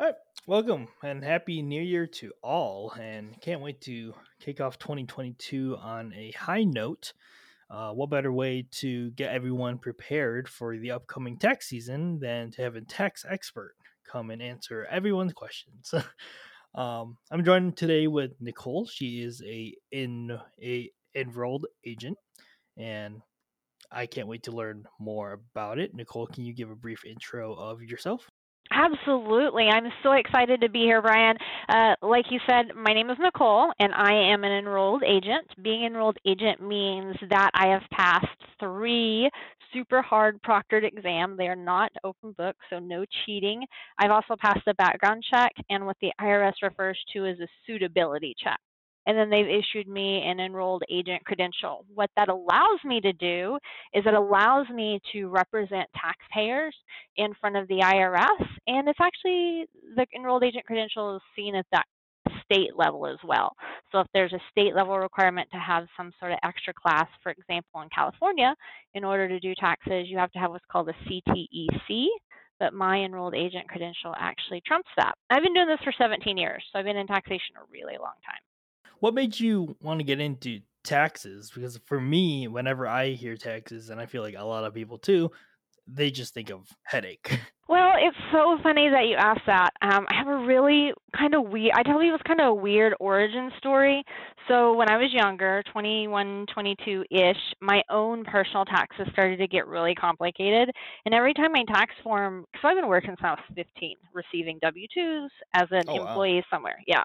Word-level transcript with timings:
All 0.00 0.06
right, 0.06 0.14
welcome 0.46 0.86
and 1.02 1.24
happy 1.24 1.60
new 1.60 1.82
year 1.82 2.06
to 2.06 2.30
all. 2.40 2.92
And 2.92 3.34
can't 3.40 3.60
wait 3.60 3.80
to 3.80 4.14
kick 4.38 4.60
off 4.60 4.78
2022 4.78 5.76
on 5.76 6.12
a 6.14 6.30
high 6.30 6.62
note. 6.62 7.14
Uh, 7.68 7.90
what 7.90 8.08
better 8.08 8.30
way 8.30 8.64
to 8.70 9.10
get 9.10 9.32
everyone 9.32 9.76
prepared 9.76 10.48
for 10.48 10.76
the 10.76 10.92
upcoming 10.92 11.36
tax 11.36 11.66
season 11.66 12.20
than 12.20 12.52
to 12.52 12.62
have 12.62 12.76
a 12.76 12.80
tax 12.80 13.24
expert 13.28 13.74
come 14.08 14.30
and 14.30 14.40
answer 14.40 14.86
everyone's 14.88 15.32
questions? 15.32 15.92
um, 16.76 17.16
I'm 17.32 17.44
joined 17.44 17.76
today 17.76 18.06
with 18.06 18.40
Nicole. 18.40 18.86
She 18.86 19.20
is 19.20 19.42
a 19.44 19.74
in 19.90 20.38
a 20.62 20.92
enrolled 21.16 21.66
agent, 21.84 22.18
and 22.76 23.20
I 23.90 24.06
can't 24.06 24.28
wait 24.28 24.44
to 24.44 24.52
learn 24.52 24.84
more 25.00 25.32
about 25.32 25.80
it. 25.80 25.92
Nicole, 25.92 26.28
can 26.28 26.44
you 26.44 26.54
give 26.54 26.70
a 26.70 26.76
brief 26.76 27.04
intro 27.04 27.52
of 27.52 27.82
yourself? 27.82 28.30
Absolutely. 28.78 29.64
I'm 29.64 29.90
so 30.04 30.12
excited 30.12 30.60
to 30.60 30.68
be 30.68 30.82
here, 30.82 31.02
Brian. 31.02 31.36
Uh, 31.68 31.96
like 32.00 32.26
you 32.30 32.38
said, 32.48 32.66
my 32.76 32.92
name 32.92 33.10
is 33.10 33.16
Nicole, 33.18 33.72
and 33.80 33.92
I 33.92 34.12
am 34.12 34.44
an 34.44 34.52
enrolled 34.52 35.02
agent. 35.02 35.48
Being 35.62 35.84
enrolled 35.84 36.16
agent 36.24 36.62
means 36.62 37.16
that 37.28 37.50
I 37.54 37.66
have 37.66 37.82
passed 37.90 38.26
three 38.60 39.28
super 39.72 40.00
hard 40.00 40.40
proctored 40.42 40.84
exams. 40.84 41.36
They 41.36 41.48
are 41.48 41.56
not 41.56 41.90
open 42.04 42.36
book, 42.38 42.54
so 42.70 42.78
no 42.78 43.04
cheating. 43.26 43.64
I've 43.98 44.12
also 44.12 44.36
passed 44.40 44.66
a 44.68 44.74
background 44.74 45.24
check 45.28 45.52
and 45.70 45.84
what 45.84 45.96
the 46.00 46.12
IRS 46.20 46.54
refers 46.62 46.98
to 47.14 47.26
as 47.26 47.40
a 47.40 47.48
suitability 47.66 48.36
check 48.42 48.60
and 49.08 49.16
then 49.16 49.30
they've 49.30 49.46
issued 49.48 49.88
me 49.88 50.22
an 50.22 50.38
enrolled 50.38 50.82
agent 50.90 51.24
credential. 51.24 51.86
What 51.94 52.10
that 52.16 52.28
allows 52.28 52.78
me 52.84 53.00
to 53.00 53.12
do 53.14 53.58
is 53.94 54.04
it 54.06 54.12
allows 54.12 54.68
me 54.68 55.00
to 55.12 55.28
represent 55.28 55.88
taxpayers 55.96 56.76
in 57.16 57.32
front 57.40 57.56
of 57.56 57.66
the 57.68 57.78
IRS, 57.78 58.46
and 58.66 58.86
it's 58.86 59.00
actually 59.00 59.64
the 59.96 60.06
enrolled 60.14 60.44
agent 60.44 60.66
credential 60.66 61.16
is 61.16 61.22
seen 61.34 61.54
at 61.54 61.64
that 61.72 61.86
state 62.44 62.76
level 62.76 63.06
as 63.06 63.16
well. 63.24 63.54
So 63.90 64.00
if 64.00 64.06
there's 64.12 64.34
a 64.34 64.40
state 64.50 64.74
level 64.74 64.98
requirement 64.98 65.48
to 65.52 65.58
have 65.58 65.86
some 65.96 66.12
sort 66.20 66.32
of 66.32 66.38
extra 66.44 66.74
class, 66.74 67.06
for 67.22 67.32
example, 67.32 67.80
in 67.80 67.88
California, 67.94 68.54
in 68.92 69.04
order 69.04 69.26
to 69.26 69.40
do 69.40 69.54
taxes, 69.58 70.06
you 70.08 70.18
have 70.18 70.32
to 70.32 70.38
have 70.38 70.50
what's 70.50 70.64
called 70.70 70.90
a 70.90 70.94
CTEC, 71.08 72.08
but 72.60 72.74
my 72.74 72.98
enrolled 72.98 73.34
agent 73.34 73.66
credential 73.68 74.14
actually 74.18 74.60
trumps 74.66 74.90
that. 74.98 75.14
I've 75.30 75.42
been 75.42 75.54
doing 75.54 75.68
this 75.68 75.80
for 75.82 75.94
17 75.96 76.36
years, 76.36 76.62
so 76.70 76.78
I've 76.78 76.84
been 76.84 76.98
in 76.98 77.06
taxation 77.06 77.56
a 77.56 77.64
really 77.72 77.96
long 77.98 78.16
time. 78.26 78.47
What 79.00 79.14
made 79.14 79.38
you 79.38 79.76
want 79.80 80.00
to 80.00 80.04
get 80.04 80.20
into 80.20 80.60
taxes? 80.84 81.50
Because 81.54 81.78
for 81.86 82.00
me, 82.00 82.48
whenever 82.48 82.86
I 82.86 83.10
hear 83.10 83.36
taxes, 83.36 83.90
and 83.90 84.00
I 84.00 84.06
feel 84.06 84.22
like 84.22 84.34
a 84.36 84.44
lot 84.44 84.64
of 84.64 84.74
people 84.74 84.98
too, 84.98 85.30
they 85.86 86.10
just 86.10 86.34
think 86.34 86.50
of 86.50 86.66
headache. 86.84 87.38
Well, 87.70 87.92
it's 87.98 88.16
so 88.32 88.56
funny 88.62 88.88
that 88.88 89.08
you 89.08 89.16
asked 89.16 89.44
that. 89.46 89.74
Um, 89.82 90.06
I 90.08 90.14
have 90.14 90.26
a 90.26 90.46
really 90.46 90.90
kind 91.14 91.34
of 91.34 91.50
weird, 91.50 91.72
I 91.76 91.82
tell 91.82 92.02
you, 92.02 92.08
it 92.08 92.12
was 92.12 92.22
kind 92.26 92.40
of 92.40 92.46
a 92.46 92.54
weird 92.54 92.94
origin 92.98 93.50
story. 93.58 94.02
So 94.48 94.74
when 94.74 94.88
I 94.88 94.96
was 94.96 95.12
younger, 95.12 95.62
21, 95.70 96.46
22 96.54 97.04
ish, 97.10 97.36
my 97.60 97.82
own 97.90 98.24
personal 98.24 98.64
taxes 98.64 99.06
started 99.12 99.36
to 99.36 99.46
get 99.46 99.66
really 99.66 99.94
complicated. 99.94 100.70
And 101.04 101.14
every 101.14 101.34
time 101.34 101.52
my 101.52 101.64
tax 101.64 101.92
form, 102.02 102.46
because 102.50 102.68
I've 102.70 102.76
been 102.76 102.88
working 102.88 103.10
since 103.10 103.20
I 103.22 103.32
was 103.32 103.40
15, 103.54 103.96
receiving 104.14 104.58
W 104.62 104.86
2s 104.96 105.28
as 105.52 105.68
an 105.70 105.84
oh, 105.88 106.06
employee 106.06 106.36
wow. 106.36 106.42
somewhere. 106.50 106.78
Yeah. 106.86 107.02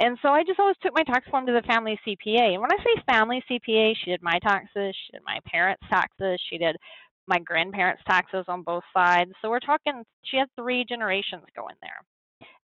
And 0.00 0.16
so 0.22 0.28
I 0.28 0.44
just 0.44 0.60
always 0.60 0.76
took 0.80 0.94
my 0.94 1.02
tax 1.02 1.26
form 1.28 1.46
to 1.46 1.52
the 1.52 1.62
family 1.62 1.98
CPA. 2.06 2.52
And 2.52 2.60
when 2.60 2.72
I 2.72 2.76
say 2.76 3.02
family 3.06 3.42
CPA, 3.50 3.94
she 3.96 4.10
did 4.10 4.22
my 4.22 4.38
taxes, 4.40 4.94
she 4.94 5.12
did 5.12 5.22
my 5.26 5.38
parents' 5.46 5.82
taxes, 5.90 6.40
she 6.48 6.58
did 6.58 6.76
my 7.26 7.38
grandparents' 7.40 8.02
taxes 8.08 8.44
on 8.48 8.62
both 8.62 8.84
sides. 8.94 9.32
So 9.42 9.50
we're 9.50 9.60
talking, 9.60 10.04
she 10.22 10.36
had 10.36 10.48
three 10.56 10.84
generations 10.88 11.42
going 11.56 11.74
there. 11.82 12.00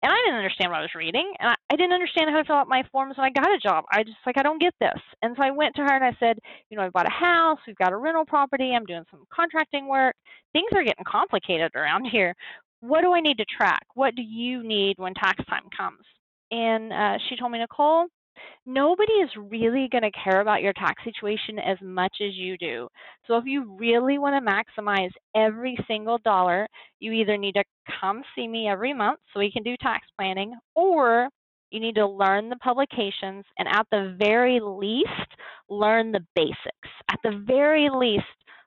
And 0.04 0.12
I 0.12 0.18
didn't 0.24 0.38
understand 0.38 0.72
what 0.72 0.80
I 0.80 0.82
was 0.82 0.94
reading, 0.94 1.34
and 1.40 1.50
I, 1.50 1.56
I 1.72 1.76
didn't 1.76 1.94
understand 1.94 2.30
how 2.30 2.38
to 2.38 2.44
fill 2.44 2.58
out 2.58 2.68
my 2.68 2.84
forms 2.92 3.18
when 3.18 3.26
I 3.26 3.32
got 3.32 3.52
a 3.52 3.58
job. 3.58 3.86
I 3.92 4.04
just 4.04 4.18
like 4.28 4.38
I 4.38 4.44
don't 4.44 4.62
get 4.62 4.76
this, 4.80 5.02
and 5.24 5.36
so 5.36 5.42
I 5.42 5.50
went 5.50 5.74
to 5.76 5.82
her 5.82 5.96
and 5.96 6.04
I 6.04 6.16
said, 6.20 6.38
you 6.70 6.78
know, 6.78 6.84
I 6.84 6.90
bought 6.90 7.08
a 7.08 7.10
house, 7.10 7.58
we've 7.66 7.76
got 7.78 7.92
a 7.92 7.98
rental 7.98 8.26
property, 8.26 8.74
I'm 8.76 8.86
doing 8.86 9.06
some 9.10 9.26
contracting 9.34 9.88
work. 9.88 10.16
Things 10.54 10.70
are 10.76 10.84
getting 10.84 11.06
complicated 11.08 11.72
around 11.74 12.06
here. 12.06 12.36
What 12.82 13.02
do 13.02 13.14
I 13.14 13.20
need 13.20 13.40
to 13.40 13.46
track? 13.46 13.82
What 13.96 14.14
do 14.14 14.22
you 14.22 14.62
need 14.62 14.96
when 14.98 15.16
tax 15.16 15.44
time 15.50 15.64
comes? 15.76 16.06
And 16.52 16.94
uh, 16.94 17.18
she 17.28 17.36
told 17.36 17.52
me, 17.52 17.60
Nicole, 17.60 18.08
nobody 18.66 19.14
is 19.14 19.30
really 19.38 19.88
going 19.92 20.04
to 20.04 20.12
care 20.12 20.42
about 20.42 20.62
your 20.62 20.74
tax 20.74 21.04
situation 21.04 21.60
as 21.60 21.78
much 21.82 22.16
as 22.22 22.36
you 22.36 22.58
do. 22.58 22.88
So 23.28 23.38
if 23.38 23.46
you 23.46 23.76
really 23.78 24.18
want 24.18 24.36
to 24.36 24.52
maximize 24.52 25.12
every 25.36 25.78
single 25.88 26.20
dollar, 26.20 26.68
you 27.00 27.12
either 27.12 27.38
need 27.38 27.54
to 27.54 27.64
come 28.00 28.24
see 28.36 28.48
me 28.48 28.68
every 28.68 28.94
month 28.94 29.20
so 29.34 29.40
we 29.40 29.52
can 29.52 29.64
do 29.64 29.76
tax 29.82 30.06
planning, 30.18 30.54
or 30.76 31.30
you 31.72 31.80
need 31.80 31.96
to 31.96 32.08
learn 32.08 32.50
the 32.50 32.56
publications 32.58 33.44
and 33.58 33.68
at 33.68 33.88
the 33.92 34.16
very 34.18 34.60
least, 34.62 35.10
learn 35.70 36.12
the 36.12 36.26
basics. 36.36 36.90
At 37.10 37.20
the 37.24 37.44
very 37.46 37.90
least, 37.90 38.24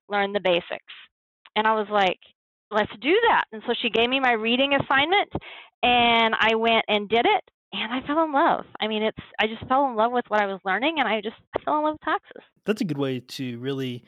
learn 0.09 0.33
the 0.33 0.41
basics. 0.41 0.93
And 1.56 1.66
I 1.66 1.72
was 1.72 1.87
like, 1.91 2.19
let's 2.71 2.93
do 3.00 3.15
that. 3.28 3.45
And 3.53 3.62
so 3.66 3.75
she 3.81 3.91
gave 3.91 4.10
me 4.10 4.21
my 4.21 4.33
reading 4.33 4.75
assignment 4.75 5.31
and 5.83 6.34
I 6.39 6.55
went 6.55 6.84
and 6.89 7.09
did 7.09 7.25
it 7.25 7.45
and 7.73 7.93
I 7.93 8.06
fell 8.06 8.25
in 8.25 8.33
love. 8.33 8.65
I 8.81 8.89
mean, 8.89 9.03
it's 9.03 9.19
I 9.39 9.47
just 9.47 9.67
fell 9.69 9.89
in 9.89 9.97
love 9.97 10.12
with 10.12 10.25
what 10.29 10.41
I 10.41 10.47
was 10.47 10.61
learning, 10.65 10.97
and 10.99 11.09
I 11.09 11.21
just 11.21 11.37
I 11.56 11.62
fell 11.62 11.79
in 11.79 11.84
love 11.84 11.95
with 11.95 12.01
taxes. 12.03 12.43
That's 12.65 12.81
a 12.81 12.84
good 12.84 12.99
way 12.99 13.21
to 13.21 13.59
really 13.59 14.05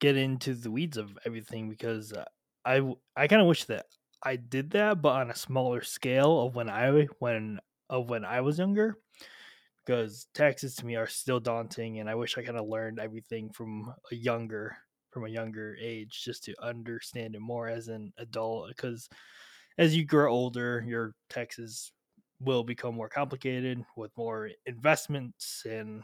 get 0.00 0.16
into 0.16 0.54
the 0.54 0.70
weeds 0.70 0.96
of 0.96 1.16
everything 1.24 1.68
because 1.68 2.12
uh, 2.12 2.24
I 2.64 2.80
I 3.16 3.28
kind 3.28 3.42
of 3.42 3.48
wish 3.48 3.64
that 3.64 3.86
I 4.22 4.36
did 4.36 4.70
that, 4.70 5.02
but 5.02 5.12
on 5.12 5.30
a 5.30 5.36
smaller 5.36 5.82
scale 5.82 6.40
of 6.40 6.54
when 6.54 6.68
I 6.68 7.06
when 7.18 7.60
of 7.90 8.08
when 8.08 8.24
I 8.24 8.40
was 8.40 8.58
younger. 8.58 8.96
Because 9.84 10.28
taxes 10.32 10.76
to 10.76 10.86
me 10.86 10.96
are 10.96 11.06
still 11.06 11.40
daunting, 11.40 12.00
and 12.00 12.08
I 12.08 12.14
wish 12.14 12.38
I 12.38 12.42
kind 12.42 12.56
of 12.56 12.66
learned 12.66 12.98
everything 12.98 13.50
from 13.50 13.92
a 14.10 14.14
younger 14.14 14.76
from 15.10 15.26
a 15.26 15.28
younger 15.28 15.76
age 15.80 16.22
just 16.24 16.42
to 16.44 16.54
understand 16.60 17.36
it 17.36 17.40
more 17.40 17.68
as 17.68 17.88
an 17.88 18.12
adult. 18.18 18.68
Because 18.68 19.08
as 19.78 19.94
you 19.94 20.04
grow 20.04 20.32
older, 20.32 20.82
your 20.86 21.14
taxes 21.28 21.92
will 22.40 22.64
become 22.64 22.94
more 22.94 23.08
complicated 23.08 23.84
with 23.96 24.10
more 24.16 24.50
investments 24.66 25.64
and 25.68 26.02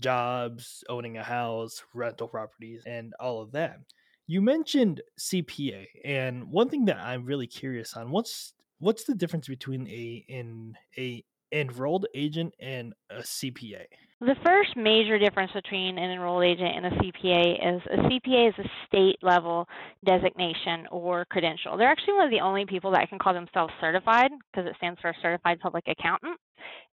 jobs, 0.00 0.84
owning 0.88 1.16
a 1.16 1.22
house, 1.22 1.82
rental 1.94 2.28
properties, 2.28 2.82
and 2.86 3.14
all 3.20 3.40
of 3.40 3.52
that. 3.52 3.78
You 4.26 4.42
mentioned 4.42 5.02
CPA, 5.18 5.86
and 6.04 6.50
one 6.50 6.68
thing 6.68 6.84
that 6.86 6.98
I'm 6.98 7.24
really 7.24 7.46
curious 7.46 7.94
on 7.96 8.10
what's 8.10 8.54
what's 8.78 9.04
the 9.04 9.14
difference 9.14 9.48
between 9.48 9.88
a 9.88 10.24
in 10.28 10.74
a 10.96 11.24
enrolled 11.52 12.06
agent 12.14 12.54
and 12.60 12.94
a 13.10 13.22
CPA? 13.22 13.86
The 14.20 14.34
first 14.44 14.76
major 14.76 15.16
difference 15.16 15.52
between 15.52 15.96
an 15.96 16.10
enrolled 16.10 16.42
agent 16.42 16.74
and 16.74 16.86
a 16.86 16.90
CPA 16.90 17.76
is 17.76 17.82
a 17.92 17.96
CPA 17.98 18.48
is 18.48 18.54
a 18.58 18.68
state 18.88 19.16
level 19.22 19.68
designation 20.04 20.88
or 20.90 21.24
credential. 21.26 21.76
They're 21.76 21.88
actually 21.88 22.14
one 22.14 22.24
of 22.24 22.32
the 22.32 22.40
only 22.40 22.66
people 22.66 22.90
that 22.92 23.08
can 23.08 23.20
call 23.20 23.32
themselves 23.32 23.72
certified 23.80 24.32
because 24.50 24.68
it 24.68 24.74
stands 24.78 24.98
for 25.00 25.14
Certified 25.22 25.60
Public 25.60 25.84
Accountant. 25.86 26.36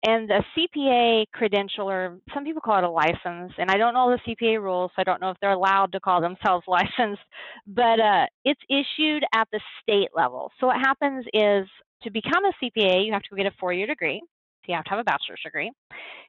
And 0.05 0.29
a 0.29 0.45
CPA 0.55 1.25
credential, 1.33 1.89
or 1.89 2.19
some 2.31 2.43
people 2.43 2.61
call 2.61 2.77
it 2.77 2.83
a 2.83 2.89
license, 2.89 3.53
and 3.57 3.71
I 3.71 3.77
don't 3.77 3.95
know 3.95 4.15
the 4.15 4.35
CPA 4.35 4.61
rules, 4.61 4.91
so 4.95 5.01
I 5.01 5.03
don't 5.03 5.19
know 5.19 5.31
if 5.31 5.37
they're 5.41 5.49
allowed 5.53 5.93
to 5.93 5.99
call 5.99 6.21
themselves 6.21 6.65
licensed, 6.67 7.23
but 7.65 7.99
uh, 7.99 8.27
it's 8.43 8.61
issued 8.69 9.23
at 9.33 9.47
the 9.51 9.59
state 9.81 10.09
level. 10.15 10.51
So 10.59 10.67
what 10.67 10.77
happens 10.77 11.25
is 11.33 11.65
to 12.03 12.11
become 12.11 12.45
a 12.45 12.53
CPA, 12.63 13.03
you 13.03 13.13
have 13.13 13.23
to 13.23 13.35
get 13.35 13.47
a 13.47 13.51
four 13.59 13.73
year 13.73 13.87
degree 13.87 14.21
you 14.67 14.75
have 14.75 14.83
to 14.85 14.89
have 14.91 14.99
a 14.99 15.03
bachelor's 15.03 15.41
degree. 15.43 15.71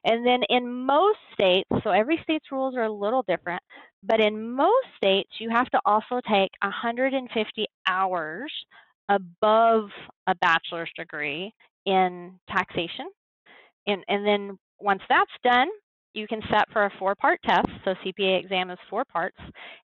And 0.03 0.25
then 0.25 0.41
in 0.49 0.71
most 0.71 1.19
states, 1.33 1.69
so 1.83 1.91
every 1.91 2.19
state's 2.23 2.51
rules 2.51 2.75
are 2.75 2.83
a 2.83 2.91
little 2.91 3.23
different, 3.27 3.61
but 4.03 4.19
in 4.19 4.51
most 4.51 4.87
states, 4.95 5.29
you 5.39 5.49
have 5.49 5.69
to 5.69 5.79
also 5.85 6.21
take 6.29 6.51
150 6.61 7.65
hours 7.87 8.51
above 9.09 9.89
a 10.27 10.35
bachelor's 10.35 10.91
degree 10.97 11.53
in 11.85 12.39
taxation. 12.49 13.07
And, 13.87 14.03
and 14.07 14.25
then 14.25 14.59
once 14.79 15.01
that's 15.09 15.31
done, 15.43 15.69
you 16.17 16.27
can 16.27 16.41
set 16.49 16.65
for 16.73 16.85
a 16.85 16.91
four 16.97 17.15
part 17.15 17.39
test. 17.43 17.67
So 17.85 17.93
CPA 18.03 18.43
exam 18.43 18.69
is 18.69 18.79
four 18.89 19.05
parts. 19.05 19.37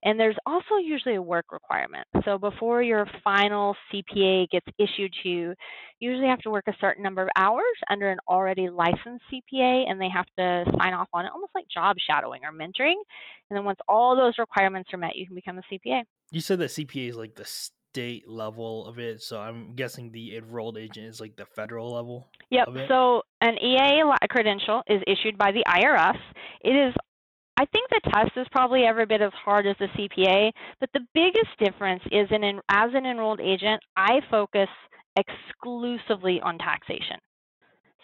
And 0.03 0.19
there's 0.19 0.35
also 0.45 0.77
usually 0.83 1.15
a 1.15 1.21
work 1.21 1.51
requirement. 1.51 2.07
So 2.25 2.37
before 2.37 2.81
your 2.81 3.05
final 3.23 3.75
CPA 3.91 4.49
gets 4.49 4.65
issued 4.79 5.13
to 5.21 5.29
you, 5.29 5.53
you 5.99 6.11
usually 6.11 6.27
have 6.27 6.39
to 6.39 6.49
work 6.49 6.65
a 6.67 6.73
certain 6.81 7.03
number 7.03 7.21
of 7.21 7.29
hours 7.37 7.63
under 7.89 8.09
an 8.09 8.17
already 8.27 8.69
licensed 8.69 9.23
CPA 9.31 9.89
and 9.89 10.01
they 10.01 10.09
have 10.09 10.25
to 10.37 10.65
sign 10.81 10.93
off 10.93 11.07
on 11.13 11.25
it, 11.25 11.31
almost 11.33 11.51
like 11.55 11.65
job 11.73 11.95
shadowing 12.05 12.41
or 12.43 12.51
mentoring. 12.51 12.95
And 13.49 13.57
then 13.57 13.63
once 13.63 13.79
all 13.87 14.15
those 14.15 14.33
requirements 14.39 14.89
are 14.93 14.97
met, 14.97 15.15
you 15.15 15.25
can 15.25 15.35
become 15.35 15.59
a 15.59 15.73
CPA. 15.73 16.03
You 16.31 16.41
said 16.41 16.59
that 16.59 16.71
CPA 16.71 17.09
is 17.09 17.15
like 17.15 17.35
the 17.35 17.45
state 17.93 18.27
level 18.27 18.87
of 18.87 18.97
it. 18.97 19.21
So 19.21 19.39
I'm 19.39 19.75
guessing 19.75 20.11
the 20.11 20.35
enrolled 20.37 20.77
agent 20.77 21.05
is 21.05 21.21
like 21.21 21.35
the 21.35 21.45
federal 21.45 21.93
level. 21.93 22.27
Yep. 22.49 22.67
So 22.87 23.21
an 23.41 23.55
EA 23.61 24.01
credential 24.29 24.81
is 24.87 25.01
issued 25.05 25.37
by 25.37 25.51
the 25.51 25.63
IRS. 25.67 26.17
It 26.61 26.71
is 26.71 26.93
I 27.55 27.65
think 27.65 27.87
the 27.89 28.09
test 28.11 28.31
is 28.35 28.47
probably 28.51 28.83
every 28.83 29.05
bit 29.05 29.21
as 29.21 29.31
hard 29.45 29.67
as 29.67 29.75
the 29.79 29.85
CPA, 29.85 30.51
but 30.79 30.89
the 30.93 31.05
biggest 31.13 31.53
difference 31.59 32.01
is 32.11 32.27
in, 32.31 32.43
in 32.43 32.59
as 32.69 32.89
an 32.95 33.05
enrolled 33.05 33.39
agent, 33.39 33.79
I 33.95 34.21
focus 34.31 34.69
exclusively 35.15 36.41
on 36.41 36.57
taxation. 36.57 37.17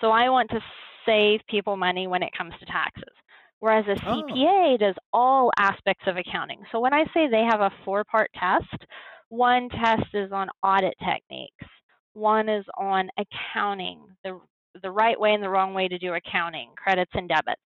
So 0.02 0.12
I 0.12 0.30
want 0.30 0.52
to 0.52 0.60
save 1.04 1.40
people 1.50 1.76
money 1.76 2.06
when 2.06 2.22
it 2.22 2.30
comes 2.38 2.54
to 2.60 2.66
taxes. 2.68 3.16
Whereas 3.60 3.86
a 3.88 4.00
CPA 4.06 4.76
oh. 4.76 4.78
does 4.78 4.96
all 5.12 5.52
aspects 5.58 6.04
of 6.06 6.16
accounting. 6.16 6.62
So 6.72 6.80
when 6.80 6.94
I 6.94 7.04
say 7.14 7.28
they 7.28 7.46
have 7.50 7.60
a 7.60 7.72
four 7.84 8.04
part 8.04 8.30
test, 8.40 8.86
one 9.30 9.70
test 9.70 10.14
is 10.14 10.32
on 10.32 10.50
audit 10.64 10.96
techniques, 11.00 11.66
one 12.14 12.50
is 12.50 12.66
on 12.78 13.10
accounting, 13.18 14.02
the 14.24 14.40
the 14.84 14.92
right 14.92 15.20
way 15.20 15.34
and 15.34 15.44
the 15.44 15.50
wrong 15.50 15.74
way 15.74 15.88
to 15.88 15.98
do 15.98 16.14
accounting, 16.14 16.70
credits 16.78 17.12
and 17.14 17.28
debits. 17.28 17.62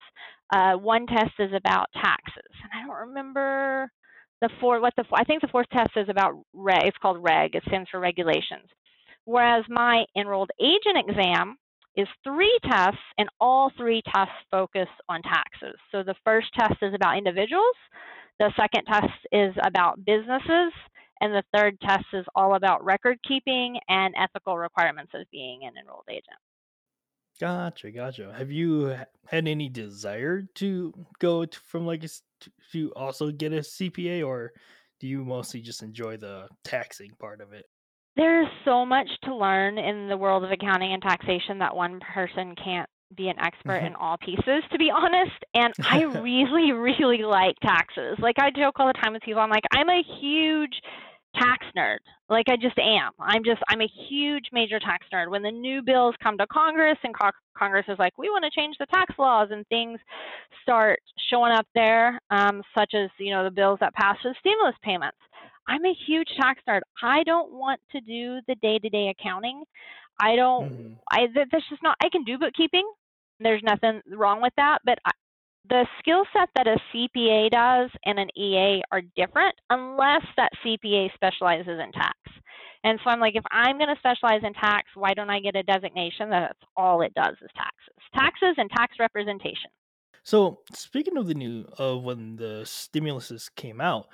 Uh, 0.54 0.74
one 0.74 1.06
test 1.06 1.32
is 1.38 1.52
about 1.54 1.86
taxes, 1.94 2.50
and 2.62 2.70
I 2.74 2.86
don't 2.86 3.08
remember 3.08 3.90
the 4.40 4.50
four. 4.60 4.80
What 4.80 4.94
the 4.96 5.04
I 5.12 5.24
think 5.24 5.40
the 5.40 5.48
fourth 5.48 5.68
test 5.72 5.90
is 5.96 6.08
about 6.08 6.34
reg. 6.52 6.84
It's 6.84 6.98
called 6.98 7.22
reg. 7.22 7.54
It 7.54 7.62
stands 7.66 7.88
for 7.90 8.00
regulations. 8.00 8.68
Whereas 9.24 9.64
my 9.68 10.04
enrolled 10.16 10.50
agent 10.60 10.98
exam 11.08 11.56
is 11.96 12.08
three 12.24 12.58
tests, 12.64 13.00
and 13.18 13.28
all 13.40 13.70
three 13.76 14.02
tests 14.12 14.34
focus 14.50 14.88
on 15.08 15.22
taxes. 15.22 15.78
So 15.92 16.02
the 16.02 16.14
first 16.24 16.48
test 16.58 16.74
is 16.82 16.92
about 16.92 17.16
individuals, 17.16 17.76
the 18.38 18.52
second 18.56 18.84
test 18.86 19.12
is 19.30 19.54
about 19.64 20.04
businesses, 20.04 20.72
and 21.24 21.32
the 21.32 21.42
third 21.56 21.80
test 21.80 22.04
is 22.12 22.26
all 22.34 22.54
about 22.54 22.84
record 22.84 23.18
keeping 23.26 23.78
and 23.88 24.14
ethical 24.20 24.58
requirements 24.58 25.12
of 25.14 25.22
being 25.32 25.60
an 25.64 25.72
enrolled 25.80 26.04
agent. 26.10 26.26
Gotcha, 27.40 27.90
gotcha. 27.90 28.32
Have 28.36 28.50
you 28.50 28.94
had 29.26 29.48
any 29.48 29.68
desire 29.68 30.42
to 30.56 30.92
go 31.18 31.46
to, 31.46 31.60
from 31.60 31.86
like 31.86 32.04
a, 32.04 32.08
to 32.72 32.92
also 32.92 33.30
get 33.30 33.52
a 33.52 33.60
CPA, 33.60 34.24
or 34.24 34.52
do 35.00 35.08
you 35.08 35.24
mostly 35.24 35.60
just 35.60 35.82
enjoy 35.82 36.18
the 36.18 36.46
taxing 36.62 37.12
part 37.18 37.40
of 37.40 37.52
it? 37.52 37.64
There's 38.16 38.46
so 38.64 38.84
much 38.84 39.08
to 39.24 39.34
learn 39.34 39.78
in 39.78 40.08
the 40.08 40.16
world 40.16 40.44
of 40.44 40.52
accounting 40.52 40.92
and 40.92 41.02
taxation 41.02 41.58
that 41.58 41.74
one 41.74 42.00
person 42.14 42.54
can't 42.62 42.88
be 43.16 43.28
an 43.28 43.38
expert 43.38 43.78
in 43.78 43.94
all 44.00 44.16
pieces 44.18 44.62
to 44.72 44.78
be 44.78 44.90
honest 44.90 45.44
and 45.54 45.72
i 45.84 46.02
really 46.20 46.72
really 46.72 47.22
like 47.22 47.54
taxes 47.62 48.16
like 48.18 48.34
i 48.38 48.50
joke 48.50 48.74
all 48.80 48.88
the 48.88 48.92
time 48.94 49.12
with 49.12 49.22
people 49.22 49.40
i'm 49.40 49.50
like 49.50 49.62
i'm 49.72 49.88
a 49.88 50.02
huge 50.20 50.72
tax 51.34 51.66
nerd. 51.76 51.98
Like 52.28 52.48
I 52.48 52.56
just 52.56 52.78
am. 52.78 53.12
I'm 53.18 53.44
just 53.44 53.60
I'm 53.68 53.80
a 53.80 53.90
huge 54.08 54.44
major 54.52 54.78
tax 54.78 55.06
nerd. 55.12 55.30
When 55.30 55.42
the 55.42 55.50
new 55.50 55.82
bills 55.82 56.14
come 56.22 56.38
to 56.38 56.46
Congress 56.46 56.98
and 57.04 57.14
co- 57.18 57.30
Congress 57.56 57.84
is 57.88 57.98
like, 57.98 58.16
we 58.18 58.30
want 58.30 58.44
to 58.44 58.50
change 58.58 58.76
the 58.78 58.86
tax 58.86 59.14
laws, 59.18 59.48
and 59.50 59.66
things 59.68 59.98
start 60.62 61.00
showing 61.30 61.52
up 61.52 61.66
there, 61.74 62.18
um, 62.30 62.62
such 62.76 62.94
as 62.94 63.10
you 63.18 63.32
know 63.32 63.44
the 63.44 63.50
bills 63.50 63.78
that 63.80 63.94
passed 63.94 64.22
for 64.22 64.28
the 64.30 64.36
stimulus 64.40 64.76
payments. 64.82 65.18
I'm 65.66 65.84
a 65.84 65.94
huge 66.06 66.28
tax 66.40 66.60
nerd. 66.68 66.80
I 67.02 67.22
don't 67.24 67.52
want 67.52 67.80
to 67.92 68.00
do 68.00 68.40
the 68.46 68.54
day-to-day 68.56 69.14
accounting. 69.18 69.64
I 70.20 70.36
don't. 70.36 70.70
Mm-hmm. 70.70 70.92
I 71.10 71.26
that's 71.34 71.68
just 71.68 71.82
not. 71.82 71.96
I 72.02 72.08
can 72.10 72.24
do 72.24 72.38
bookkeeping. 72.38 72.88
There's 73.40 73.62
nothing 73.64 74.00
wrong 74.12 74.40
with 74.40 74.52
that, 74.56 74.78
but 74.84 74.98
I, 75.04 75.10
the 75.68 75.86
skill 75.98 76.24
set 76.32 76.48
that 76.56 76.66
a 76.66 76.76
CPA 76.92 77.50
does 77.50 77.90
and 78.04 78.18
an 78.18 78.28
EA 78.36 78.82
are 78.92 79.00
different 79.16 79.54
unless 79.70 80.22
that 80.36 80.50
CPA 80.64 81.12
specializes 81.14 81.80
in 81.80 81.90
tax. 81.92 82.18
And 82.84 83.00
so 83.02 83.10
I'm 83.10 83.20
like, 83.20 83.34
if 83.34 83.44
I'm 83.50 83.78
going 83.78 83.88
to 83.88 83.98
specialize 83.98 84.42
in 84.44 84.52
tax, 84.52 84.88
why 84.94 85.14
don't 85.14 85.30
I 85.30 85.40
get 85.40 85.56
a 85.56 85.62
designation 85.62 86.28
that's 86.28 86.58
all 86.76 87.00
it 87.00 87.14
does 87.14 87.34
is 87.40 87.50
taxes? 87.56 87.94
Taxes 88.14 88.54
and 88.58 88.70
tax 88.70 88.96
representation. 89.00 89.70
So 90.22 90.60
speaking 90.72 91.16
of 91.16 91.26
the 91.26 91.34
new 91.34 91.66
of 91.78 92.02
when 92.02 92.36
the 92.36 92.62
stimuluses 92.64 93.48
came 93.54 93.80
out, 93.80 94.08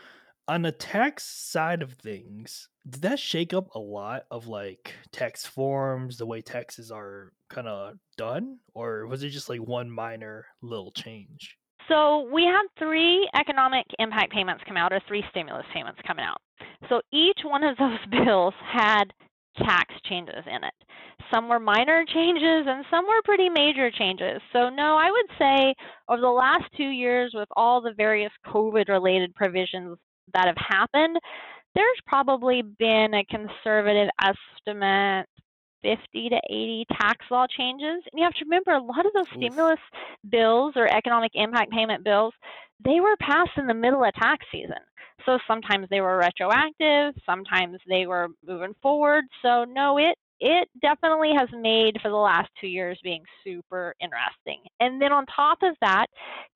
on 0.46 0.62
the 0.62 0.73
tax 0.73 1.25
side 1.25 1.82
of 1.82 1.93
things, 1.93 2.69
did 2.88 3.03
that 3.03 3.19
shake 3.19 3.53
up 3.53 3.75
a 3.75 3.79
lot 3.79 4.25
of 4.31 4.47
like 4.47 4.94
tax 5.12 5.44
forms, 5.44 6.17
the 6.17 6.27
way 6.27 6.41
taxes 6.41 6.91
are 6.91 7.32
kind 7.49 7.69
of 7.69 7.97
done, 8.17 8.59
or 8.75 9.06
was 9.06 9.23
it 9.23 9.31
just 9.31 9.49
like 9.49 9.61
one 9.61 9.91
minor 9.91 10.47
little 10.62 10.91
change? 10.93 11.56
So 11.88 12.29
we 12.32 12.44
had 12.44 12.62
three 12.79 13.29
economic 13.35 13.85
impact 13.99 14.32
payments 14.32 14.62
come 14.67 14.77
out, 14.77 14.93
or 14.93 15.00
three 15.09 15.25
stimulus 15.31 15.67
payments 15.75 16.00
coming 16.06 16.25
out. 16.25 16.41
So 16.88 17.00
each 17.12 17.41
one 17.44 17.65
of 17.65 17.77
those 17.79 17.99
bills 18.11 18.55
had 18.73 19.12
tax 19.59 19.93
changes 20.09 20.44
in 20.47 20.65
it. 20.65 20.75
Some 21.32 21.49
were 21.49 21.61
minor 21.61 22.05
changes 22.06 22.67
and 22.67 22.85
some 22.91 23.06
were 23.06 23.23
pretty 23.25 23.49
major 23.49 23.91
changes. 23.91 24.41
So, 24.53 24.69
no, 24.69 24.97
I 24.97 25.11
would 25.11 25.38
say 25.38 25.75
over 26.09 26.21
the 26.21 26.29
last 26.29 26.65
two 26.77 26.88
years, 26.88 27.32
with 27.35 27.49
all 27.56 27.81
the 27.81 27.93
various 27.97 28.32
COVID 28.47 28.88
related 28.88 29.35
provisions 29.35 29.99
that 30.32 30.47
have 30.47 30.56
happened, 30.56 31.19
there's 31.75 32.00
probably 32.06 32.62
been 32.62 33.14
a 33.14 33.25
conservative 33.25 34.08
estimate 34.22 35.26
50 35.82 36.28
to 36.28 36.40
80 36.50 36.87
tax 37.00 37.25
law 37.31 37.46
changes. 37.56 38.02
And 38.12 38.19
you 38.19 38.25
have 38.25 38.34
to 38.34 38.44
remember 38.44 38.72
a 38.72 38.82
lot 38.82 39.06
of 39.06 39.12
those 39.14 39.26
Oof. 39.32 39.38
stimulus 39.38 39.78
bills 40.31 40.75
or 40.76 40.87
economic 40.88 41.32
impact 41.34 41.72
payment 41.72 42.05
bills, 42.05 42.34
they 42.84 43.00
were 43.00 43.17
passed 43.20 43.56
in 43.56 43.67
the 43.67 43.75
middle 43.75 44.05
of 44.05 44.12
tax 44.14 44.44
season. 44.52 44.81
So 45.26 45.38
sometimes 45.46 45.87
they 45.90 46.00
were 46.00 46.17
retroactive, 46.17 47.14
sometimes 47.26 47.78
they 47.88 48.06
were 48.06 48.28
moving 48.46 48.75
forward. 48.82 49.25
So 49.43 49.64
no, 49.64 49.99
it 49.99 50.17
it 50.40 50.69
definitely 50.81 51.32
has 51.37 51.49
made 51.52 51.99
for 52.00 52.08
the 52.08 52.17
last 52.17 52.49
two 52.58 52.67
years 52.67 52.99
being 53.05 53.22
super 53.44 53.94
interesting. 54.00 54.58
And 54.81 55.00
then 55.00 55.12
on 55.12 55.26
top 55.26 55.58
of 55.62 55.76
that, 55.82 56.06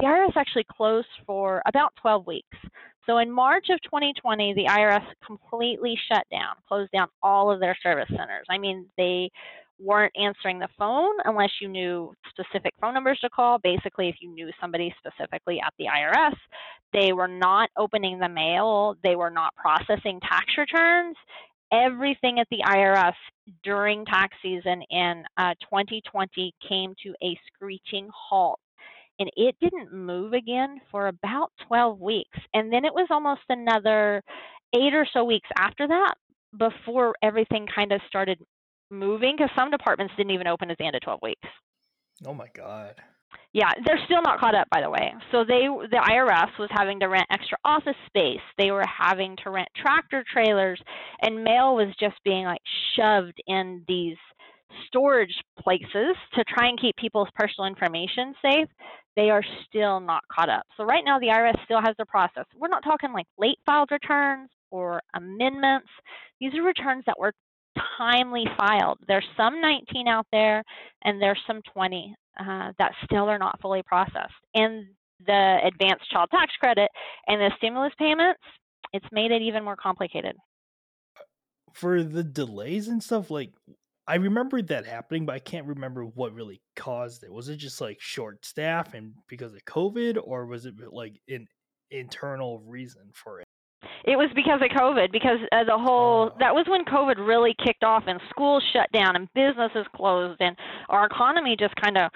the 0.01 0.07
IRS 0.07 0.37
actually 0.37 0.65
closed 0.75 1.07
for 1.27 1.61
about 1.67 1.93
12 2.01 2.27
weeks. 2.27 2.57
So 3.07 3.19
in 3.19 3.31
March 3.31 3.67
of 3.71 3.81
2020, 3.83 4.55
the 4.55 4.65
IRS 4.65 5.05
completely 5.25 5.99
shut 6.11 6.25
down, 6.31 6.55
closed 6.67 6.91
down 6.93 7.09
all 7.23 7.51
of 7.51 7.61
their 7.61 7.77
service 7.83 8.09
centers. 8.09 8.47
I 8.49 8.59
mean, 8.59 8.87
they 8.97 9.31
weren't 9.79 10.13
answering 10.17 10.59
the 10.59 10.69
phone 10.79 11.13
unless 11.25 11.51
you 11.61 11.69
knew 11.69 12.15
specific 12.31 12.73
phone 12.81 12.95
numbers 12.95 13.19
to 13.21 13.31
call. 13.31 13.59
Basically, 13.59 14.09
if 14.09 14.17
you 14.21 14.31
knew 14.31 14.51
somebody 14.61 14.95
specifically 14.99 15.61
at 15.61 15.73
the 15.79 15.87
IRS, 15.87 16.35
they 16.93 17.13
were 17.13 17.29
not 17.29 17.71
opening 17.77 18.19
the 18.19 18.29
mail, 18.29 18.97
they 19.03 19.17
were 19.17 19.31
not 19.31 19.55
processing 19.57 20.21
tax 20.21 20.47
returns. 20.57 21.17
Everything 21.73 22.39
at 22.39 22.47
the 22.51 22.63
IRS 22.65 23.15
during 23.65 24.05
tax 24.05 24.37
season 24.41 24.83
in 24.91 25.25
uh, 25.37 25.55
2020 25.63 26.55
came 26.67 26.95
to 27.03 27.13
a 27.23 27.37
screeching 27.53 28.09
halt 28.13 28.61
and 29.19 29.31
it 29.37 29.55
didn't 29.61 29.93
move 29.93 30.33
again 30.33 30.81
for 30.91 31.09
about 31.09 31.53
12 31.69 32.01
weeks. 32.01 32.39
And 32.53 32.73
then 32.73 32.85
it 32.85 32.93
was 32.93 33.07
almost 33.11 33.43
another 33.49 34.23
eight 34.75 34.95
or 34.95 35.07
so 35.13 35.25
weeks 35.25 35.49
after 35.57 35.87
that 35.87 36.15
before 36.59 37.15
everything 37.23 37.67
kind 37.75 37.93
of 37.93 38.01
started 38.09 38.39
moving 38.91 39.35
because 39.37 39.51
some 39.57 39.71
departments 39.71 40.15
didn't 40.17 40.33
even 40.33 40.47
open 40.47 40.71
at 40.71 40.79
the 40.79 40.85
end 40.85 40.97
of 40.97 41.03
12 41.03 41.21
weeks. 41.23 41.49
Oh 42.27 42.35
my 42.35 42.49
God. 42.55 42.95
Yeah, 43.53 43.71
they're 43.87 44.01
still 44.07 44.23
not 44.23 44.41
caught 44.41 44.57
up, 44.57 44.69
by 44.71 44.81
the 44.81 44.91
way. 44.91 45.15
So 45.31 45.45
they, 45.45 45.67
the 45.91 46.03
IRS 46.11 46.59
was 46.59 46.69
having 46.73 46.99
to 47.01 47.07
rent 47.07 47.27
extra 47.31 47.57
office 47.65 47.95
space. 48.07 48.41
They 48.59 48.73
were 48.73 48.85
having 48.87 49.37
to 49.45 49.51
rent 49.51 49.69
tractor 49.77 50.25
trailers, 50.33 50.81
and 51.23 51.45
mail 51.45 51.77
was 51.77 51.95
just 52.01 52.17
being 52.25 52.45
like 52.47 52.61
shoved 52.97 53.41
in 53.47 53.85
these 53.87 54.17
storage 54.87 55.35
places 55.59 56.17
to 56.35 56.45
try 56.45 56.69
and 56.69 56.81
keep 56.81 56.97
people's 56.97 57.29
personal 57.35 57.67
information 57.67 58.35
safe, 58.43 58.69
they 59.17 59.31
are 59.31 59.45
still 59.67 60.01
not 60.01 60.23
caught 60.31 60.49
up. 60.49 60.65
So 60.77 60.85
right 60.85 61.05
now 61.05 61.19
the 61.19 61.29
IRS 61.29 61.63
still 61.65 61.81
has 61.81 61.95
the 61.99 62.07
process. 62.07 62.45
We're 62.57 62.69
not 62.69 62.83
talking 62.83 63.13
like 63.13 63.27
late 63.39 63.59
filed 63.65 63.91
returns 63.91 64.51
or 64.71 65.01
amendments. 65.15 65.89
These 66.41 66.55
are 66.55 66.63
returns 66.63 67.05
that 67.07 67.19
were 67.19 67.33
timely 67.99 68.45
filed. 68.57 68.99
There's 69.07 69.27
some 69.37 69.61
19 69.61 70.09
out 70.09 70.27
there 70.33 70.63
and 71.05 71.21
there's 71.21 71.41
some 71.47 71.61
20 71.73 72.15
uh, 72.41 72.73
that 72.79 72.93
still 73.05 73.29
are 73.29 73.39
not 73.39 73.61
fully 73.61 73.83
processed. 73.85 74.35
And 74.55 74.87
the 75.27 75.59
advanced 75.65 76.11
child 76.11 76.29
tax 76.31 76.53
credit 76.61 76.91
and 77.29 77.41
the 77.41 77.51
stimulus 77.59 77.93
payments, 77.99 78.41
it's 78.93 79.07
made 79.13 79.31
it 79.31 79.43
even 79.43 79.65
more 79.65 79.77
complicated. 79.77 80.37
For 81.73 82.03
the 82.03 82.23
delays 82.23 82.89
and 82.89 83.03
stuff, 83.03 83.31
like 83.31 83.51
I 84.07 84.17
remember 84.17 84.61
that 84.61 84.85
happening, 84.85 85.25
but 85.25 85.35
I 85.35 85.39
can't 85.39 85.67
remember 85.67 86.05
what 86.05 86.35
really 86.35 86.61
caused 86.77 87.25
it. 87.25 87.33
Was 87.33 87.49
it 87.49 87.57
just 87.57 87.81
like 87.81 87.99
short 88.01 88.45
staff 88.45 88.93
and 88.93 89.15
because 89.29 89.55
of 89.55 89.65
COVID, 89.65 90.19
or 90.23 90.47
was 90.47 90.67
it 90.67 90.75
like 90.93 91.21
an 91.29 91.47
internal 91.91 92.63
reason 92.67 93.11
for 93.15 93.41
it? 93.41 93.47
It 94.05 94.17
was 94.17 94.29
because 94.35 94.61
of 94.61 94.69
COVID, 94.77 95.11
because 95.13 95.39
uh, 95.53 95.65
the 95.65 95.79
whole 95.79 96.31
oh. 96.33 96.37
that 96.39 96.55
was 96.55 96.67
when 96.69 96.85
COVID 96.85 97.27
really 97.27 97.55
kicked 97.65 97.85
off 97.85 98.05
and 98.07 98.21
schools 98.29 98.63
shut 98.73 98.93
down 98.93 99.17
and 99.17 99.29
businesses 99.35 99.87
closed 99.97 100.41
and 100.41 100.57
our 100.91 101.07
economy 101.07 101.57
just 101.59 101.75
kind 101.77 101.97
of 101.97 102.11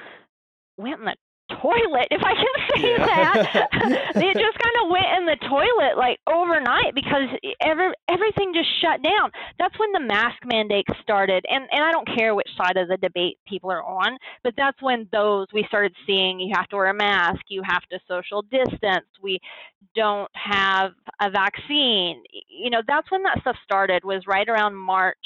went 0.76 1.00
in 1.00 1.06
the 1.06 1.16
toilet, 1.48 2.08
if 2.10 2.22
I 2.22 2.34
can 2.34 2.54
say 2.74 2.90
yeah. 2.90 3.06
that. 3.06 3.68
it 4.16 4.34
just 4.36 4.58
kind 4.58 4.76
of 4.82 4.90
went 4.90 5.06
in 5.18 5.26
the 5.26 5.36
toilet 5.48 5.96
like 5.96 6.18
overnight 6.26 6.94
because 6.94 7.28
every 7.60 7.92
everything 8.08 8.52
just 8.54 8.68
shut 8.80 9.02
down. 9.02 9.30
That's 9.58 9.78
when 9.78 9.92
the 9.92 10.00
mask 10.00 10.36
mandate 10.44 10.86
started, 11.02 11.44
and 11.48 11.64
and 11.72 11.84
I 11.84 11.92
don't 11.92 12.08
care 12.16 12.34
which 12.34 12.48
side 12.56 12.76
of 12.76 12.88
the 12.88 12.96
debate 12.96 13.38
people 13.46 13.70
are 13.70 13.82
on, 13.82 14.18
but 14.42 14.54
that's 14.56 14.80
when 14.82 15.08
those 15.12 15.46
we 15.52 15.64
started 15.68 15.94
seeing 16.06 16.40
you 16.40 16.54
have 16.54 16.68
to 16.68 16.76
wear 16.76 16.90
a 16.90 16.94
mask, 16.94 17.40
you 17.48 17.62
have 17.64 17.82
to 17.90 17.98
social 18.08 18.42
distance, 18.42 19.06
we 19.22 19.38
don't 19.94 20.30
have 20.34 20.92
a 21.20 21.30
vaccine. 21.30 22.22
You 22.48 22.70
know, 22.70 22.82
that's 22.86 23.10
when 23.10 23.22
that 23.24 23.40
stuff 23.40 23.56
started. 23.64 24.04
Was 24.04 24.22
right 24.26 24.48
around 24.48 24.74
March 24.74 25.16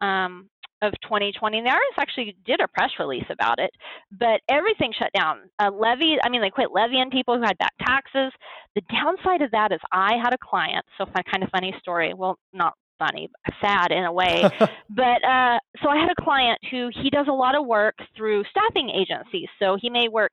um, 0.00 0.48
of 0.82 0.92
2020. 1.02 1.58
And 1.58 1.66
the 1.66 1.70
IRS 1.70 1.98
actually 1.98 2.36
did 2.44 2.60
a 2.60 2.68
press 2.68 2.90
release 2.98 3.24
about 3.30 3.58
it, 3.58 3.70
but 4.12 4.40
everything 4.48 4.92
shut 4.98 5.10
down. 5.14 5.48
Uh, 5.58 5.70
levy, 5.72 6.16
I 6.22 6.28
mean, 6.28 6.40
they 6.40 6.50
quit 6.50 6.72
levying 6.72 7.10
people 7.10 7.36
who 7.36 7.42
had 7.42 7.58
back 7.58 7.72
taxes. 7.84 8.32
The 8.74 8.82
downside 8.90 9.42
of 9.42 9.50
that 9.52 9.72
is 9.72 9.80
I 9.92 10.16
had 10.22 10.34
a 10.34 10.38
client, 10.38 10.84
so 10.98 11.06
kind 11.06 11.42
of 11.42 11.50
funny 11.50 11.74
story. 11.80 12.12
Well, 12.14 12.38
not 12.52 12.74
funny, 12.98 13.30
sad 13.60 13.92
in 13.92 14.04
a 14.04 14.12
way. 14.12 14.42
but 14.90 15.24
uh, 15.24 15.58
so 15.82 15.88
I 15.88 15.98
had 15.98 16.10
a 16.10 16.22
client 16.22 16.58
who 16.70 16.90
he 17.02 17.10
does 17.10 17.26
a 17.28 17.32
lot 17.32 17.54
of 17.54 17.66
work 17.66 17.96
through 18.16 18.44
staffing 18.50 18.90
agencies. 18.90 19.48
So 19.58 19.76
he 19.80 19.90
may 19.90 20.08
work 20.08 20.32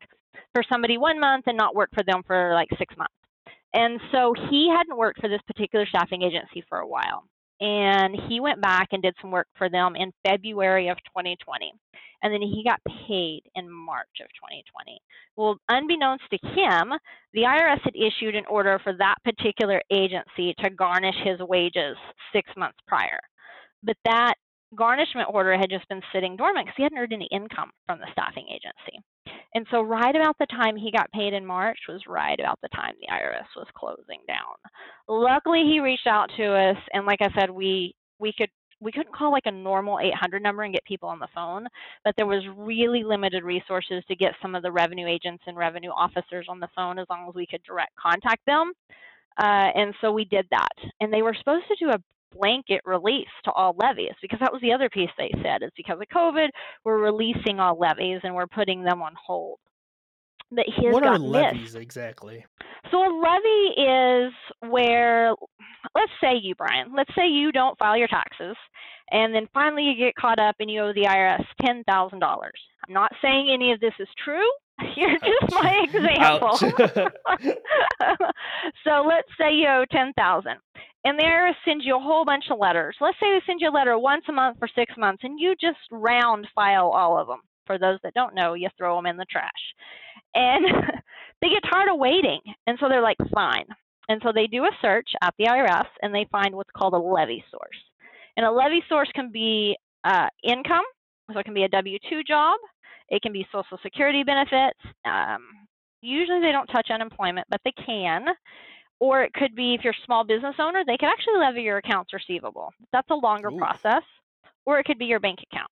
for 0.53 0.63
somebody 0.71 0.97
one 0.97 1.19
month 1.19 1.45
and 1.47 1.57
not 1.57 1.75
work 1.75 1.89
for 1.93 2.03
them 2.03 2.21
for 2.25 2.53
like 2.53 2.69
six 2.77 2.95
months. 2.97 3.13
And 3.73 3.99
so 4.11 4.35
he 4.49 4.69
hadn't 4.69 4.97
worked 4.97 5.19
for 5.19 5.27
this 5.27 5.41
particular 5.47 5.85
staffing 5.87 6.21
agency 6.21 6.63
for 6.69 6.79
a 6.79 6.87
while 6.87 7.23
and 7.59 8.15
he 8.27 8.39
went 8.39 8.61
back 8.61 8.89
and 8.91 9.01
did 9.01 9.15
some 9.21 9.31
work 9.31 9.47
for 9.57 9.69
them 9.69 9.95
in 9.95 10.11
February 10.25 10.89
of 10.89 10.97
2020. 11.05 11.71
And 12.21 12.33
then 12.33 12.41
he 12.41 12.63
got 12.63 12.79
paid 13.07 13.41
in 13.55 13.69
March 13.69 14.07
of 14.21 14.27
2020. 14.27 14.99
Well, 15.35 15.57
unbeknownst 15.67 16.23
to 16.31 16.37
him, 16.47 16.93
the 17.33 17.41
IRS 17.41 17.81
had 17.83 17.95
issued 17.95 18.35
an 18.35 18.45
order 18.49 18.79
for 18.81 18.93
that 18.93 19.15
particular 19.25 19.81
agency 19.91 20.53
to 20.59 20.69
garnish 20.69 21.17
his 21.23 21.39
wages 21.39 21.97
six 22.31 22.49
months 22.55 22.77
prior. 22.87 23.19
But 23.83 23.97
that 24.05 24.35
garnishment 24.75 25.27
order 25.31 25.57
had 25.57 25.69
just 25.69 25.87
been 25.89 26.01
sitting 26.13 26.37
dormant 26.37 26.65
because 26.65 26.77
he 26.77 26.83
hadn't 26.83 26.97
earned 26.97 27.13
any 27.13 27.27
income 27.31 27.71
from 27.85 27.99
the 27.99 28.07
staffing 28.13 28.47
agency. 28.47 29.03
And 29.55 29.67
so, 29.69 29.81
right 29.81 30.15
about 30.15 30.35
the 30.39 30.47
time 30.47 30.75
he 30.75 30.91
got 30.91 31.11
paid 31.11 31.33
in 31.33 31.45
March 31.45 31.77
was 31.87 32.01
right 32.07 32.39
about 32.39 32.59
the 32.61 32.69
time 32.69 32.93
the 32.99 33.13
IRS 33.13 33.45
was 33.55 33.67
closing 33.75 34.19
down. 34.27 34.55
Luckily, 35.07 35.63
he 35.63 35.79
reached 35.79 36.07
out 36.07 36.29
to 36.37 36.53
us, 36.53 36.77
and 36.93 37.05
like 37.05 37.21
I 37.21 37.29
said, 37.39 37.49
we 37.49 37.93
we 38.19 38.33
could 38.37 38.49
we 38.83 38.91
couldn't 38.91 39.15
call 39.15 39.31
like 39.31 39.45
a 39.45 39.51
normal 39.51 39.99
800 39.99 40.43
number 40.43 40.63
and 40.63 40.73
get 40.73 40.83
people 40.83 41.07
on 41.07 41.19
the 41.19 41.27
phone, 41.33 41.67
but 42.03 42.13
there 42.17 42.25
was 42.25 42.43
really 42.57 43.03
limited 43.03 43.43
resources 43.43 44.03
to 44.07 44.15
get 44.15 44.33
some 44.41 44.55
of 44.55 44.63
the 44.63 44.71
revenue 44.71 45.07
agents 45.07 45.43
and 45.47 45.55
revenue 45.55 45.91
officers 45.91 46.47
on 46.49 46.59
the 46.59 46.67
phone 46.75 46.99
as 46.99 47.07
long 47.09 47.27
as 47.29 47.35
we 47.35 47.47
could 47.47 47.63
direct 47.63 47.95
contact 47.95 48.45
them. 48.45 48.73
Uh, 49.41 49.69
and 49.75 49.95
so 50.01 50.11
we 50.11 50.25
did 50.25 50.45
that. 50.51 50.91
And 50.99 51.11
they 51.11 51.21
were 51.21 51.33
supposed 51.33 51.65
to 51.67 51.75
do 51.79 51.91
a 51.91 52.03
blanket 52.35 52.81
release 52.85 53.27
to 53.45 53.51
all 53.51 53.75
levies 53.77 54.13
because 54.21 54.39
that 54.39 54.51
was 54.51 54.61
the 54.61 54.73
other 54.73 54.89
piece 54.89 55.09
they 55.17 55.31
said 55.43 55.63
is 55.63 55.71
because 55.75 55.99
of 55.99 56.07
COVID, 56.15 56.49
we're 56.83 56.99
releasing 56.99 57.59
all 57.59 57.79
levies 57.79 58.19
and 58.23 58.33
we're 58.33 58.47
putting 58.47 58.83
them 58.83 59.01
on 59.01 59.13
hold. 59.21 59.59
But 60.51 60.65
what 60.77 61.05
are 61.05 61.17
levies 61.17 61.75
exactly? 61.75 62.45
So 62.91 62.97
a 62.97 63.09
levy 63.09 63.81
is 63.81 64.33
where, 64.69 65.33
let's 65.95 66.11
say 66.21 66.35
you, 66.41 66.53
Brian, 66.55 66.93
let's 66.95 67.13
say 67.15 67.27
you 67.27 67.51
don't 67.51 67.77
file 67.79 67.97
your 67.97 68.07
taxes, 68.07 68.55
and 69.11 69.33
then 69.33 69.47
finally 69.53 69.83
you 69.83 69.95
get 69.95 70.15
caught 70.15 70.39
up 70.39 70.55
and 70.59 70.69
you 70.69 70.81
owe 70.81 70.93
the 70.93 71.05
IRS 71.05 71.43
ten 71.61 71.83
thousand 71.85 72.19
dollars. 72.19 72.59
I'm 72.87 72.93
not 72.93 73.11
saying 73.21 73.49
any 73.51 73.71
of 73.71 73.79
this 73.79 73.93
is 73.99 74.07
true. 74.23 74.47
You're 74.95 75.17
just 75.17 75.51
my 75.51 75.87
example. 75.91 76.57
so 78.83 79.03
let's 79.07 79.29
say 79.39 79.53
you 79.53 79.67
owe 79.67 79.85
ten 79.91 80.13
thousand, 80.13 80.57
and 81.05 81.19
the 81.19 81.23
IRS 81.23 81.55
sends 81.65 81.85
you 81.85 81.97
a 81.97 82.01
whole 82.01 82.25
bunch 82.25 82.45
of 82.49 82.59
letters. 82.59 82.95
Let's 83.01 83.17
say 83.19 83.27
they 83.31 83.41
send 83.45 83.59
you 83.61 83.69
a 83.69 83.75
letter 83.75 83.97
once 83.97 84.23
a 84.29 84.31
month 84.31 84.57
for 84.59 84.69
six 84.73 84.93
months, 84.97 85.23
and 85.23 85.39
you 85.39 85.53
just 85.59 85.79
round 85.91 86.47
file 86.55 86.89
all 86.89 87.19
of 87.19 87.27
them. 87.27 87.41
For 87.65 87.77
those 87.77 87.99
that 88.03 88.13
don't 88.13 88.35
know, 88.35 88.53
you 88.55 88.69
throw 88.77 88.95
them 88.95 89.05
in 89.05 89.17
the 89.17 89.25
trash. 89.29 89.51
And 90.35 90.65
they 91.41 91.49
get 91.49 91.69
tired 91.71 91.91
of 91.91 91.99
waiting, 91.99 92.39
and 92.67 92.77
so 92.79 92.87
they're 92.87 93.01
like, 93.01 93.17
fine. 93.33 93.65
And 94.09 94.21
so 94.23 94.31
they 94.33 94.47
do 94.47 94.63
a 94.63 94.71
search 94.81 95.09
at 95.21 95.33
the 95.37 95.45
IRS, 95.45 95.87
and 96.01 96.13
they 96.13 96.27
find 96.31 96.55
what's 96.55 96.71
called 96.75 96.93
a 96.93 96.97
levy 96.97 97.43
source. 97.51 97.77
And 98.35 98.45
a 98.45 98.51
levy 98.51 98.83
source 98.89 99.09
can 99.13 99.31
be 99.31 99.77
uh, 100.03 100.27
income, 100.43 100.83
so 101.31 101.39
it 101.39 101.45
can 101.45 101.53
be 101.53 101.63
a 101.63 101.69
W 101.69 101.97
2 102.09 102.23
job, 102.23 102.59
it 103.09 103.21
can 103.21 103.31
be 103.31 103.45
Social 103.51 103.77
Security 103.81 104.23
benefits. 104.23 104.79
Um, 105.05 105.67
usually 106.01 106.41
they 106.41 106.51
don't 106.51 106.67
touch 106.67 106.89
unemployment, 106.91 107.47
but 107.49 107.61
they 107.63 107.73
can 107.85 108.25
or 108.99 109.23
it 109.23 109.33
could 109.33 109.55
be 109.55 109.73
if 109.73 109.83
you're 109.83 109.93
a 109.93 110.05
small 110.05 110.23
business 110.23 110.55
owner, 110.59 110.83
they 110.85 110.97
could 110.97 111.09
actually 111.09 111.39
levy 111.39 111.61
your 111.61 111.77
accounts 111.77 112.13
receivable. 112.13 112.71
That's 112.91 113.09
a 113.09 113.15
longer 113.15 113.49
Ooh. 113.49 113.57
process. 113.57 114.03
Or 114.65 114.79
it 114.79 114.85
could 114.85 114.97
be 114.97 115.05
your 115.05 115.19
bank 115.19 115.39
account. 115.51 115.69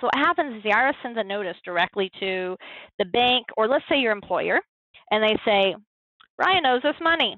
So 0.00 0.06
what 0.06 0.16
happens 0.16 0.56
is 0.56 0.62
the 0.62 0.70
IRS 0.70 0.94
sends 1.02 1.18
a 1.18 1.24
notice 1.24 1.56
directly 1.64 2.10
to 2.20 2.56
the 2.98 3.04
bank, 3.04 3.46
or 3.56 3.68
let's 3.68 3.84
say 3.88 3.98
your 3.98 4.12
employer, 4.12 4.60
and 5.10 5.22
they 5.22 5.36
say, 5.44 5.76
Ryan 6.38 6.66
owes 6.66 6.84
us 6.84 6.94
money. 7.00 7.36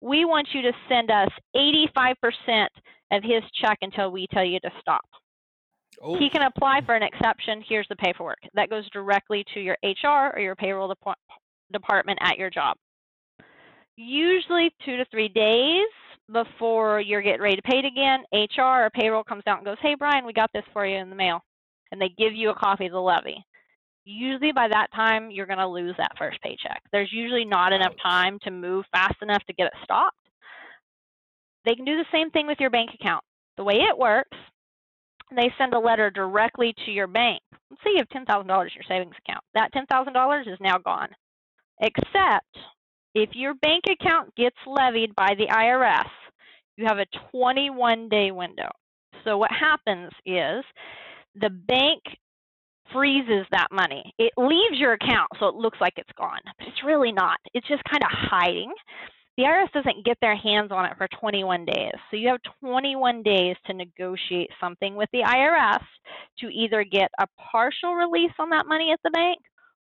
We 0.00 0.24
want 0.24 0.48
you 0.52 0.62
to 0.62 0.72
send 0.88 1.10
us 1.10 1.30
85% 1.56 2.66
of 3.12 3.22
his 3.22 3.42
check 3.60 3.78
until 3.80 4.10
we 4.10 4.26
tell 4.32 4.44
you 4.44 4.60
to 4.60 4.70
stop. 4.80 5.04
Oh. 6.02 6.18
He 6.18 6.28
can 6.28 6.42
apply 6.42 6.82
for 6.84 6.94
an 6.94 7.02
exception. 7.02 7.64
Here's 7.66 7.88
the 7.88 7.96
paperwork. 7.96 8.38
That 8.52 8.68
goes 8.68 8.88
directly 8.90 9.44
to 9.54 9.60
your 9.60 9.76
HR 9.82 10.36
or 10.36 10.40
your 10.40 10.54
payroll 10.54 10.94
department 11.72 12.18
at 12.20 12.36
your 12.36 12.50
job 12.50 12.76
usually 13.96 14.72
two 14.84 14.96
to 14.96 15.04
three 15.10 15.28
days 15.28 15.86
before 16.32 17.00
you're 17.00 17.22
getting 17.22 17.42
ready 17.42 17.56
to 17.56 17.62
pay 17.62 17.78
it 17.78 17.84
again, 17.84 18.20
HR 18.32 18.84
or 18.84 18.90
payroll 18.90 19.24
comes 19.24 19.42
out 19.46 19.58
and 19.58 19.66
goes, 19.66 19.76
Hey, 19.80 19.94
Brian, 19.94 20.24
we 20.24 20.32
got 20.32 20.50
this 20.52 20.64
for 20.72 20.86
you 20.86 20.96
in 20.96 21.10
the 21.10 21.16
mail. 21.16 21.40
And 21.92 22.00
they 22.00 22.08
give 22.08 22.32
you 22.32 22.50
a 22.50 22.54
copy 22.54 22.86
of 22.86 22.92
the 22.92 23.00
levy. 23.00 23.44
Usually 24.04 24.52
by 24.52 24.68
that 24.68 24.88
time, 24.94 25.30
you're 25.30 25.46
going 25.46 25.58
to 25.58 25.66
lose 25.66 25.94
that 25.98 26.16
first 26.18 26.40
paycheck. 26.42 26.82
There's 26.92 27.12
usually 27.12 27.44
not 27.44 27.72
enough 27.72 27.94
time 28.02 28.38
to 28.42 28.50
move 28.50 28.84
fast 28.92 29.16
enough 29.22 29.42
to 29.46 29.54
get 29.54 29.66
it 29.66 29.72
stopped. 29.82 30.16
They 31.64 31.74
can 31.74 31.84
do 31.84 31.96
the 31.96 32.04
same 32.12 32.30
thing 32.30 32.46
with 32.46 32.60
your 32.60 32.70
bank 32.70 32.90
account. 32.94 33.24
The 33.56 33.64
way 33.64 33.76
it 33.76 33.96
works, 33.96 34.36
they 35.34 35.52
send 35.56 35.72
a 35.72 35.78
letter 35.78 36.10
directly 36.10 36.74
to 36.84 36.90
your 36.90 37.06
bank. 37.06 37.40
Let's 37.70 37.82
say 37.82 37.90
you 37.92 37.98
have 37.98 38.26
$10,000 38.26 38.40
in 38.42 38.46
your 38.46 38.84
savings 38.86 39.14
account. 39.26 39.44
That 39.54 39.72
$10,000 39.72 40.52
is 40.52 40.58
now 40.60 40.78
gone, 40.78 41.08
except 41.80 42.58
if 43.14 43.30
your 43.32 43.54
bank 43.54 43.84
account 43.88 44.34
gets 44.34 44.56
levied 44.66 45.14
by 45.14 45.34
the 45.36 45.46
IRS, 45.46 46.08
you 46.76 46.86
have 46.86 46.98
a 46.98 47.06
21 47.30 48.08
day 48.08 48.30
window. 48.30 48.68
So 49.24 49.38
what 49.38 49.50
happens 49.52 50.10
is 50.26 50.64
the 51.36 51.50
bank 51.50 52.02
freezes 52.92 53.46
that 53.50 53.68
money. 53.72 54.12
It 54.18 54.32
leaves 54.36 54.78
your 54.78 54.92
account 54.92 55.28
so 55.38 55.46
it 55.46 55.54
looks 55.54 55.78
like 55.80 55.94
it's 55.96 56.12
gone, 56.18 56.40
but 56.58 56.68
it's 56.68 56.84
really 56.84 57.12
not. 57.12 57.38
It's 57.54 57.66
just 57.66 57.82
kind 57.84 58.02
of 58.02 58.10
hiding. 58.10 58.72
The 59.36 59.44
IRS 59.44 59.72
doesn't 59.72 60.04
get 60.04 60.18
their 60.20 60.36
hands 60.36 60.70
on 60.70 60.84
it 60.86 60.96
for 60.96 61.08
21 61.20 61.64
days. 61.64 61.92
So 62.10 62.16
you 62.16 62.28
have 62.28 62.38
21 62.60 63.22
days 63.22 63.56
to 63.66 63.74
negotiate 63.74 64.50
something 64.60 64.94
with 64.94 65.08
the 65.12 65.22
IRS 65.22 65.82
to 66.40 66.48
either 66.48 66.84
get 66.84 67.10
a 67.18 67.26
partial 67.50 67.94
release 67.94 68.30
on 68.38 68.50
that 68.50 68.66
money 68.68 68.92
at 68.92 69.00
the 69.02 69.10
bank 69.10 69.38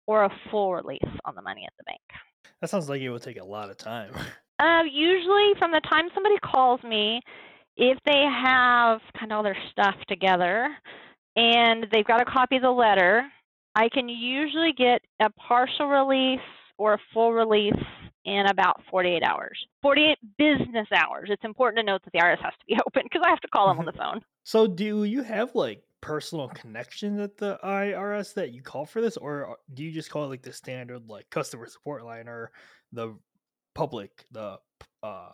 or 0.06 0.25
a 0.25 0.38
full 0.50 0.75
release 0.75 1.00
on 1.25 1.35
the 1.35 1.42
money 1.42 1.64
at 1.66 1.73
the 1.78 1.85
bank. 1.85 2.00
That 2.61 2.71
sounds 2.71 2.88
like 2.88 3.00
it 3.00 3.11
would 3.11 3.23
take 3.23 3.40
a 3.40 3.45
lot 3.45 3.71
of 3.71 3.76
time. 3.76 4.12
Uh, 4.61 4.83
usually, 4.90 5.52
from 5.61 5.71
the 5.71 5.80
time 5.88 6.09
somebody 6.12 6.35
calls 6.38 6.83
me, 6.83 7.21
if 7.76 7.97
they 8.04 8.25
have 8.25 9.00
kind 9.16 9.30
of 9.30 9.37
all 9.37 9.42
their 9.45 9.57
stuff 9.71 9.95
together 10.09 10.68
and 11.37 11.87
they've 11.92 12.04
got 12.04 12.21
a 12.21 12.25
copy 12.25 12.57
of 12.57 12.62
the 12.62 12.71
letter, 12.71 13.23
I 13.76 13.88
can 13.88 14.09
usually 14.09 14.73
get 14.76 15.00
a 15.21 15.30
partial 15.30 15.87
release 15.87 16.40
or 16.76 16.95
a 16.95 16.99
full 17.14 17.33
release 17.33 17.73
in 18.25 18.47
about 18.47 18.83
48 18.90 19.23
hours. 19.23 19.59
48 19.80 20.18
business 20.37 20.88
hours. 20.92 21.28
It's 21.30 21.45
important 21.45 21.78
to 21.78 21.92
note 21.92 22.02
that 22.04 22.12
the 22.12 22.18
IRS 22.18 22.42
has 22.42 22.52
to 22.52 22.66
be 22.66 22.76
open 22.87 23.02
because 23.04 23.23
I 23.25 23.30
have 23.30 23.40
to 23.40 23.49
call 23.49 23.68
them 23.68 23.78
on 23.78 23.87
the 23.87 23.92
phone. 23.97 24.21
So, 24.42 24.66
do 24.66 25.04
you 25.04 25.23
have 25.23 25.54
like 25.54 25.83
personal 26.00 26.49
connection 26.49 27.21
at 27.21 27.37
the 27.37 27.59
IRS 27.64 28.35
that 28.35 28.52
you 28.52 28.62
call 28.62 28.87
for 28.87 29.00
this, 29.00 29.17
or 29.17 29.50
uh, 29.50 29.55
do 29.75 29.85
you 29.85 29.93
just 29.93 30.11
call 30.11 30.25
it 30.25 30.28
like 30.28 30.43
the 30.43 30.52
standard 30.52 31.09
like 31.09 31.28
customer 31.31 31.67
support 31.67 32.05
line 32.05 32.28
or 32.28 32.50
the 32.93 33.17
public 33.75 34.25
the 34.33 34.59
uh 35.02 35.31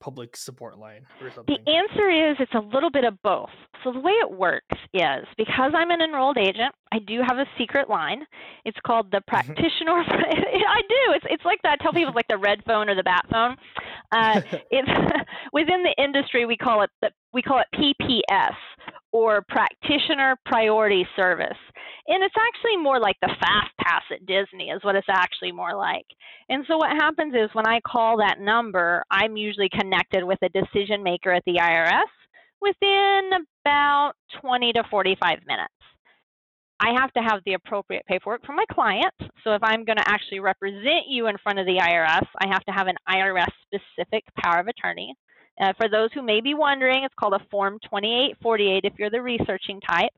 public 0.00 0.36
support 0.36 0.78
line 0.78 1.06
or 1.20 1.30
something? 1.30 1.56
The 1.64 1.70
answer 1.70 2.10
is 2.10 2.36
it's 2.40 2.54
a 2.54 2.74
little 2.74 2.90
bit 2.90 3.04
of 3.04 3.20
both. 3.22 3.50
So 3.84 3.92
the 3.92 4.00
way 4.00 4.12
it 4.12 4.30
works 4.30 4.76
is 4.92 5.26
because 5.36 5.72
I'm 5.74 5.90
an 5.90 6.00
enrolled 6.00 6.38
agent, 6.38 6.74
I 6.92 6.98
do 6.98 7.20
have 7.26 7.38
a 7.38 7.46
secret 7.58 7.88
line. 7.88 8.24
It's 8.64 8.78
called 8.84 9.10
the 9.10 9.18
mm-hmm. 9.18 9.28
practitioner. 9.28 9.92
I 10.08 10.80
do. 10.88 11.12
It's 11.14 11.26
it's 11.30 11.44
like 11.44 11.60
that. 11.62 11.78
I 11.80 11.82
tell 11.82 11.92
people 11.92 12.12
like 12.14 12.28
the 12.28 12.38
red 12.38 12.62
phone 12.66 12.88
or 12.88 12.94
the 12.94 13.02
bat 13.02 13.26
phone. 13.30 13.56
Uh, 14.12 14.40
it's 14.70 14.88
within 15.52 15.82
the 15.82 15.94
industry 16.02 16.46
we 16.46 16.56
call 16.56 16.82
it 16.82 16.90
the, 17.00 17.10
we 17.32 17.42
call 17.42 17.60
it 17.60 17.66
PPS 17.74 18.54
or 19.12 19.44
practitioner 19.48 20.36
priority 20.46 21.06
service. 21.16 21.58
And 22.06 22.22
it's 22.22 22.34
actually 22.38 22.76
more 22.76 22.98
like 22.98 23.16
the 23.20 23.34
fast 23.40 23.70
pass 23.80 24.02
at 24.12 24.26
Disney 24.26 24.70
is 24.70 24.82
what 24.82 24.96
it's 24.96 25.06
actually 25.08 25.52
more 25.52 25.74
like. 25.76 26.06
And 26.48 26.64
so 26.66 26.76
what 26.76 26.90
happens 26.90 27.34
is 27.34 27.50
when 27.52 27.66
I 27.66 27.80
call 27.86 28.16
that 28.18 28.40
number, 28.40 29.04
I'm 29.10 29.36
usually 29.36 29.68
connected 29.68 30.24
with 30.24 30.38
a 30.42 30.48
decision 30.48 31.02
maker 31.02 31.32
at 31.32 31.44
the 31.46 31.56
IRS 31.56 32.10
within 32.60 33.30
about 33.64 34.12
20 34.40 34.72
to 34.72 34.84
45 34.90 35.38
minutes. 35.46 35.74
I 36.82 36.98
have 36.98 37.12
to 37.12 37.20
have 37.20 37.40
the 37.44 37.54
appropriate 37.54 38.06
paperwork 38.06 38.44
from 38.46 38.56
my 38.56 38.64
client. 38.72 39.14
So 39.44 39.52
if 39.52 39.62
I'm 39.62 39.84
going 39.84 39.98
to 39.98 40.08
actually 40.08 40.40
represent 40.40 41.06
you 41.08 41.26
in 41.26 41.36
front 41.42 41.58
of 41.58 41.66
the 41.66 41.76
IRS, 41.76 42.26
I 42.38 42.48
have 42.48 42.64
to 42.64 42.72
have 42.72 42.86
an 42.86 42.96
IRS 43.06 43.50
specific 43.66 44.24
power 44.42 44.60
of 44.60 44.66
attorney 44.66 45.14
Uh, 45.60 45.72
for 45.76 45.88
those 45.88 46.10
who 46.14 46.22
may 46.22 46.40
be 46.40 46.54
wondering, 46.54 47.04
it's 47.04 47.14
called 47.18 47.34
a 47.34 47.44
Form 47.50 47.78
2848 47.84 48.84
if 48.84 48.98
you're 48.98 49.10
the 49.10 49.20
researching 49.20 49.80
type. 49.80 50.12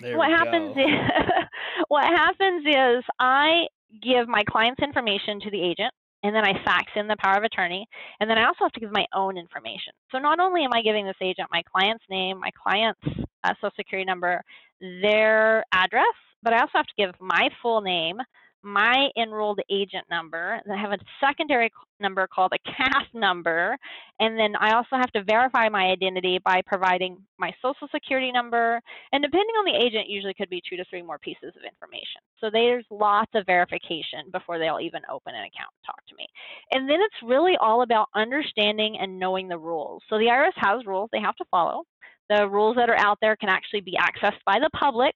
There 0.00 0.16
what 0.16 0.30
happens 0.30 0.74
go. 0.74 0.80
is 0.80 0.88
what 1.88 2.04
happens 2.04 2.64
is 2.66 3.04
I 3.18 3.66
give 4.02 4.28
my 4.28 4.42
client's 4.50 4.82
information 4.82 5.40
to 5.40 5.50
the 5.50 5.60
agent 5.60 5.92
and 6.22 6.34
then 6.34 6.44
I 6.44 6.52
fax 6.64 6.90
in 6.96 7.06
the 7.06 7.16
power 7.22 7.36
of 7.36 7.44
attorney 7.44 7.86
and 8.18 8.28
then 8.28 8.38
I 8.38 8.46
also 8.46 8.64
have 8.64 8.72
to 8.72 8.80
give 8.80 8.90
my 8.90 9.06
own 9.14 9.36
information. 9.36 9.92
So 10.10 10.18
not 10.18 10.40
only 10.40 10.64
am 10.64 10.72
I 10.72 10.82
giving 10.82 11.06
this 11.06 11.16
agent 11.20 11.48
my 11.52 11.62
client's 11.62 12.04
name, 12.10 12.40
my 12.40 12.50
client's 12.60 13.00
uh, 13.44 13.54
social 13.60 13.70
security 13.76 14.06
number, 14.06 14.42
their 14.80 15.64
address, 15.72 16.14
but 16.42 16.52
I 16.52 16.60
also 16.60 16.72
have 16.74 16.86
to 16.86 16.94
give 16.98 17.10
my 17.20 17.48
full 17.62 17.80
name, 17.80 18.16
my 18.64 19.08
enrolled 19.16 19.60
agent 19.70 20.06
number. 20.10 20.60
I 20.70 20.76
have 20.76 20.92
a 20.92 20.98
secondary 21.20 21.70
number 22.00 22.26
called 22.26 22.52
a 22.52 22.70
CAF 22.70 23.06
number. 23.14 23.76
And 24.20 24.38
then 24.38 24.54
I 24.56 24.74
also 24.74 24.96
have 24.96 25.10
to 25.12 25.24
verify 25.24 25.68
my 25.68 25.84
identity 25.86 26.38
by 26.44 26.62
providing 26.66 27.18
my 27.38 27.52
social 27.62 27.88
security 27.92 28.32
number. 28.32 28.80
And 29.12 29.22
depending 29.22 29.54
on 29.56 29.64
the 29.64 29.86
agent, 29.86 30.08
usually 30.08 30.34
could 30.34 30.50
be 30.50 30.62
two 30.68 30.76
to 30.76 30.84
three 30.90 31.02
more 31.02 31.18
pieces 31.18 31.52
of 31.56 31.62
information. 31.64 32.20
So 32.40 32.50
there's 32.52 32.84
lots 32.90 33.30
of 33.34 33.46
verification 33.46 34.30
before 34.32 34.58
they'll 34.58 34.80
even 34.80 35.02
open 35.10 35.34
an 35.34 35.42
account 35.42 35.72
and 35.74 35.86
talk 35.86 36.04
to 36.08 36.14
me. 36.16 36.26
And 36.72 36.88
then 36.88 37.00
it's 37.00 37.28
really 37.28 37.56
all 37.60 37.82
about 37.82 38.08
understanding 38.14 38.98
and 39.00 39.18
knowing 39.18 39.48
the 39.48 39.58
rules. 39.58 40.02
So 40.08 40.18
the 40.18 40.26
IRS 40.26 40.52
has 40.56 40.86
rules 40.86 41.10
they 41.12 41.20
have 41.20 41.36
to 41.36 41.44
follow. 41.50 41.84
The 42.30 42.48
rules 42.48 42.76
that 42.76 42.88
are 42.88 42.98
out 42.98 43.18
there 43.20 43.36
can 43.36 43.50
actually 43.50 43.82
be 43.82 43.98
accessed 44.00 44.40
by 44.46 44.58
the 44.58 44.70
public. 44.70 45.14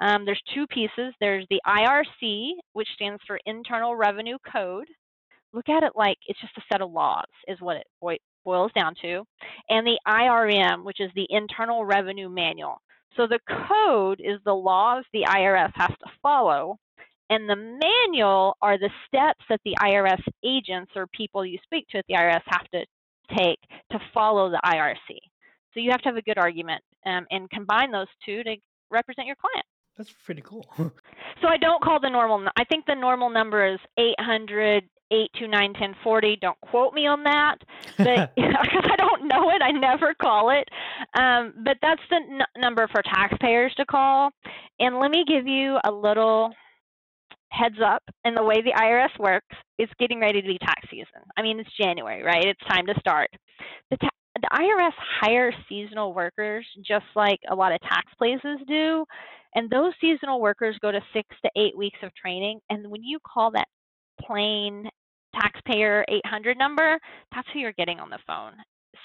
Um, 0.00 0.24
there's 0.24 0.42
two 0.54 0.66
pieces. 0.66 1.14
There's 1.20 1.46
the 1.50 1.60
IRC, 1.66 2.50
which 2.72 2.88
stands 2.94 3.22
for 3.26 3.38
Internal 3.46 3.96
Revenue 3.96 4.38
Code. 4.50 4.88
Look 5.52 5.68
at 5.68 5.82
it 5.82 5.92
like 5.94 6.18
it's 6.26 6.40
just 6.40 6.56
a 6.58 6.62
set 6.72 6.82
of 6.82 6.90
laws, 6.90 7.24
is 7.46 7.60
what 7.60 7.76
it 7.76 8.20
boils 8.44 8.72
down 8.74 8.94
to. 9.02 9.24
And 9.68 9.86
the 9.86 9.98
IRM, 10.06 10.84
which 10.84 11.00
is 11.00 11.10
the 11.14 11.26
Internal 11.30 11.84
Revenue 11.84 12.28
Manual. 12.28 12.80
So 13.16 13.26
the 13.28 13.38
code 13.68 14.20
is 14.20 14.40
the 14.44 14.52
laws 14.52 15.04
the 15.12 15.22
IRS 15.22 15.70
has 15.76 15.90
to 15.90 16.10
follow, 16.20 16.76
and 17.30 17.48
the 17.48 17.56
manual 17.56 18.56
are 18.60 18.76
the 18.76 18.90
steps 19.06 19.44
that 19.48 19.60
the 19.64 19.76
IRS 19.80 20.20
agents 20.44 20.90
or 20.96 21.06
people 21.08 21.46
you 21.46 21.58
speak 21.62 21.86
to 21.88 21.98
at 21.98 22.04
the 22.08 22.14
IRS 22.14 22.42
have 22.46 22.68
to 22.72 22.84
take 23.36 23.58
to 23.92 23.98
follow 24.12 24.50
the 24.50 24.60
IRC. 24.64 25.16
So 25.72 25.80
you 25.80 25.90
have 25.90 26.02
to 26.02 26.08
have 26.08 26.16
a 26.16 26.22
good 26.22 26.38
argument 26.38 26.82
um, 27.06 27.26
and 27.30 27.48
combine 27.50 27.90
those 27.90 28.08
two 28.24 28.42
to 28.42 28.56
represent 28.90 29.26
your 29.26 29.36
client. 29.36 29.64
That's 29.96 30.12
pretty 30.24 30.42
cool. 30.42 30.66
so 30.78 31.48
I 31.48 31.56
don't 31.56 31.82
call 31.82 32.00
the 32.00 32.10
normal. 32.10 32.48
I 32.56 32.64
think 32.64 32.86
the 32.86 32.94
normal 32.94 33.30
number 33.30 33.66
is 33.66 33.78
800 33.98 34.84
829 35.10 35.70
1040. 35.72 36.38
Don't 36.40 36.60
quote 36.60 36.94
me 36.94 37.06
on 37.06 37.22
that, 37.24 37.56
but 37.98 38.34
because 38.36 38.84
I 38.90 38.96
don't 38.96 39.28
know 39.28 39.50
it, 39.50 39.62
I 39.62 39.70
never 39.70 40.14
call 40.14 40.50
it. 40.50 40.68
Um, 41.18 41.54
but 41.64 41.76
that's 41.82 42.00
the 42.10 42.16
n- 42.16 42.62
number 42.62 42.88
for 42.88 43.02
taxpayers 43.02 43.74
to 43.76 43.84
call. 43.84 44.30
And 44.80 44.98
let 44.98 45.10
me 45.10 45.24
give 45.26 45.46
you 45.46 45.78
a 45.84 45.90
little 45.90 46.52
heads 47.50 47.78
up. 47.84 48.02
And 48.24 48.36
the 48.36 48.42
way 48.42 48.62
the 48.62 48.72
IRS 48.72 49.16
works, 49.18 49.54
it's 49.78 49.92
getting 49.98 50.20
ready 50.20 50.40
to 50.40 50.48
be 50.48 50.58
tax 50.58 50.88
season. 50.90 51.22
I 51.36 51.42
mean, 51.42 51.60
it's 51.60 51.70
January, 51.80 52.22
right? 52.22 52.44
It's 52.44 52.68
time 52.68 52.86
to 52.86 52.94
start. 52.98 53.30
The 53.90 53.98
ta- 53.98 54.08
the 54.36 54.48
IRS 54.52 54.92
hires 55.20 55.54
seasonal 55.68 56.12
workers 56.12 56.66
just 56.84 57.06
like 57.14 57.38
a 57.48 57.54
lot 57.54 57.72
of 57.72 57.80
tax 57.82 58.12
places 58.18 58.58
do. 58.66 59.04
And 59.54 59.70
those 59.70 59.92
seasonal 60.00 60.40
workers 60.40 60.76
go 60.80 60.90
to 60.90 61.00
six 61.12 61.28
to 61.44 61.50
eight 61.56 61.76
weeks 61.76 61.98
of 62.02 62.14
training. 62.14 62.60
And 62.70 62.90
when 62.90 63.02
you 63.02 63.18
call 63.26 63.50
that 63.52 63.68
plain 64.20 64.88
taxpayer 65.34 66.04
800 66.08 66.58
number, 66.58 66.98
that's 67.34 67.48
who 67.52 67.60
you're 67.60 67.72
getting 67.72 68.00
on 68.00 68.10
the 68.10 68.18
phone. 68.26 68.52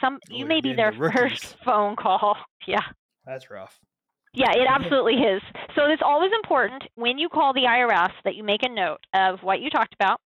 Some 0.02 0.20
you 0.30 0.46
may 0.46 0.62
be 0.62 0.74
their 0.74 0.92
the 0.92 1.12
first 1.16 1.58
phone 1.64 1.96
call. 1.96 2.38
Yeah. 2.68 2.82
That's 3.26 3.50
rough. 3.50 3.80
Yeah, 4.34 4.52
it 4.52 4.68
absolutely 4.70 5.16
is. 5.16 5.42
So 5.76 5.86
it's 5.86 6.04
always 6.06 6.32
important 6.44 6.84
when 6.96 7.18
you 7.18 7.30
call 7.30 7.54
the 7.54 7.62
IRS 7.62 8.12
that 8.26 8.36
you 8.36 8.44
make 8.44 8.64
a 8.64 8.70
note 8.70 9.00
of 9.14 9.40
what 9.42 9.62
you 9.62 9.70
talked 9.70 9.94
about, 9.94 10.20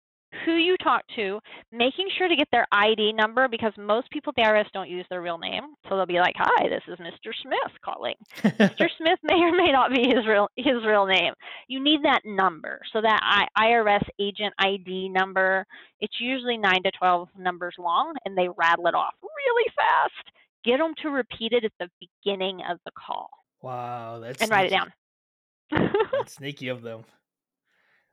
who 0.45 0.55
you 0.55 0.75
talk 0.77 1.03
to, 1.15 1.39
making 1.71 2.07
sure 2.17 2.27
to 2.27 2.35
get 2.35 2.47
their 2.51 2.67
ID 2.71 3.13
number 3.13 3.47
because 3.47 3.73
most 3.77 4.09
people 4.11 4.33
at 4.37 4.43
the 4.43 4.49
IRS 4.49 4.71
don't 4.73 4.89
use 4.89 5.05
their 5.09 5.21
real 5.21 5.37
name. 5.37 5.63
So 5.87 5.95
they'll 5.95 6.05
be 6.05 6.19
like, 6.19 6.35
"Hi, 6.37 6.67
this 6.69 6.83
is 6.87 6.97
Mr. 6.99 7.31
Smith 7.41 7.81
calling." 7.83 8.15
Mr. 8.37 8.87
Smith 8.97 9.19
may 9.23 9.35
or 9.35 9.51
may 9.51 9.71
not 9.71 9.91
be 9.91 10.07
his 10.07 10.25
real 10.27 10.47
his 10.55 10.85
real 10.85 11.05
name. 11.05 11.33
You 11.67 11.83
need 11.83 12.03
that 12.03 12.21
number. 12.25 12.81
So 12.93 13.01
that 13.01 13.19
I, 13.23 13.67
IRS 13.67 14.07
agent 14.19 14.53
ID 14.59 15.09
number, 15.09 15.65
it's 15.99 16.19
usually 16.19 16.57
9 16.57 16.83
to 16.83 16.91
12 16.97 17.29
numbers 17.37 17.75
long 17.77 18.15
and 18.25 18.37
they 18.37 18.47
rattle 18.57 18.87
it 18.87 18.95
off 18.95 19.13
really 19.21 19.71
fast. 19.75 20.35
Get 20.63 20.77
them 20.77 20.93
to 21.01 21.09
repeat 21.09 21.53
it 21.53 21.65
at 21.65 21.71
the 21.79 21.89
beginning 21.99 22.61
of 22.69 22.77
the 22.85 22.91
call 22.91 23.29
wow, 23.61 24.19
that's 24.19 24.41
and 24.41 24.51
write 24.51 24.67
it 24.67 24.69
down. 24.69 24.91
That's 26.11 26.33
sneaky 26.33 26.67
of 26.67 26.81
them. 26.81 27.05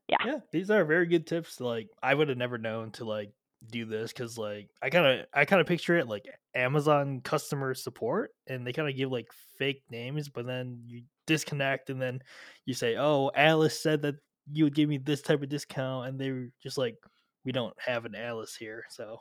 Yeah. 0.09 0.17
Yeah, 0.25 0.41
these 0.53 0.71
are 0.71 0.85
very 0.85 1.07
good 1.07 1.27
tips. 1.27 1.61
Like, 1.61 1.91
I 2.03 2.15
would 2.15 2.29
have 2.29 2.39
never 2.39 2.59
known 2.59 2.91
to 2.93 3.05
like 3.05 3.33
do 3.71 3.85
this 3.85 4.13
because 4.13 4.39
like 4.39 4.71
I 4.83 4.89
kind 4.91 5.07
of 5.21 5.27
I 5.35 5.45
kind 5.45 5.61
of 5.61 5.67
picture 5.67 5.97
it 5.97 6.09
like 6.09 6.27
Amazon 6.55 7.21
customer 7.21 7.75
support, 7.75 8.33
and 8.47 8.67
they 8.67 8.73
kind 8.73 8.89
of 8.89 8.97
give 8.97 9.11
like 9.13 9.31
fake 9.59 9.83
names, 9.91 10.29
but 10.29 10.47
then 10.47 10.83
you 10.87 11.03
disconnect, 11.27 11.91
and 11.91 12.01
then 12.01 12.21
you 12.67 12.75
say, 12.75 12.97
"Oh, 12.97 13.31
Alice 13.35 13.81
said 13.81 14.03
that 14.03 14.17
you 14.53 14.65
would 14.65 14.75
give 14.75 14.89
me 14.89 14.99
this 14.99 15.23
type 15.23 15.43
of 15.43 15.49
discount," 15.49 16.09
and 16.09 16.21
they 16.21 16.31
were 16.31 16.49
just 16.63 16.79
like, 16.79 16.97
"We 17.45 17.53
don't 17.53 17.75
have 17.81 18.05
an 18.05 18.15
Alice 18.15 18.57
here," 18.57 18.85
so. 18.91 19.21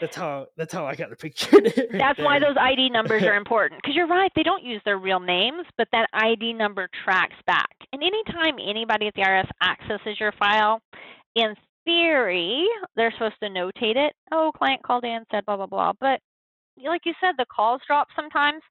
That's 0.00 0.16
how 0.16 0.46
that's 0.56 0.72
how 0.72 0.86
I 0.86 0.94
got 0.94 1.10
the 1.10 1.16
picture. 1.16 1.56
right 1.56 1.88
That's 1.92 2.18
why 2.18 2.38
those 2.38 2.56
ID 2.58 2.90
numbers 2.90 3.22
are 3.22 3.36
important. 3.36 3.80
Because 3.82 3.94
you're 3.94 4.06
right, 4.06 4.30
they 4.34 4.42
don't 4.42 4.62
use 4.62 4.80
their 4.84 4.98
real 4.98 5.20
names, 5.20 5.66
but 5.76 5.88
that 5.92 6.08
ID 6.12 6.52
number 6.52 6.88
tracks 7.04 7.36
back. 7.46 7.70
And 7.92 8.02
anytime 8.02 8.56
anybody 8.60 9.08
at 9.08 9.14
the 9.14 9.22
IRS 9.22 9.48
accesses 9.62 10.18
your 10.20 10.32
file, 10.38 10.80
in 11.34 11.54
theory, 11.84 12.66
they're 12.96 13.12
supposed 13.12 13.34
to 13.42 13.48
notate 13.48 13.96
it. 13.96 14.12
Oh, 14.32 14.52
client 14.56 14.82
called 14.82 15.04
in, 15.04 15.24
said 15.30 15.44
blah, 15.46 15.56
blah, 15.56 15.66
blah. 15.66 15.92
But 16.00 16.20
like 16.84 17.02
you 17.04 17.12
said, 17.20 17.32
the 17.38 17.46
calls 17.54 17.80
drop 17.86 18.08
sometimes. 18.16 18.62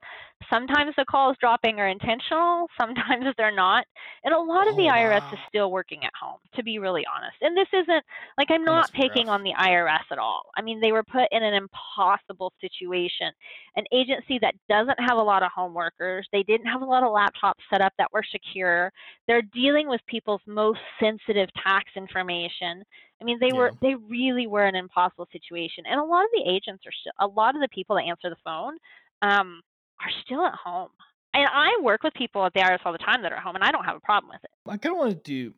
Sometimes 0.52 0.94
the 0.98 1.06
calls 1.06 1.38
dropping 1.40 1.80
are 1.80 1.88
intentional, 1.88 2.68
sometimes 2.80 3.26
they're 3.38 3.56
not. 3.56 3.86
And 4.24 4.34
a 4.34 4.40
lot 4.40 4.68
of 4.68 4.76
the 4.76 4.84
Oh, 4.84 4.92
IRS 4.92 5.22
wow. 5.22 5.32
is 5.32 5.40
still 5.48 5.72
working 5.72 6.04
at 6.04 6.12
home, 6.20 6.40
to 6.56 6.64
be 6.64 6.80
really 6.80 7.04
honest. 7.16 7.36
And 7.42 7.56
this 7.56 7.68
isn't 7.74 8.04
like 8.38 8.50
I'm 8.50 8.66
not 8.66 8.92
picking 8.94 9.28
rough. 9.28 9.30
on 9.30 9.44
the 9.44 9.54
IRS 9.60 10.04
at 10.12 10.18
all. 10.18 10.44
I 10.58 10.62
mean, 10.62 10.80
they 10.82 10.92
were 10.92 11.04
put 11.04 11.28
in 11.32 11.44
an 11.44 11.54
impossible 11.54 12.52
situation. 12.60 13.32
An 13.76 13.86
agency 13.94 14.40
that 14.42 14.56
doesn't 14.70 15.00
have 15.08 15.18
a 15.18 15.22
lot 15.24 15.44
of 15.44 15.52
home 15.56 15.74
workers, 15.74 16.28
they 16.32 16.44
didn't 16.44 16.68
have 16.68 16.82
a 16.82 16.86
lot 16.86 17.04
of 17.04 17.10
laptops 17.10 17.62
set 17.72 17.82
up 17.82 17.94
that 17.98 18.12
were 18.12 18.24
secure. 18.32 18.92
They're 19.28 19.42
dealing 19.54 19.88
with 19.88 20.02
people's 20.08 20.42
most 20.48 20.80
sensitive 21.00 21.50
tax 21.64 21.86
information. 21.96 22.84
I 23.22 23.24
mean, 23.24 23.38
they 23.40 23.54
were 23.54 23.72
they 23.82 23.96
really 23.96 24.48
were 24.48 24.66
in 24.66 24.76
an 24.76 24.84
impossible 24.84 25.28
situation. 25.32 25.84
And 25.90 26.00
a 26.00 26.04
lot 26.04 26.24
of 26.24 26.30
the 26.34 26.50
agents 26.50 26.84
are 26.86 26.92
still 26.92 27.14
a 27.20 27.28
lot 27.28 27.56
of 27.56 27.62
the 27.62 27.68
people 27.68 27.96
that 27.96 28.04
answer 28.04 28.30
the 28.30 28.36
phone 28.44 28.78
um, 29.22 29.62
are 30.02 30.12
still 30.26 30.46
at 30.46 30.56
home. 30.56 30.90
And 31.34 31.48
I 31.54 31.80
work 31.82 32.04
with 32.04 32.14
people 32.14 32.46
at 32.46 32.54
the 32.54 32.60
IRS 32.60 32.80
all 32.84 32.92
the 32.92 32.98
time 32.98 33.22
that 33.22 33.32
are 33.32 33.38
at 33.38 33.44
home, 33.44 33.56
and 33.56 33.64
I 33.64 33.72
don't 33.72 33.86
have 33.86 33.96
a 33.96 34.02
problem 34.02 34.32
with 34.34 34.44
it. 34.44 34.50
I 34.68 34.76
kind 34.78 34.94
of 34.94 35.00
wanted 35.00 35.24
to, 35.26 35.54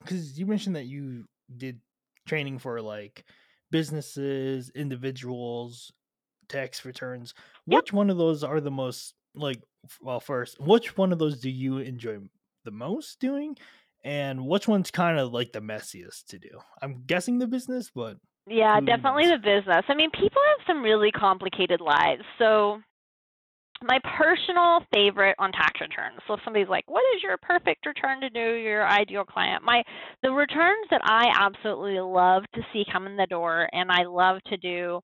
because 0.00 0.38
you 0.38 0.46
mentioned 0.46 0.76
that 0.76 0.86
you 0.86 1.26
did 1.54 1.80
training 2.26 2.58
for 2.58 2.80
like 2.80 3.24
businesses, 3.70 4.70
individuals, 4.74 5.92
tax 6.48 6.84
returns. 6.84 7.34
Yep. 7.66 7.76
Which 7.76 7.92
one 7.92 8.08
of 8.08 8.16
those 8.16 8.42
are 8.44 8.60
the 8.60 8.70
most 8.70 9.14
like? 9.34 9.62
Well, 10.00 10.20
first, 10.20 10.60
which 10.60 10.96
one 10.96 11.12
of 11.12 11.18
those 11.18 11.40
do 11.40 11.50
you 11.50 11.78
enjoy 11.78 12.18
the 12.64 12.70
most 12.70 13.18
doing, 13.20 13.56
and 14.04 14.46
which 14.46 14.68
one's 14.68 14.90
kind 14.90 15.18
of 15.18 15.32
like 15.32 15.52
the 15.52 15.60
messiest 15.60 16.26
to 16.28 16.38
do? 16.38 16.60
I'm 16.82 17.04
guessing 17.06 17.38
the 17.38 17.46
business, 17.46 17.90
but 17.94 18.18
Yeah, 18.46 18.80
definitely 18.80 19.26
knows? 19.26 19.32
the 19.32 19.38
business. 19.38 19.84
I 19.88 19.94
mean, 19.94 20.10
people 20.10 20.42
have 20.56 20.66
some 20.66 20.82
really 20.82 21.10
complicated 21.12 21.80
lives. 21.80 22.22
So, 22.38 22.80
my 23.82 23.98
personal 24.18 24.80
favorite 24.92 25.36
on 25.38 25.52
tax 25.52 25.80
returns. 25.80 26.20
So, 26.26 26.34
if 26.34 26.40
somebody's 26.44 26.68
like, 26.68 26.84
"What 26.88 27.04
is 27.16 27.22
your 27.22 27.36
perfect 27.38 27.86
return 27.86 28.20
to 28.20 28.30
do? 28.30 28.54
Your 28.56 28.86
ideal 28.86 29.24
client?" 29.24 29.62
My 29.64 29.82
the 30.22 30.32
returns 30.32 30.86
that 30.90 31.00
I 31.04 31.30
absolutely 31.38 32.00
love 32.00 32.44
to 32.54 32.62
see 32.72 32.84
come 32.92 33.06
in 33.06 33.16
the 33.16 33.26
door, 33.26 33.68
and 33.72 33.90
I 33.90 34.04
love 34.04 34.42
to 34.44 34.56
do, 34.56 35.00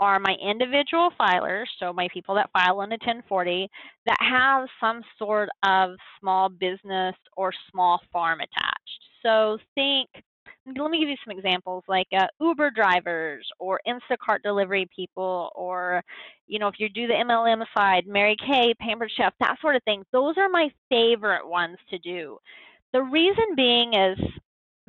are 0.00 0.18
my 0.18 0.34
individual 0.42 1.10
filers. 1.20 1.66
So, 1.78 1.92
my 1.92 2.08
people 2.12 2.34
that 2.34 2.50
file 2.52 2.80
on 2.80 2.92
a 2.92 2.98
1040 2.98 3.68
that 4.06 4.18
have 4.20 4.66
some 4.80 5.02
sort 5.18 5.48
of 5.62 5.90
small 6.18 6.48
business 6.48 7.14
or 7.36 7.52
small 7.70 8.00
farm 8.12 8.40
attached. 8.40 9.00
So, 9.22 9.58
think 9.74 10.08
let 10.66 10.90
me 10.90 11.00
give 11.00 11.08
you 11.08 11.16
some 11.24 11.36
examples 11.36 11.84
like 11.88 12.06
uh, 12.16 12.26
Uber 12.40 12.70
drivers 12.70 13.46
or 13.58 13.80
Instacart 13.86 14.42
delivery 14.42 14.88
people, 14.94 15.50
or 15.54 16.02
you 16.46 16.58
know, 16.58 16.68
if 16.68 16.74
you 16.78 16.88
do 16.88 17.06
the 17.06 17.14
MLM 17.14 17.64
side, 17.76 18.06
Mary 18.06 18.36
Kay, 18.36 18.74
Pampered 18.80 19.10
Chef, 19.16 19.32
that 19.40 19.56
sort 19.60 19.76
of 19.76 19.82
thing. 19.84 20.04
Those 20.12 20.36
are 20.36 20.48
my 20.48 20.68
favorite 20.88 21.46
ones 21.46 21.78
to 21.90 21.98
do. 21.98 22.38
The 22.92 23.02
reason 23.02 23.44
being 23.56 23.94
is 23.94 24.18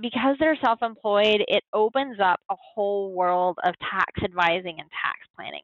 because 0.01 0.35
they're 0.39 0.57
self 0.63 0.81
employed, 0.81 1.43
it 1.47 1.63
opens 1.73 2.17
up 2.23 2.39
a 2.49 2.55
whole 2.57 3.13
world 3.13 3.57
of 3.63 3.73
tax 3.79 4.11
advising 4.23 4.79
and 4.79 4.89
tax 4.91 5.19
planning. 5.35 5.61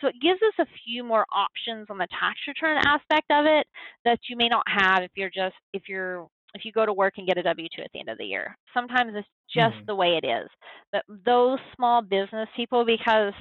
So 0.00 0.08
it 0.08 0.14
gives 0.22 0.40
us 0.42 0.54
a 0.60 0.66
few 0.84 1.02
more 1.04 1.26
options 1.32 1.86
on 1.90 1.98
the 1.98 2.08
tax 2.20 2.38
return 2.46 2.78
aspect 2.84 3.30
of 3.30 3.46
it 3.46 3.66
that 4.04 4.18
you 4.28 4.36
may 4.36 4.48
not 4.48 4.64
have 4.68 5.02
if 5.02 5.10
you're 5.16 5.30
just 5.30 5.56
if 5.72 5.82
you're 5.88 6.26
if 6.54 6.64
you 6.64 6.72
go 6.72 6.86
to 6.86 6.92
work 6.92 7.14
and 7.18 7.26
get 7.26 7.38
a 7.38 7.42
W 7.42 7.68
two 7.74 7.82
at 7.82 7.90
the 7.92 8.00
end 8.00 8.08
of 8.08 8.18
the 8.18 8.24
year. 8.24 8.56
Sometimes 8.74 9.12
it's 9.14 9.28
just 9.54 9.76
Mhm. 9.76 9.86
the 9.86 9.94
way 9.94 10.16
it 10.22 10.26
is. 10.26 10.48
But 10.92 11.04
those 11.08 11.58
small 11.76 12.02
business 12.02 12.48
people 12.56 12.84
because 12.84 13.34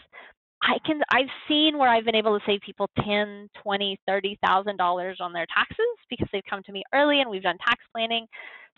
I 0.62 0.77
can 0.86 1.01
I've 1.12 1.29
seen 1.47 1.77
where 1.77 1.89
I've 1.89 2.05
been 2.05 2.15
able 2.15 2.38
to 2.38 2.45
save 2.45 2.62
people 2.62 2.89
ten, 3.03 3.49
twenty, 3.62 3.99
thirty 4.07 4.38
thousand 4.45 4.77
dollars 4.77 5.17
on 5.21 5.31
their 5.33 5.45
taxes 5.53 5.86
because 6.10 6.27
they've 6.33 6.43
come 6.49 6.63
to 6.63 6.71
me 6.71 6.83
early 6.93 7.21
and 7.21 7.29
we've 7.29 7.43
done 7.43 7.57
tax 7.60 7.83
planning. 7.93 8.25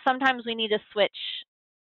Sometimes 0.08 0.44
we 0.46 0.56
need 0.56 0.70
to 0.70 0.80
switch 0.92 1.16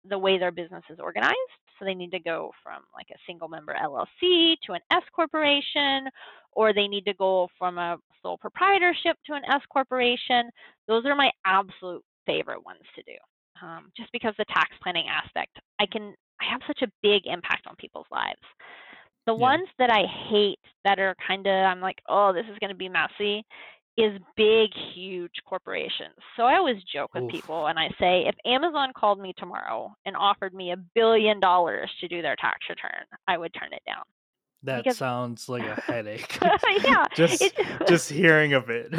the 0.10 0.18
way 0.18 0.38
their 0.38 0.52
business 0.52 0.84
is 0.90 1.00
organized. 1.00 1.36
So 1.80 1.86
they 1.86 1.94
need 1.96 2.12
to 2.12 2.20
go 2.20 2.52
from 2.64 2.84
like 2.96 3.08
a 3.12 3.20
single 3.28 3.48
member 3.48 3.76
LLC 3.76 4.56
to 4.66 4.74
an 4.74 4.82
S 4.92 5.04
corporation, 5.16 6.08
or 6.54 6.74
they 6.74 6.88
need 6.88 7.06
to 7.06 7.14
go 7.14 7.48
from 7.58 7.78
a 7.78 7.98
sole 8.22 8.38
proprietorship 8.38 9.18
to 9.28 9.34
an 9.34 9.44
S 9.52 9.62
corporation. 9.72 10.50
Those 10.88 11.06
are 11.06 11.16
my 11.16 11.32
absolute 11.46 12.04
favorite 12.26 12.66
ones 12.66 12.82
to 12.96 13.04
do. 13.04 13.18
Um, 13.62 13.92
just 13.98 14.12
because 14.12 14.34
the 14.38 14.46
tax 14.46 14.70
planning 14.84 15.06
aspect, 15.10 15.58
I 15.80 15.86
can 15.88 16.14
I 16.42 16.46
have 16.52 16.62
such 16.68 16.82
a 16.84 16.92
big 17.02 17.24
impact 17.26 17.68
on 17.68 17.76
people's 17.78 18.06
lives. 18.12 18.42
The 19.26 19.34
Yeah. 19.36 19.42
ones 19.42 19.68
that 19.78 19.90
I 19.92 20.04
hate 20.30 20.60
that 20.86 21.00
are 21.00 21.16
kind 21.28 21.46
of 21.48 21.54
I'm 21.54 21.82
like, 21.82 22.00
oh, 22.10 22.32
this 22.34 22.46
is 22.52 22.58
going 22.60 22.70
to 22.72 22.76
be 22.76 22.90
messy, 22.90 23.44
is 23.98 24.20
big, 24.38 24.70
huge 24.96 25.32
corporations. 25.46 26.16
So 26.38 26.44
I 26.44 26.56
always 26.58 26.78
joke 26.94 27.14
with 27.16 27.26
Oof. 27.26 27.32
people 27.32 27.68
and 27.68 27.80
I 27.80 27.90
say, 28.00 28.26
if 28.28 28.36
Amazon 28.46 28.92
called 28.98 29.20
me 29.20 29.34
tomorrow 29.38 29.96
and 30.06 30.16
offered 30.16 30.54
me 30.54 30.72
a 30.72 30.78
billion 30.96 31.40
dollars 31.40 31.92
to 32.02 32.08
do 32.08 32.22
their 32.22 32.36
tax 32.38 32.60
return, 32.70 33.06
I 33.28 33.38
would 33.38 33.54
turn 33.54 33.74
it 33.74 33.84
down. 33.88 34.04
That 34.64 34.84
Because 34.84 34.98
sounds 34.98 35.50
like 35.50 35.66
a 35.68 35.76
headache. 35.82 36.40
yeah, 36.86 37.06
just 37.16 37.42
it's 37.42 37.58
just 37.88 38.10
hearing 38.10 38.54
of 38.54 38.70
it. 38.70 38.90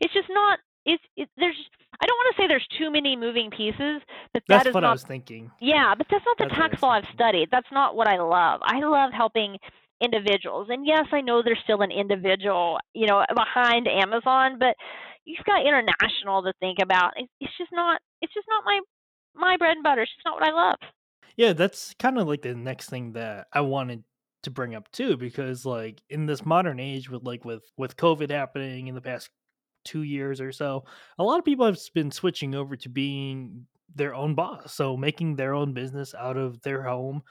it's 0.00 0.14
just 0.14 0.28
not. 0.30 0.58
It's 0.86 1.02
it, 1.16 1.28
there's. 1.36 1.56
I 2.00 2.06
don't 2.06 2.16
want 2.16 2.36
to 2.36 2.42
say 2.42 2.46
there's 2.48 2.66
too 2.78 2.90
many 2.90 3.16
moving 3.16 3.50
pieces, 3.50 4.02
but 4.34 4.42
That's 4.48 4.64
that 4.64 4.66
is 4.66 4.74
what 4.74 4.84
I 4.84 4.92
was 4.92 5.02
thinking. 5.04 5.50
yeah, 5.60 5.94
but 5.96 6.06
that's 6.10 6.24
not 6.26 6.38
the 6.38 6.46
That's 6.46 6.56
tax 6.56 6.82
law 6.82 6.90
I've 6.90 7.04
studied. 7.14 7.48
That's 7.50 7.70
not 7.72 7.96
what 7.96 8.08
I 8.08 8.18
love. 8.18 8.60
I 8.64 8.80
love 8.80 9.12
helping 9.12 9.58
individuals. 10.02 10.68
And 10.70 10.86
yes, 10.86 11.06
I 11.12 11.20
know 11.20 11.42
there's 11.42 11.60
still 11.64 11.82
an 11.82 11.90
individual, 11.90 12.78
you 12.94 13.06
know, 13.06 13.24
behind 13.34 13.88
Amazon, 13.88 14.58
but 14.58 14.74
you've 15.24 15.44
got 15.46 15.66
international 15.66 16.42
to 16.42 16.52
think 16.60 16.78
about. 16.82 17.12
It's 17.16 17.56
just 17.58 17.72
not 17.72 18.00
it's 18.20 18.34
just 18.34 18.46
not 18.48 18.64
my 18.64 18.80
my 19.34 19.56
bread 19.56 19.76
and 19.76 19.82
butter. 19.82 20.02
It's 20.02 20.12
just 20.14 20.24
not 20.24 20.40
what 20.40 20.48
I 20.48 20.52
love. 20.52 20.78
Yeah, 21.36 21.52
that's 21.52 21.94
kind 21.98 22.18
of 22.18 22.26
like 22.26 22.42
the 22.42 22.54
next 22.54 22.88
thing 22.88 23.12
that 23.12 23.46
I 23.52 23.60
wanted 23.60 24.04
to 24.42 24.50
bring 24.50 24.74
up 24.74 24.90
too, 24.92 25.16
because 25.16 25.66
like 25.66 26.00
in 26.08 26.26
this 26.26 26.46
modern 26.46 26.78
age 26.80 27.10
with 27.10 27.24
like 27.24 27.44
with 27.44 27.62
with 27.76 27.96
COVID 27.96 28.30
happening 28.30 28.86
in 28.86 28.94
the 28.94 29.00
past 29.00 29.30
two 29.84 30.02
years 30.02 30.40
or 30.40 30.52
so, 30.52 30.84
a 31.18 31.24
lot 31.24 31.38
of 31.38 31.44
people 31.44 31.66
have 31.66 31.78
been 31.94 32.10
switching 32.10 32.54
over 32.54 32.76
to 32.76 32.88
being 32.88 33.66
their 33.94 34.14
own 34.14 34.34
boss, 34.34 34.74
so 34.74 34.96
making 34.96 35.36
their 35.36 35.54
own 35.54 35.72
business 35.72 36.14
out 36.14 36.36
of 36.36 36.60
their 36.62 36.82
home. 36.82 37.22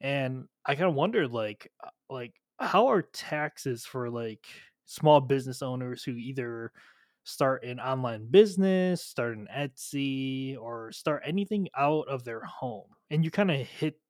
And 0.00 0.46
I 0.66 0.74
kind 0.74 0.88
of 0.88 0.94
wondered, 0.94 1.30
like, 1.30 1.70
uh, 1.84 1.90
like 2.12 2.34
how 2.58 2.88
are 2.88 3.02
taxes 3.02 3.84
for 3.84 4.10
like 4.10 4.46
small 4.86 5.20
business 5.20 5.62
owners 5.62 6.04
who 6.04 6.12
either 6.12 6.72
start 7.24 7.64
an 7.64 7.80
online 7.80 8.26
business, 8.30 9.02
start 9.02 9.36
an 9.36 9.48
Etsy, 9.54 10.58
or 10.58 10.92
start 10.92 11.22
anything 11.24 11.68
out 11.76 12.08
of 12.08 12.24
their 12.24 12.42
home. 12.42 12.88
And 13.10 13.24
you 13.24 13.30
kind 13.30 13.50
of 13.50 13.58
hit 13.58 14.00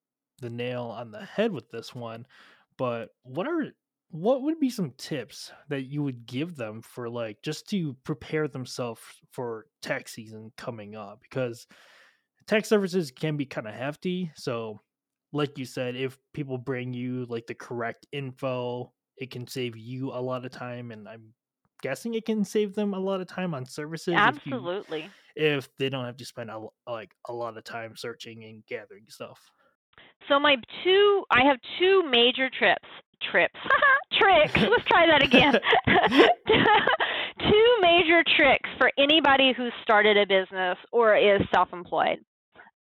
the 0.40 0.50
nail 0.50 0.84
on 0.84 1.10
the 1.10 1.24
head 1.24 1.52
with 1.52 1.70
this 1.70 1.94
one. 1.94 2.26
But 2.78 3.10
what 3.22 3.46
are 3.46 3.72
what 4.10 4.42
would 4.42 4.60
be 4.60 4.68
some 4.68 4.92
tips 4.98 5.50
that 5.68 5.84
you 5.84 6.02
would 6.02 6.26
give 6.26 6.56
them 6.56 6.82
for 6.82 7.08
like 7.08 7.38
just 7.42 7.68
to 7.70 7.96
prepare 8.04 8.46
themselves 8.46 9.00
for 9.30 9.66
tax 9.80 10.12
season 10.12 10.52
coming 10.56 10.94
up? 10.94 11.20
Because 11.22 11.66
tax 12.46 12.68
services 12.68 13.10
can 13.10 13.36
be 13.36 13.46
kind 13.46 13.66
of 13.66 13.74
hefty. 13.74 14.30
So, 14.36 14.80
like 15.32 15.58
you 15.58 15.64
said, 15.64 15.96
if 15.96 16.18
people 16.34 16.58
bring 16.58 16.92
you 16.92 17.26
like 17.26 17.46
the 17.46 17.54
correct 17.54 18.06
info, 18.12 18.92
it 19.16 19.30
can 19.30 19.46
save 19.46 19.76
you 19.76 20.10
a 20.12 20.20
lot 20.20 20.44
of 20.44 20.50
time, 20.50 20.90
and 20.90 21.08
I'm 21.08 21.32
guessing 21.82 22.14
it 22.14 22.24
can 22.24 22.44
save 22.44 22.74
them 22.74 22.94
a 22.94 22.98
lot 22.98 23.20
of 23.20 23.26
time 23.26 23.54
on 23.54 23.66
services 23.66 24.14
if 24.14 24.46
you 24.46 24.54
Absolutely. 24.54 25.10
if 25.34 25.68
they 25.78 25.88
don't 25.88 26.04
have 26.04 26.16
to 26.16 26.24
spend 26.24 26.50
a, 26.50 26.60
like 26.86 27.10
a 27.28 27.32
lot 27.32 27.56
of 27.56 27.64
time 27.64 27.96
searching 27.96 28.44
and 28.44 28.64
gathering 28.66 29.04
stuff. 29.08 29.40
So 30.28 30.38
my 30.38 30.56
two 30.84 31.24
I 31.30 31.44
have 31.44 31.58
two 31.78 32.04
major 32.10 32.48
trips. 32.48 32.88
Trips. 33.30 33.58
tricks. 34.18 34.52
Let's 34.56 34.84
try 34.86 35.06
that 35.06 35.22
again. 35.22 35.54
two 37.50 37.76
major 37.80 38.22
tricks 38.36 38.68
for 38.78 38.90
anybody 38.98 39.52
who's 39.56 39.72
started 39.82 40.16
a 40.16 40.26
business 40.26 40.76
or 40.92 41.16
is 41.16 41.40
self-employed. 41.54 42.18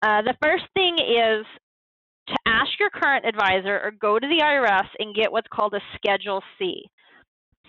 Uh, 0.01 0.21
the 0.23 0.35
first 0.41 0.63
thing 0.73 0.97
is 0.97 1.45
to 2.31 2.37
ask 2.45 2.69
your 2.79 2.89
current 2.89 3.25
advisor 3.25 3.79
or 3.83 3.91
go 3.91 4.17
to 4.19 4.27
the 4.27 4.43
IRS 4.43 4.87
and 4.99 5.15
get 5.15 5.31
what's 5.31 5.47
called 5.53 5.73
a 5.73 5.81
Schedule 5.95 6.41
C. 6.57 6.83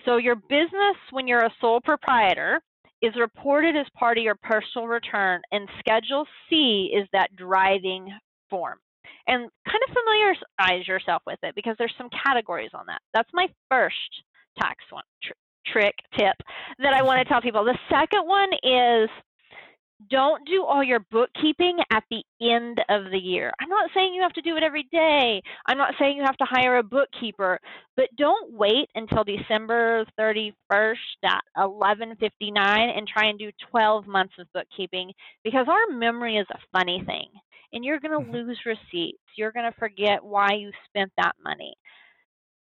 So 0.05 0.17
your 0.17 0.35
business, 0.35 0.97
when 1.11 1.27
you're 1.27 1.45
a 1.45 1.53
sole 1.61 1.81
proprietor, 1.81 2.61
is 3.01 3.13
reported 3.19 3.75
as 3.75 3.85
part 3.97 4.17
of 4.17 4.23
your 4.23 4.37
personal 4.43 4.87
return, 4.87 5.41
and 5.51 5.67
Schedule 5.79 6.25
C 6.49 6.91
is 6.95 7.07
that 7.11 7.35
driving 7.35 8.07
form. 8.49 8.77
And 9.27 9.49
kind 9.65 9.81
of 9.87 9.95
familiarize 9.95 10.87
yourself 10.87 11.21
with 11.25 11.39
it 11.43 11.55
because 11.55 11.75
there's 11.77 11.93
some 11.97 12.09
categories 12.25 12.71
on 12.73 12.85
that. 12.87 13.01
That's 13.13 13.29
my 13.33 13.47
first 13.69 13.95
tax 14.59 14.77
one 14.89 15.03
tr- 15.23 15.33
trick 15.71 15.95
tip 16.17 16.35
that 16.79 16.93
I 16.93 17.03
want 17.03 17.19
to 17.19 17.25
tell 17.25 17.41
people. 17.41 17.63
The 17.63 17.77
second 17.89 18.27
one 18.27 18.49
is 18.63 19.09
don't 20.09 20.45
do 20.47 20.63
all 20.63 20.83
your 20.83 20.99
bookkeeping 21.11 21.79
at 21.91 22.03
the 22.09 22.23
end 22.41 22.81
of 22.89 23.11
the 23.11 23.17
year. 23.17 23.51
I'm 23.61 23.69
not 23.69 23.89
saying 23.93 24.13
you 24.13 24.21
have 24.21 24.33
to 24.33 24.41
do 24.41 24.55
it 24.57 24.63
every 24.63 24.83
day. 24.91 25.41
I'm 25.67 25.77
not 25.77 25.93
saying 25.99 26.17
you 26.17 26.23
have 26.23 26.37
to 26.37 26.45
hire 26.49 26.77
a 26.77 26.83
bookkeeper, 26.83 27.59
but 27.95 28.09
don't 28.17 28.53
wait 28.53 28.89
until 28.95 29.23
December 29.23 30.05
31st 30.17 30.97
at 31.23 31.41
11:59 31.57 32.89
and 32.89 33.07
try 33.07 33.25
and 33.27 33.39
do 33.39 33.51
12 33.71 34.07
months 34.07 34.33
of 34.39 34.51
bookkeeping 34.53 35.11
because 35.43 35.67
our 35.67 35.95
memory 35.95 36.37
is 36.37 36.47
a 36.51 36.59
funny 36.77 37.03
thing. 37.05 37.29
And 37.73 37.83
you're 37.83 37.99
going 37.99 38.11
to 38.11 38.19
Mhm. 38.19 38.31
lose 38.31 38.59
receipts. 38.65 39.23
You're 39.35 39.51
going 39.51 39.71
to 39.71 39.77
forget 39.79 40.23
why 40.23 40.53
you 40.53 40.71
spent 40.87 41.11
that 41.17 41.35
money 41.43 41.73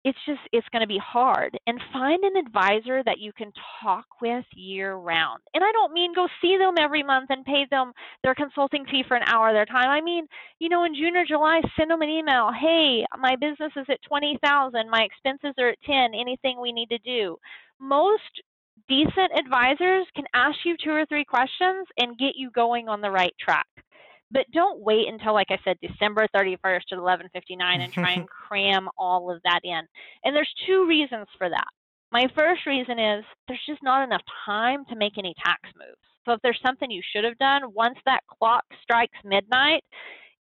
it's 0.06 0.18
just 0.28 0.40
it's 0.54 0.68
going 0.72 0.82
to 0.82 0.88
be 0.88 1.02
hard 1.04 1.58
and 1.66 1.82
find 1.92 2.24
an 2.24 2.38
advisor 2.38 3.04
that 3.04 3.18
you 3.20 3.34
can 3.34 3.52
talk 3.82 4.06
with 4.22 4.46
year 4.56 4.96
round 4.96 5.42
and 5.54 5.64
i 5.64 5.72
don't 5.72 5.92
mean 5.92 6.14
go 6.14 6.28
see 6.42 6.58
them 6.58 6.76
every 6.80 7.04
month 7.04 7.26
and 7.32 7.44
pay 7.44 7.66
them 7.72 7.92
their 8.24 8.36
consulting 8.36 8.86
fee 8.86 9.04
for 9.08 9.18
an 9.18 9.24
hour 9.28 9.50
of 9.50 9.56
their 9.56 9.66
time. 9.66 9.90
I 9.90 10.02
mean 10.02 10.28
you 10.60 10.70
know 10.70 10.86
in 10.86 10.94
june 10.94 11.18
or 11.18 11.26
july 11.26 11.60
send 11.76 11.90
them 11.90 12.04
an 12.04 12.10
email 12.10 12.52
hey 12.58 13.04
my 13.20 13.36
business 13.36 13.74
is 13.76 13.86
at 13.90 14.00
20000 14.08 14.90
my 14.90 15.02
expenses 15.02 15.56
are 15.58 15.70
at 15.70 15.82
10 15.86 16.14
anything 16.14 16.62
we 16.62 16.72
need 16.72 16.90
to 16.90 17.00
do. 17.00 17.38
Most 17.80 18.22
decent 18.88 19.32
advisors 19.38 20.06
can 20.16 20.26
ask 20.36 20.58
you 20.64 20.76
two 20.82 20.92
or 20.92 21.06
three 21.08 21.26
questions 21.26 21.88
and 21.98 22.18
get 22.18 22.36
you 22.36 22.52
going 22.52 22.88
on 22.88 23.02
the 23.02 23.10
right 23.10 23.34
track 23.40 23.66
but 24.32 24.46
don't 24.54 24.82
wait 24.82 25.08
until 25.08 25.34
like 25.34 25.48
i 25.50 25.58
said 25.64 25.78
december 25.82 26.28
31st 26.36 26.92
at 26.92 26.98
11:59 26.98 27.62
and 27.62 27.94
try 27.94 28.12
and 28.12 28.28
cram 28.48 28.88
all 28.98 29.32
of 29.32 29.42
that 29.44 29.60
in. 29.64 29.82
And 30.24 30.36
there's 30.36 30.54
two 30.66 30.88
reasons 30.88 31.28
for 31.38 31.50
that. 31.50 31.68
My 32.12 32.28
first 32.36 32.66
reason 32.66 33.00
is 33.00 33.26
there's 33.48 33.66
just 33.68 33.84
not 33.84 34.04
enough 34.04 34.22
time 34.46 34.86
to 34.90 34.96
make 34.96 35.18
any 35.18 35.34
tax 35.44 35.62
moves. 35.76 36.00
So 36.26 36.34
if 36.34 36.42
there's 36.42 36.60
something 36.66 36.90
you 36.90 37.02
should 37.14 37.24
have 37.24 37.38
done 37.38 37.74
once 37.74 37.98
that 38.06 38.22
clock 38.28 38.64
strikes 38.82 39.18
midnight 39.24 39.84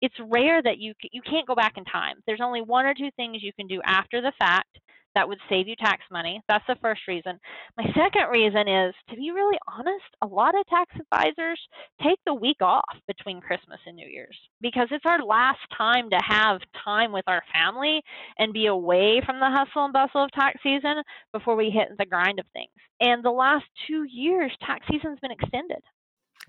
it's 0.03 0.15
rare 0.29 0.61
that 0.61 0.79
you 0.79 0.93
you 1.13 1.21
can't 1.21 1.47
go 1.47 1.55
back 1.55 1.77
in 1.77 1.85
time. 1.85 2.15
There's 2.27 2.41
only 2.43 2.61
one 2.61 2.85
or 2.85 2.93
two 2.93 3.09
things 3.15 3.41
you 3.41 3.53
can 3.53 3.67
do 3.67 3.81
after 3.85 4.21
the 4.21 4.33
fact 4.37 4.77
that 5.15 5.27
would 5.27 5.39
save 5.49 5.67
you 5.67 5.75
tax 5.75 6.01
money 6.11 6.41
that's 6.47 6.65
the 6.67 6.75
first 6.81 7.01
reason 7.07 7.39
my 7.77 7.85
second 7.95 8.29
reason 8.31 8.67
is 8.67 8.93
to 9.09 9.15
be 9.15 9.31
really 9.31 9.57
honest 9.67 10.03
a 10.21 10.27
lot 10.27 10.55
of 10.55 10.65
tax 10.67 10.91
advisors 10.99 11.59
take 12.01 12.19
the 12.25 12.33
week 12.33 12.61
off 12.61 12.97
between 13.07 13.41
Christmas 13.41 13.79
and 13.85 13.95
New 13.95 14.07
Year's 14.07 14.37
because 14.61 14.87
it's 14.91 15.05
our 15.05 15.23
last 15.23 15.59
time 15.77 16.09
to 16.09 16.19
have 16.25 16.59
time 16.83 17.11
with 17.11 17.23
our 17.27 17.43
family 17.53 18.01
and 18.37 18.53
be 18.53 18.67
away 18.67 19.21
from 19.25 19.39
the 19.39 19.49
hustle 19.49 19.85
and 19.85 19.93
bustle 19.93 20.23
of 20.23 20.31
tax 20.31 20.59
season 20.63 21.01
before 21.31 21.55
we 21.55 21.69
hit 21.69 21.89
the 21.97 22.05
grind 22.05 22.39
of 22.39 22.45
things. 22.53 22.71
And 22.99 23.23
the 23.23 23.31
last 23.31 23.65
two 23.87 24.03
years, 24.03 24.51
tax 24.65 24.85
season's 24.89 25.19
been 25.19 25.31
extended. 25.31 25.81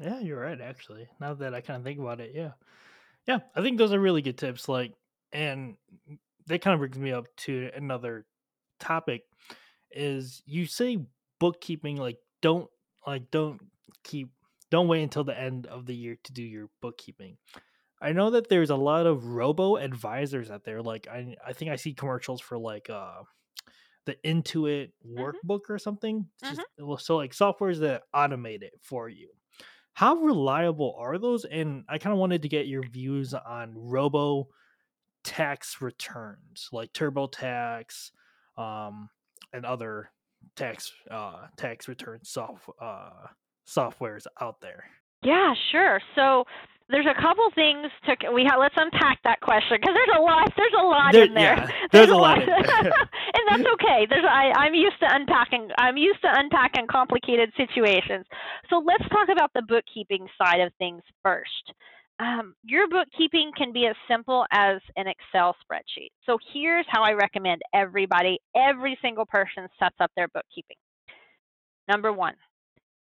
Yeah, 0.01 0.21
you're 0.21 0.41
right. 0.41 0.61
Actually, 0.61 1.09
now 1.21 1.35
that 1.35 1.55
I 1.55 1.61
kind 1.61 1.79
of 1.79 1.85
think 1.85 2.01
about 2.01 2.21
it, 2.21 2.33
yeah, 2.35 2.53
yeah, 3.27 3.39
I 3.55 3.63
think 3.63 3.79
those 3.79 3.93
are 3.93 4.01
really 4.01 4.23
good 4.23 4.39
tips. 4.39 4.69
Like, 4.69 4.93
and 5.33 5.77
that 6.47 6.63
kind 6.63 6.75
of 6.75 6.81
brings 6.81 6.99
me 6.99 7.13
up 7.13 7.27
to 7.37 7.71
another 7.75 8.25
topic. 8.81 9.25
Is 9.91 10.43
you 10.47 10.67
say 10.67 11.07
bookkeeping, 11.41 11.97
like, 11.97 12.19
don't 12.43 12.71
like 13.07 13.31
don't 13.31 13.61
keep 14.05 14.33
don't 14.71 14.89
wait 14.89 15.03
until 15.05 15.25
the 15.25 15.39
end 15.39 15.67
of 15.67 15.87
the 15.87 15.95
year 15.95 16.17
to 16.25 16.33
do 16.33 16.43
your 16.43 16.71
bookkeeping. 16.81 17.39
I 18.03 18.13
know 18.13 18.31
that 18.31 18.49
there's 18.49 18.71
a 18.71 18.77
lot 18.77 19.07
of 19.07 19.27
robo 19.27 19.77
advisors 19.77 20.51
out 20.51 20.65
there. 20.65 20.83
Like, 20.83 21.09
I 21.09 21.37
I 21.45 21.53
think 21.55 21.71
I 21.71 21.77
see 21.77 21.95
commercials 21.95 22.41
for 22.43 22.59
like 22.59 22.91
uh 22.91 23.23
the 24.07 24.17
Intuit 24.25 24.93
Mhm. 25.17 25.41
workbook 25.43 25.71
or 25.71 25.79
something. 25.79 26.29
Mhm. 26.43 26.65
Well, 26.79 26.99
so 26.99 27.17
like 27.17 27.33
softwares 27.33 27.81
that 27.81 28.05
automate 28.15 28.63
it 28.63 28.75
for 28.83 29.09
you. 29.09 29.31
How 29.95 30.17
reliable 30.17 30.97
are 30.99 31.19
those? 31.19 31.45
And 31.45 31.85
I 31.89 31.99
kind 31.99 32.13
of 32.15 32.19
wanted 32.21 32.43
to 32.43 32.49
get 32.49 32.69
your 32.69 32.85
views 32.89 33.35
on 33.35 33.75
robo 33.77 34.49
tax 35.25 35.81
returns 35.81 36.69
like 36.73 36.93
TurboTax 36.93 38.13
um, 38.57 39.09
and 39.53 39.65
other 39.65 40.11
tax 40.57 40.93
uh, 41.11 41.47
tax 41.57 41.89
return 41.89 42.21
soft 42.23 42.69
uh, 42.81 43.11
softwares 43.69 44.27
out 44.41 44.61
there. 44.61 44.85
Yeah, 45.23 45.55
sure. 45.73 46.01
So 46.15 46.45
there's 46.91 47.07
a 47.07 47.15
couple 47.21 47.49
things 47.55 47.87
to 48.05 48.31
we 48.33 48.45
ha- 48.45 48.59
let's 48.61 48.75
unpack 48.77 49.19
that 49.25 49.41
question 49.41 49.79
because 49.81 49.95
there's 49.95 50.19
a 50.19 50.21
lot 50.21 50.53
there's 50.57 50.75
a 50.79 50.85
lot 50.85 51.13
There- 51.13 51.25
in 51.25 51.35
there. 51.35 51.57
yeah, 51.57 51.71
there's 51.93 52.11
a 52.11 52.17
lot 52.17 52.41
in 52.43 52.47
there. 52.47 52.59
and 52.61 53.45
that's 53.49 53.65
okay. 53.75 54.07
There's 54.09 54.25
I 54.29 54.53
I'm 54.57 54.75
used 54.75 55.01
to 55.01 55.07
unpacking 55.09 55.71
I'm 55.79 55.97
used 55.97 56.21
to 56.23 56.29
unpacking 56.31 56.87
complicated 56.91 57.53
situations. 57.57 58.27
So 58.69 58.83
let's 58.85 59.09
talk 59.09 59.29
about 59.33 59.51
the 59.55 59.63
bookkeeping 59.63 60.27
side 60.37 60.61
of 60.61 60.73
things 60.79 61.03
first. 61.23 61.73
Um, 62.21 62.55
your 62.65 62.89
bookkeeping 62.89 63.51
can 63.57 63.73
be 63.73 63.87
as 63.87 63.97
simple 64.09 64.47
as 64.53 64.81
an 64.97 65.07
Excel 65.09 65.57
spreadsheet. 65.65 66.11
So 66.27 66.39
here's 66.53 66.87
how 66.89 67.03
I 67.03 67.13
recommend 67.13 67.61
everybody, 67.75 68.39
every 68.55 68.97
single 69.03 69.27
person 69.27 69.67
sets 69.79 69.97
up 70.01 70.13
their 70.17 70.29
bookkeeping. 70.29 70.77
Number 71.89 72.13
one, 72.13 72.35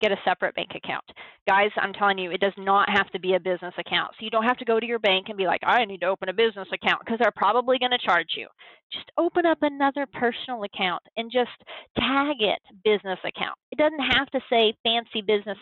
get 0.01 0.11
a 0.11 0.17
separate 0.25 0.55
bank 0.55 0.71
account. 0.75 1.03
Guys, 1.47 1.69
I'm 1.77 1.93
telling 1.93 2.17
you, 2.17 2.31
it 2.31 2.41
does 2.41 2.53
not 2.57 2.89
have 2.89 3.09
to 3.11 3.19
be 3.19 3.35
a 3.35 3.39
business 3.39 3.73
account. 3.77 4.11
So 4.17 4.25
you 4.25 4.31
don't 4.31 4.43
have 4.43 4.57
to 4.57 4.65
go 4.65 4.79
to 4.79 4.85
your 4.85 4.99
bank 4.99 5.27
and 5.29 5.37
be 5.37 5.45
like, 5.45 5.61
I 5.63 5.85
need 5.85 6.01
to 6.01 6.07
open 6.07 6.29
a 6.29 6.33
business 6.33 6.67
account 6.73 7.01
because 7.05 7.19
they're 7.19 7.31
probably 7.35 7.77
going 7.79 7.91
to 7.91 8.05
charge 8.05 8.29
you. 8.35 8.47
Just 8.91 9.09
open 9.17 9.45
up 9.45 9.59
another 9.61 10.05
personal 10.05 10.63
account 10.63 11.03
and 11.15 11.31
just 11.31 11.51
tag 11.97 12.37
it 12.39 12.59
business 12.83 13.19
account. 13.23 13.57
It 13.71 13.77
doesn't 13.77 13.99
have 13.99 14.29
to 14.31 14.39
say 14.49 14.75
fancy 14.83 15.21
business 15.21 15.57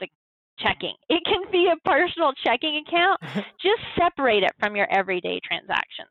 checking. 0.64 0.96
It 1.10 1.24
can 1.26 1.52
be 1.52 1.72
a 1.72 1.90
personal 1.90 2.32
checking 2.46 2.84
account. 2.88 3.20
Just 3.62 3.82
separate 4.00 4.44
it 4.44 4.52
from 4.60 4.76
your 4.76 4.90
everyday 4.92 5.40
transactions. 5.46 6.10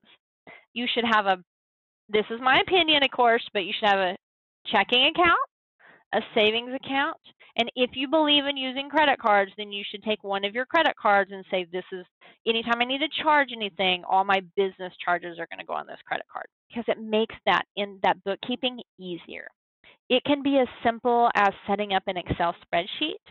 You 0.74 0.86
should 0.92 1.04
have 1.04 1.26
a 1.26 1.38
this 2.08 2.26
is 2.30 2.40
my 2.42 2.60
opinion, 2.60 3.02
of 3.02 3.10
course, 3.10 3.46
but 3.54 3.64
you 3.64 3.72
should 3.78 3.88
have 3.88 3.98
a 3.98 4.16
checking 4.66 5.06
account, 5.06 5.38
a 6.12 6.20
savings 6.34 6.72
account, 6.74 7.16
and 7.56 7.70
if 7.76 7.90
you 7.94 8.08
believe 8.08 8.46
in 8.46 8.56
using 8.56 8.88
credit 8.88 9.18
cards, 9.18 9.52
then 9.56 9.72
you 9.72 9.84
should 9.90 10.02
take 10.02 10.24
one 10.24 10.44
of 10.44 10.54
your 10.54 10.64
credit 10.64 10.94
cards 11.00 11.30
and 11.32 11.44
say, 11.50 11.66
This 11.70 11.84
is 11.92 12.04
anytime 12.46 12.80
I 12.80 12.84
need 12.84 13.00
to 13.00 13.22
charge 13.22 13.50
anything, 13.54 14.04
all 14.08 14.24
my 14.24 14.40
business 14.56 14.92
charges 15.04 15.38
are 15.38 15.46
going 15.50 15.58
to 15.58 15.66
go 15.66 15.74
on 15.74 15.86
this 15.86 16.00
credit 16.06 16.26
card 16.32 16.46
because 16.68 16.84
it 16.88 17.00
makes 17.00 17.34
that 17.46 17.64
in 17.76 17.98
that 18.02 18.22
bookkeeping 18.24 18.80
easier. 18.98 19.46
It 20.08 20.24
can 20.24 20.42
be 20.42 20.58
as 20.58 20.68
simple 20.84 21.30
as 21.34 21.50
setting 21.66 21.92
up 21.92 22.02
an 22.06 22.16
Excel 22.16 22.54
spreadsheet 22.64 23.22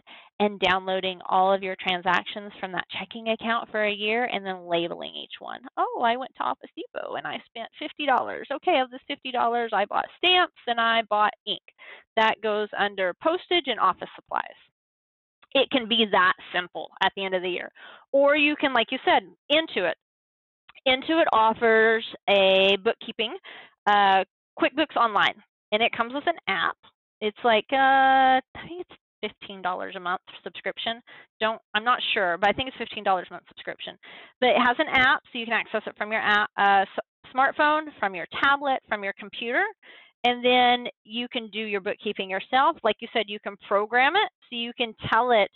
and 0.41 0.59
downloading 0.59 1.19
all 1.29 1.53
of 1.53 1.61
your 1.61 1.75
transactions 1.79 2.51
from 2.59 2.71
that 2.71 2.87
checking 2.97 3.29
account 3.29 3.69
for 3.69 3.83
a 3.83 3.93
year 3.93 4.27
and 4.33 4.43
then 4.43 4.65
labeling 4.65 5.13
each 5.13 5.39
one. 5.39 5.61
Oh, 5.77 6.01
I 6.03 6.17
went 6.17 6.31
to 6.37 6.43
Office 6.43 6.71
Depot 6.75 7.13
and 7.13 7.27
I 7.27 7.37
spent 7.45 7.69
$50. 7.79 8.41
Okay, 8.51 8.79
of 8.79 8.89
this 8.89 9.01
$50, 9.07 9.69
I 9.71 9.85
bought 9.85 10.07
stamps 10.17 10.55
and 10.65 10.81
I 10.81 11.03
bought 11.11 11.33
ink. 11.45 11.61
That 12.15 12.41
goes 12.41 12.69
under 12.75 13.13
postage 13.21 13.65
and 13.67 13.79
office 13.79 14.09
supplies. 14.15 14.45
It 15.53 15.69
can 15.69 15.87
be 15.87 16.07
that 16.11 16.33
simple 16.55 16.89
at 17.03 17.11
the 17.15 17.23
end 17.23 17.35
of 17.35 17.43
the 17.43 17.49
year. 17.49 17.71
Or 18.11 18.35
you 18.35 18.55
can, 18.55 18.73
like 18.73 18.91
you 18.91 18.97
said, 19.05 19.21
Intuit. 19.51 19.93
Intuit 20.87 21.25
offers 21.31 22.03
a 22.27 22.77
bookkeeping, 22.83 23.37
uh, 23.85 24.23
QuickBooks 24.59 24.95
Online, 24.95 25.35
and 25.71 25.83
it 25.83 25.95
comes 25.95 26.15
with 26.15 26.25
an 26.25 26.37
app. 26.47 26.77
It's 27.19 27.37
like, 27.43 27.67
uh, 27.71 28.41
I 28.41 28.41
think 28.67 28.81
it's 28.89 29.00
fifteen 29.21 29.61
dollars 29.61 29.95
a 29.95 29.99
month 29.99 30.21
subscription. 30.43 31.01
Don't 31.39 31.61
I'm 31.73 31.83
not 31.83 31.99
sure, 32.13 32.37
but 32.37 32.49
I 32.49 32.53
think 32.53 32.67
it's 32.67 32.77
fifteen 32.77 33.03
dollars 33.03 33.27
a 33.29 33.33
month 33.33 33.45
subscription. 33.47 33.97
But 34.39 34.49
it 34.49 34.57
has 34.57 34.75
an 34.79 34.87
app, 34.89 35.21
so 35.31 35.39
you 35.39 35.45
can 35.45 35.53
access 35.53 35.81
it 35.85 35.95
from 35.97 36.11
your 36.11 36.21
app, 36.21 36.49
uh, 36.57 36.85
smartphone, 37.33 37.83
from 37.99 38.15
your 38.15 38.27
tablet, 38.41 38.79
from 38.87 39.03
your 39.03 39.13
computer, 39.19 39.63
and 40.23 40.43
then 40.43 40.87
you 41.03 41.27
can 41.31 41.49
do 41.49 41.59
your 41.59 41.81
bookkeeping 41.81 42.29
yourself. 42.29 42.77
Like 42.83 42.97
you 42.99 43.07
said, 43.13 43.25
you 43.27 43.39
can 43.39 43.55
program 43.67 44.15
it, 44.15 44.29
so 44.49 44.55
you 44.55 44.71
can 44.77 44.93
tell 45.09 45.31
it 45.31 45.49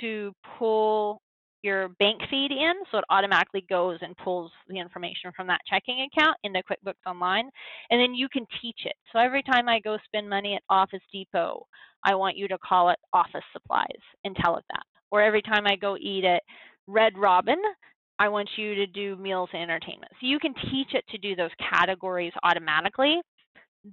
to 0.00 0.32
pull 0.58 1.20
your 1.62 1.88
bank 2.00 2.20
feed 2.30 2.50
in, 2.50 2.72
so 2.90 2.98
it 2.98 3.04
automatically 3.10 3.64
goes 3.68 3.98
and 4.02 4.16
pulls 4.16 4.50
the 4.68 4.78
information 4.78 5.30
from 5.34 5.46
that 5.46 5.60
checking 5.68 6.02
account 6.02 6.36
into 6.44 6.62
QuickBooks 6.62 7.06
Online, 7.06 7.48
and 7.90 8.00
then 8.00 8.14
you 8.14 8.28
can 8.28 8.46
teach 8.60 8.80
it. 8.84 8.94
So 9.12 9.18
every 9.18 9.42
time 9.42 9.68
I 9.68 9.80
go 9.80 9.96
spend 10.04 10.28
money 10.28 10.54
at 10.54 10.62
Office 10.68 11.02
Depot, 11.12 11.66
I 12.04 12.14
want 12.14 12.36
you 12.36 12.48
to 12.48 12.58
call 12.58 12.90
it 12.90 12.98
office 13.12 13.44
supplies 13.52 13.86
and 14.24 14.34
tell 14.36 14.56
it 14.56 14.64
that. 14.70 14.82
Or 15.10 15.22
every 15.22 15.42
time 15.42 15.66
I 15.66 15.76
go 15.76 15.96
eat 16.00 16.24
at 16.24 16.42
Red 16.86 17.16
Robin, 17.16 17.60
I 18.18 18.28
want 18.28 18.48
you 18.56 18.74
to 18.74 18.86
do 18.86 19.16
meals 19.16 19.50
and 19.52 19.62
entertainment. 19.62 20.12
So 20.20 20.26
you 20.26 20.38
can 20.38 20.54
teach 20.70 20.94
it 20.94 21.04
to 21.10 21.18
do 21.18 21.36
those 21.36 21.50
categories 21.70 22.32
automatically. 22.42 23.20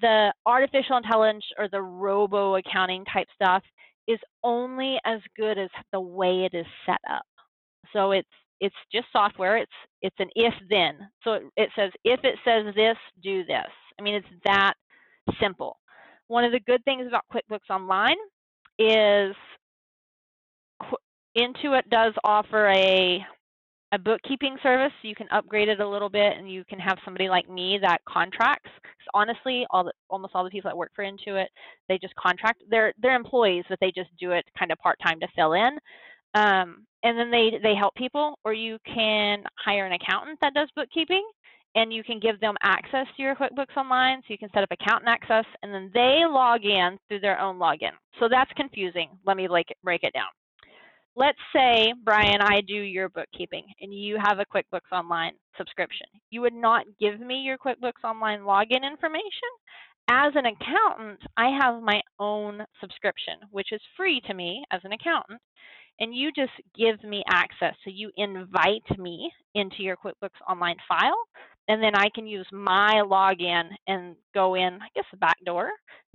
The 0.02 0.34
artificial 0.46 0.98
intelligence 0.98 1.46
or 1.58 1.68
the 1.68 1.82
robo 1.82 2.56
accounting 2.56 3.06
type 3.06 3.28
stuff 3.36 3.64
is 4.08 4.20
only 4.44 4.98
as 5.06 5.20
good 5.38 5.58
as 5.58 5.70
the 5.92 6.00
way 6.00 6.46
it 6.52 6.56
is 6.56 6.66
set 6.86 7.00
up. 7.10 7.24
So 7.94 8.12
it's 8.12 8.28
it's 8.62 8.76
just 8.92 9.08
software. 9.12 9.58
It's 9.58 9.72
it's 10.02 10.16
an 10.20 10.30
if 10.36 10.54
then. 10.70 10.96
So 11.24 11.34
it, 11.34 11.44
it 11.58 11.70
says 11.76 11.92
if 12.04 12.20
it 12.24 12.36
says 12.46 12.74
this, 12.76 12.98
do 13.24 13.44
this. 13.46 13.72
I 14.00 14.04
mean 14.04 14.16
it's 14.16 14.28
that 14.46 14.74
simple. 15.42 15.78
One 16.28 16.44
of 16.44 16.52
the 16.52 16.60
good 16.60 16.84
things 16.86 17.08
about 17.08 17.26
QuickBooks 17.34 17.70
Online 17.74 18.18
is 18.78 19.36
Intuit 21.38 21.90
does 21.90 22.14
offer 22.24 22.68
a 22.70 23.26
a 23.92 23.98
bookkeeping 23.98 24.56
service. 24.62 24.94
You 25.02 25.16
can 25.16 25.28
upgrade 25.32 25.68
it 25.68 25.80
a 25.80 25.88
little 25.88 26.10
bit, 26.10 26.38
and 26.38 26.52
you 26.52 26.64
can 26.66 26.80
have 26.80 27.00
somebody 27.04 27.28
like 27.28 27.50
me 27.50 27.80
that 27.82 28.00
contracts. 28.08 28.70
honestly, 29.16 29.66
all 29.72 29.84
the, 29.86 29.94
almost 30.10 30.36
all 30.36 30.44
the 30.44 30.50
people 30.52 30.70
that 30.70 30.78
work 30.78 30.92
for 30.96 31.04
Intuit, 31.04 31.48
they 31.88 31.98
just 31.98 32.14
contract. 32.16 32.62
They're 32.70 32.94
they're 33.02 33.16
employees, 33.16 33.66
but 33.68 33.80
they 33.82 33.92
just 33.92 34.10
do 34.20 34.32
it 34.32 34.46
kind 34.58 34.72
of 34.72 34.78
part 34.80 35.00
time 35.06 35.20
to 35.22 35.28
fill 35.36 35.54
in. 35.54 35.78
Um, 36.34 36.86
and 37.04 37.18
then 37.18 37.32
they 37.32 37.60
they 37.64 37.76
help 37.76 37.96
people, 37.96 38.38
or 38.44 38.54
you 38.54 38.78
can 38.86 39.44
hire 39.64 39.86
an 39.86 39.94
accountant 39.94 40.38
that 40.42 40.54
does 40.54 40.70
bookkeeping, 40.76 41.26
and 41.76 41.94
you 41.94 42.04
can 42.04 42.20
give 42.20 42.40
them 42.40 42.56
access 42.62 43.08
to 43.16 43.22
your 43.22 43.36
QuickBooks 43.36 43.78
Online, 43.78 44.20
so 44.20 44.26
you 44.30 44.38
can 44.38 44.50
set 44.54 44.64
up 44.64 44.72
accountant 44.72 45.10
access, 45.10 45.46
and 45.64 45.74
then 45.74 45.90
they 45.94 46.24
log 46.28 46.66
in 46.66 46.98
through 47.08 47.22
their 47.22 47.40
own 47.40 47.58
login. 47.58 47.92
So 48.20 48.28
that's 48.30 48.52
confusing. 48.56 49.10
Let 49.26 49.38
me 49.38 49.48
like 49.48 49.68
break 49.84 50.04
it 50.04 50.14
down. 50.14 50.28
Let's 51.16 51.40
say, 51.54 51.94
Brian, 52.04 52.42
I 52.42 52.62
do 52.62 52.76
your 52.76 53.10
bookkeeping, 53.10 53.66
and 53.82 53.94
you 53.94 54.18
have 54.22 54.40
a 54.40 54.46
QuickBooks 54.46 54.92
Online 54.92 55.34
subscription. 55.58 56.08
You 56.30 56.42
would 56.42 56.54
not 56.54 56.86
give 57.00 57.20
me 57.20 57.42
your 57.42 57.58
QuickBooks 57.58 58.04
Online 58.04 58.42
login 58.42 58.90
information. 58.90 59.50
As 60.10 60.34
an 60.36 60.46
accountant, 60.46 61.20
I 61.38 61.56
have 61.62 61.84
my 61.84 62.02
own 62.20 62.64
subscription, 62.82 63.36
which 63.52 63.68
is 63.72 63.82
free 63.96 64.22
to 64.28 64.34
me 64.34 64.64
as 64.72 64.82
an 64.84 64.94
accountant 64.94 65.40
and 66.00 66.16
you 66.16 66.32
just 66.32 66.52
give 66.78 67.04
me 67.04 67.24
access. 67.30 67.76
So 67.84 67.92
you 67.94 68.12
invite 68.18 68.98
me 68.98 69.32
into 69.56 69.84
your 69.84 69.98
QuickBooks 69.98 70.40
Online 70.50 70.78
file, 70.88 71.18
and 71.68 71.84
then 71.84 71.96
I 71.96 72.10
can 72.16 72.26
use 72.26 72.48
my 72.52 73.02
login 73.06 73.70
and 73.88 74.16
go 74.34 74.56
in, 74.56 74.80
I 74.82 74.88
guess, 74.96 75.06
the 75.12 75.18
back 75.18 75.38
door, 75.46 75.70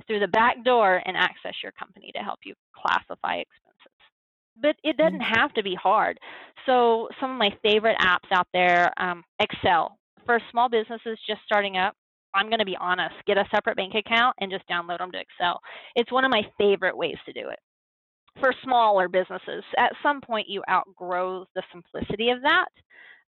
through 0.07 0.20
the 0.20 0.29
back 0.29 0.64
door 0.64 1.03
and 1.05 1.16
access 1.16 1.55
your 1.62 1.73
company 1.73 2.11
to 2.14 2.23
help 2.23 2.40
you 2.44 2.55
classify 2.75 3.37
expenses. 3.37 3.92
But 4.61 4.77
it 4.83 4.97
doesn't 4.97 5.20
have 5.20 5.53
to 5.55 5.62
be 5.62 5.75
hard. 5.75 6.18
So 6.66 7.09
some 7.20 7.33
of 7.33 7.38
my 7.38 7.51
favorite 7.62 7.99
apps 8.01 8.31
out 8.33 8.49
there, 8.53 8.92
um, 8.97 9.23
Excel. 9.40 9.97
For 10.25 10.40
small 10.51 10.70
businesses 10.70 11.18
just 11.29 11.42
starting 11.44 11.77
up, 11.77 11.94
I'm 12.35 12.49
going 12.49 12.59
to 12.59 12.64
be 12.64 12.77
honest, 12.81 13.14
get 13.27 13.37
a 13.37 13.44
separate 13.55 13.77
bank 13.77 13.94
account 13.94 14.35
and 14.40 14.51
just 14.51 14.66
download 14.68 14.99
them 14.99 15.12
to 15.12 15.20
Excel. 15.20 15.61
It's 15.94 16.11
one 16.11 16.25
of 16.25 16.31
my 16.31 16.42
favorite 16.59 16.97
ways 16.97 17.16
to 17.27 17.33
do 17.33 17.49
it 17.51 17.59
for 18.40 18.53
smaller 18.62 19.09
businesses. 19.09 19.64
At 19.79 19.92
some 20.03 20.20
point, 20.20 20.49
you 20.49 20.62
outgrow 20.68 21.47
the 21.55 21.62
simplicity 21.73 22.31
of 22.31 22.38
that. 22.42 22.68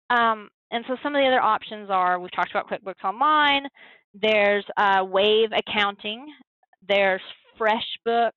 Um, 0.10 0.50
and 0.72 0.84
so 0.88 0.96
some 1.04 1.16
of 1.16 1.22
the 1.22 1.28
other 1.28 1.42
options 1.42 1.90
are 1.90 2.20
we've 2.20 2.32
talked 2.32 2.52
about 2.52 2.70
QuickBooks 2.70 3.04
Online, 3.04 3.68
there's 4.14 4.66
uh, 4.78 5.04
Wave 5.08 5.50
Accounting, 5.52 6.28
there's 6.88 7.22
FreshBooks, 7.60 8.32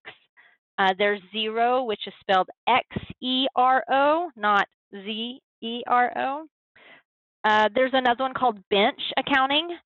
uh, 0.78 0.94
there's 0.98 1.20
Xero, 1.34 1.86
which 1.86 2.06
is 2.06 2.12
spelled 2.20 2.48
X 2.68 2.86
E 3.20 3.46
R 3.56 3.82
O, 3.90 4.30
not 4.36 4.66
Z 4.92 5.40
E 5.62 5.82
R 5.86 6.12
O. 6.16 6.46
Uh, 7.44 7.68
there's 7.74 7.92
another 7.94 8.24
one 8.24 8.34
called 8.34 8.58
Bench 8.70 9.00
Accounting. 9.16 9.76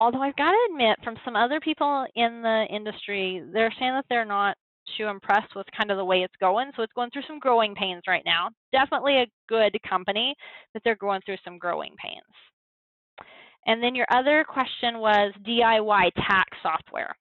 Although 0.00 0.20
I've 0.20 0.36
got 0.36 0.50
to 0.50 0.68
admit, 0.70 0.98
from 1.02 1.16
some 1.24 1.36
other 1.36 1.58
people 1.58 2.06
in 2.14 2.42
the 2.42 2.66
industry, 2.70 3.42
they're 3.52 3.72
saying 3.78 3.92
that 3.92 4.04
they're 4.10 4.26
not 4.26 4.56
too 4.96 5.06
impressed 5.06 5.54
with 5.54 5.66
kind 5.76 5.90
of 5.90 5.96
the 5.96 6.04
way 6.04 6.18
it's 6.22 6.34
going. 6.40 6.70
So 6.76 6.82
it's 6.82 6.92
going 6.94 7.10
through 7.10 7.22
some 7.26 7.38
growing 7.38 7.74
pains 7.74 8.02
right 8.06 8.22
now. 8.24 8.50
Definitely 8.72 9.18
a 9.18 9.26
good 9.48 9.76
company, 9.88 10.34
but 10.72 10.82
they're 10.84 10.96
going 10.96 11.20
through 11.24 11.36
some 11.44 11.58
growing 11.58 11.94
pains. 12.02 13.28
And 13.66 13.82
then 13.82 13.94
your 13.94 14.06
other 14.10 14.44
question 14.44 14.98
was 14.98 15.32
DIY 15.46 16.10
tax 16.14 16.56
software. 16.62 17.14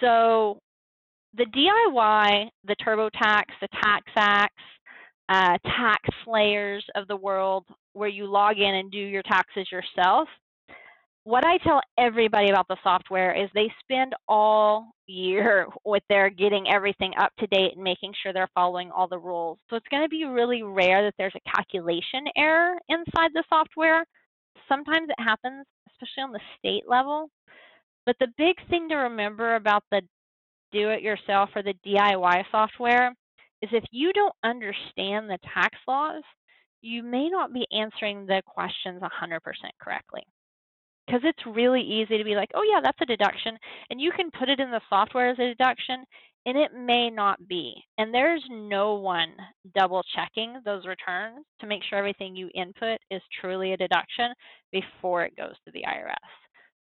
So 0.00 0.58
the 1.36 1.46
DIY, 1.46 2.48
the 2.66 2.76
TurboTax, 2.86 3.44
the 3.60 3.68
TaxAct, 3.82 4.48
uh, 5.28 5.56
tax 5.64 6.00
slayers 6.24 6.84
of 6.94 7.08
the 7.08 7.16
world, 7.16 7.64
where 7.94 8.08
you 8.08 8.26
log 8.26 8.58
in 8.58 8.74
and 8.74 8.90
do 8.90 8.98
your 8.98 9.22
taxes 9.22 9.68
yourself, 9.72 10.28
what 11.24 11.46
I 11.46 11.58
tell 11.58 11.80
everybody 11.98 12.50
about 12.50 12.66
the 12.68 12.76
software 12.82 13.32
is 13.32 13.48
they 13.54 13.72
spend 13.80 14.12
all 14.28 14.92
year 15.06 15.66
with 15.84 16.02
their 16.08 16.30
getting 16.30 16.68
everything 16.68 17.12
up 17.20 17.32
to 17.38 17.46
date 17.46 17.74
and 17.74 17.82
making 17.82 18.12
sure 18.22 18.32
they're 18.32 18.50
following 18.54 18.90
all 18.90 19.06
the 19.06 19.18
rules. 19.18 19.58
So 19.70 19.76
it's 19.76 19.88
going 19.88 20.02
to 20.02 20.08
be 20.08 20.24
really 20.24 20.62
rare 20.62 21.04
that 21.04 21.14
there's 21.18 21.34
a 21.36 21.50
calculation 21.50 22.24
error 22.36 22.74
inside 22.88 23.30
the 23.34 23.44
software. 23.48 24.04
Sometimes 24.68 25.08
it 25.08 25.22
happens, 25.22 25.64
especially 25.88 26.22
on 26.24 26.32
the 26.32 26.40
state 26.58 26.84
level. 26.88 27.28
But 28.04 28.16
the 28.18 28.32
big 28.36 28.56
thing 28.68 28.88
to 28.88 28.96
remember 28.96 29.54
about 29.54 29.84
the 29.92 30.02
do 30.72 30.88
it 30.88 31.02
yourself 31.02 31.50
or 31.54 31.62
the 31.62 31.74
DIY 31.86 32.44
software 32.50 33.14
is 33.60 33.68
if 33.72 33.84
you 33.92 34.10
don't 34.14 34.34
understand 34.42 35.28
the 35.28 35.38
tax 35.54 35.76
laws, 35.86 36.22
you 36.80 37.02
may 37.02 37.28
not 37.28 37.52
be 37.52 37.66
answering 37.70 38.26
the 38.26 38.42
questions 38.46 39.02
100% 39.02 39.38
correctly 39.78 40.22
because 41.12 41.28
it's 41.28 41.56
really 41.56 41.82
easy 41.82 42.16
to 42.16 42.24
be 42.24 42.34
like, 42.34 42.50
oh, 42.54 42.62
yeah, 42.62 42.80
that's 42.82 43.00
a 43.02 43.06
deduction. 43.06 43.58
And 43.90 44.00
you 44.00 44.12
can 44.16 44.30
put 44.30 44.48
it 44.48 44.60
in 44.60 44.70
the 44.70 44.80
software 44.88 45.30
as 45.30 45.38
a 45.38 45.48
deduction, 45.48 46.04
and 46.46 46.56
it 46.56 46.72
may 46.74 47.10
not 47.10 47.46
be. 47.48 47.74
And 47.98 48.14
there's 48.14 48.42
no 48.50 48.94
one 48.94 49.32
double 49.74 50.02
checking 50.14 50.60
those 50.64 50.86
returns 50.86 51.44
to 51.60 51.66
make 51.66 51.82
sure 51.84 51.98
everything 51.98 52.34
you 52.34 52.48
input 52.54 52.98
is 53.10 53.20
truly 53.40 53.72
a 53.72 53.76
deduction 53.76 54.32
before 54.72 55.24
it 55.24 55.36
goes 55.36 55.54
to 55.66 55.72
the 55.72 55.82
IRS. 55.82 56.14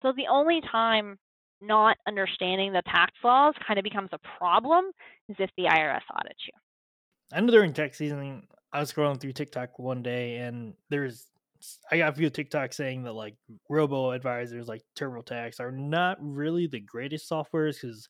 So 0.01 0.13
the 0.15 0.27
only 0.31 0.61
time 0.71 1.17
not 1.61 1.97
understanding 2.07 2.71
the 2.71 2.81
tax 2.85 3.11
laws 3.23 3.53
kind 3.67 3.77
of 3.77 3.83
becomes 3.83 4.09
a 4.13 4.19
problem 4.37 4.85
is 5.29 5.35
if 5.39 5.49
the 5.57 5.65
IRS 5.65 6.01
audits 6.15 6.39
you. 6.47 6.53
I 7.33 7.41
know 7.41 7.51
during 7.51 7.73
tax 7.73 7.97
season, 7.97 8.47
I 8.73 8.79
was 8.79 8.91
scrolling 8.91 9.19
through 9.19 9.33
TikTok 9.33 9.77
one 9.77 10.01
day, 10.01 10.37
and 10.37 10.73
there's 10.89 11.27
I 11.91 11.97
got 11.97 12.13
a 12.13 12.15
few 12.15 12.29
TikToks 12.29 12.73
saying 12.73 13.03
that 13.03 13.13
like 13.13 13.35
robo 13.69 14.11
advisors 14.11 14.67
like 14.67 14.83
TurboTax 14.95 15.59
are 15.59 15.71
not 15.71 16.17
really 16.21 16.67
the 16.67 16.79
greatest 16.79 17.29
softwares 17.29 17.81
because 17.81 18.07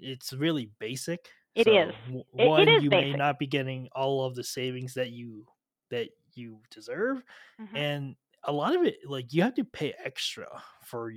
it's 0.00 0.32
really 0.32 0.70
basic. 0.78 1.30
It 1.54 1.66
so 1.66 1.72
is. 1.74 1.94
One, 2.32 2.62
it, 2.62 2.68
it 2.68 2.76
is 2.78 2.84
you 2.84 2.90
basic. 2.90 3.12
may 3.12 3.16
not 3.18 3.38
be 3.38 3.46
getting 3.46 3.88
all 3.92 4.24
of 4.24 4.34
the 4.34 4.44
savings 4.44 4.94
that 4.94 5.10
you 5.10 5.46
that 5.90 6.08
you 6.34 6.60
deserve, 6.70 7.22
Mhm. 7.60 7.76
and 7.76 8.16
a 8.44 8.52
lot 8.52 8.74
of 8.74 8.82
it 8.84 8.98
like 9.06 9.32
you 9.32 9.42
have 9.42 9.54
to 9.54 9.64
pay 9.64 9.92
extra 10.04 10.62
for 10.84 11.12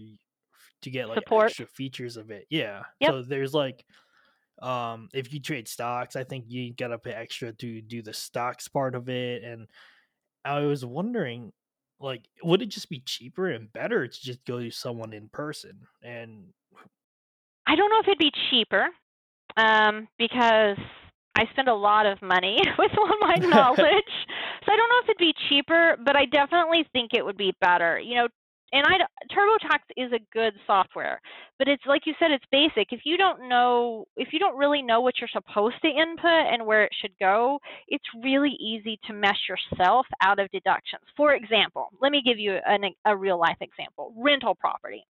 to 0.81 0.89
get 0.91 1.07
like 1.09 1.19
Support. 1.19 1.45
extra 1.47 1.65
features 1.67 2.17
of 2.17 2.31
it. 2.31 2.45
Yeah. 2.49 2.83
Yep. 2.99 3.11
So 3.11 3.21
there's 3.23 3.53
like 3.53 3.85
um 4.61 5.09
if 5.13 5.33
you 5.33 5.39
trade 5.41 5.67
stocks, 5.67 6.15
I 6.15 6.23
think 6.23 6.45
you 6.47 6.73
gotta 6.73 6.97
pay 6.99 7.13
extra 7.13 7.53
to 7.53 7.81
do 7.81 8.01
the 8.01 8.13
stocks 8.13 8.67
part 8.67 8.95
of 8.95 9.09
it. 9.09 9.43
And 9.43 9.67
I 10.45 10.61
was 10.61 10.85
wondering, 10.85 11.53
like, 11.99 12.23
would 12.43 12.61
it 12.61 12.69
just 12.69 12.89
be 12.89 12.99
cheaper 12.99 13.49
and 13.49 13.71
better 13.71 14.07
to 14.07 14.21
just 14.21 14.43
go 14.45 14.59
to 14.59 14.71
someone 14.71 15.13
in 15.13 15.29
person? 15.29 15.79
And 16.03 16.47
I 17.67 17.75
don't 17.75 17.89
know 17.89 17.99
if 17.99 18.07
it'd 18.07 18.17
be 18.17 18.31
cheaper 18.49 18.87
um, 19.57 20.07
because 20.17 20.77
I 21.35 21.45
spend 21.51 21.67
a 21.67 21.73
lot 21.73 22.05
of 22.05 22.21
money 22.21 22.61
with 22.77 22.91
all 22.97 23.17
my 23.21 23.35
knowledge. 23.39 23.77
so 23.77 24.71
I 24.71 24.75
don't 24.75 24.89
know 24.89 25.01
if 25.03 25.09
it'd 25.09 25.17
be 25.17 25.33
cheaper, 25.49 25.97
but 26.03 26.15
I 26.15 26.25
definitely 26.25 26.85
think 26.93 27.11
it 27.13 27.23
would 27.23 27.37
be 27.37 27.53
better. 27.61 27.99
You 27.99 28.15
know, 28.15 28.27
and 28.75 28.85
I 28.85 28.97
TurboTax 29.33 29.79
is 29.95 30.11
a 30.11 30.19
good 30.33 30.53
software, 30.67 31.21
but 31.57 31.69
it's 31.69 31.83
like 31.87 32.05
you 32.05 32.13
said, 32.19 32.31
it's 32.31 32.43
basic. 32.51 32.91
If 32.91 33.01
you 33.05 33.17
don't 33.17 33.47
know, 33.47 34.05
if 34.17 34.33
you 34.33 34.39
don't 34.39 34.57
really 34.57 34.81
know 34.81 34.99
what 34.99 35.15
you're 35.19 35.29
supposed 35.31 35.81
to 35.81 35.87
input 35.87 36.51
and 36.51 36.65
where 36.65 36.83
it 36.83 36.91
should 37.01 37.13
go, 37.19 37.59
it's 37.87 38.03
really 38.21 38.57
easy 38.59 38.99
to 39.05 39.13
mess 39.13 39.37
yourself 39.47 40.05
out 40.21 40.39
of 40.39 40.51
deductions. 40.51 41.03
For 41.15 41.35
example, 41.35 41.87
let 42.01 42.11
me 42.11 42.21
give 42.23 42.37
you 42.37 42.57
an, 42.67 42.83
a 43.05 43.15
real 43.15 43.39
life 43.39 43.57
example: 43.61 44.13
rental 44.17 44.55
property. 44.55 45.05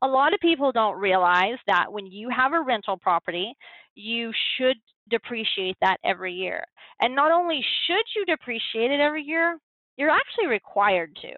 A 0.00 0.08
lot 0.08 0.32
of 0.32 0.40
people 0.40 0.72
don't 0.72 0.98
realize 0.98 1.58
that 1.66 1.92
when 1.92 2.06
you 2.06 2.30
have 2.30 2.54
a 2.54 2.62
rental 2.62 2.96
property, 2.96 3.54
you 3.94 4.32
should 4.56 4.76
depreciate 5.10 5.76
that 5.82 5.98
every 6.02 6.32
year. 6.32 6.64
And 7.02 7.14
not 7.14 7.30
only 7.30 7.62
should 7.86 8.04
you 8.16 8.24
depreciate 8.24 8.90
it 8.90 9.00
every 9.00 9.22
year, 9.22 9.58
you're 9.96 10.10
actually 10.10 10.46
required 10.46 11.14
to. 11.22 11.34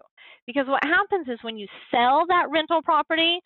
Because 0.47 0.67
what 0.67 0.85
happens 0.85 1.29
is 1.29 1.39
when 1.43 1.57
you 1.57 1.67
sell 1.91 2.25
that 2.29 2.51
rental 2.51 2.83
property 2.83 3.41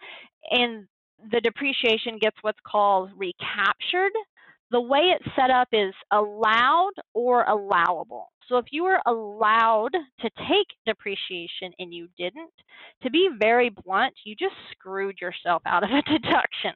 and 0.51 0.87
the 1.33 1.41
depreciation 1.41 2.19
gets 2.21 2.37
what's 2.43 2.59
called 2.67 3.11
recaptured, 3.17 4.13
the 4.71 4.81
way 4.81 5.15
it's 5.15 5.35
set 5.35 5.51
up 5.51 5.69
is 5.73 5.95
allowed 6.13 6.93
or 7.15 7.45
allowable. 7.45 8.31
So 8.49 8.57
if 8.57 8.67
you 8.71 8.85
were 8.85 9.01
allowed 9.07 9.93
to 9.93 10.31
take 10.49 10.67
depreciation 10.87 11.73
and 11.79 11.93
you 11.93 12.09
didn't, 12.19 12.53
to 13.03 13.11
be 13.11 13.29
very 13.39 13.71
blunt, 13.71 14.15
you 14.25 14.35
just 14.35 14.55
screwed 14.73 15.21
yourself 15.21 15.63
out 15.67 15.85
of 15.85 15.91
a 15.91 16.03
deduction. 16.11 16.73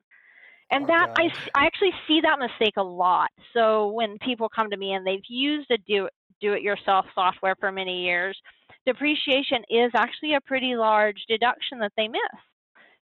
And 0.70 0.84
Oh, 0.84 0.86
that 0.86 1.08
I, 1.16 1.24
God. 1.24 1.50
I 1.54 1.66
actually 1.66 1.92
see 2.08 2.20
that 2.22 2.38
mistake 2.38 2.74
a 2.78 2.82
lot. 2.82 3.30
So 3.52 3.88
when 3.88 4.18
people 4.18 4.48
come 4.48 4.70
to 4.70 4.76
me 4.76 4.92
and 4.92 5.06
they've 5.06 5.20
used 5.28 5.70
a 5.70 5.78
do 5.86 6.08
do 6.40 6.54
it 6.54 6.62
yourself 6.62 7.06
software 7.14 7.54
for 7.60 7.70
many 7.70 8.02
years, 8.04 8.36
depreciation 8.86 9.62
is 9.70 9.90
actually 9.94 10.34
a 10.34 10.40
pretty 10.40 10.76
large 10.76 11.24
deduction 11.28 11.78
that 11.80 11.92
they 11.96 12.08
miss. 12.08 12.20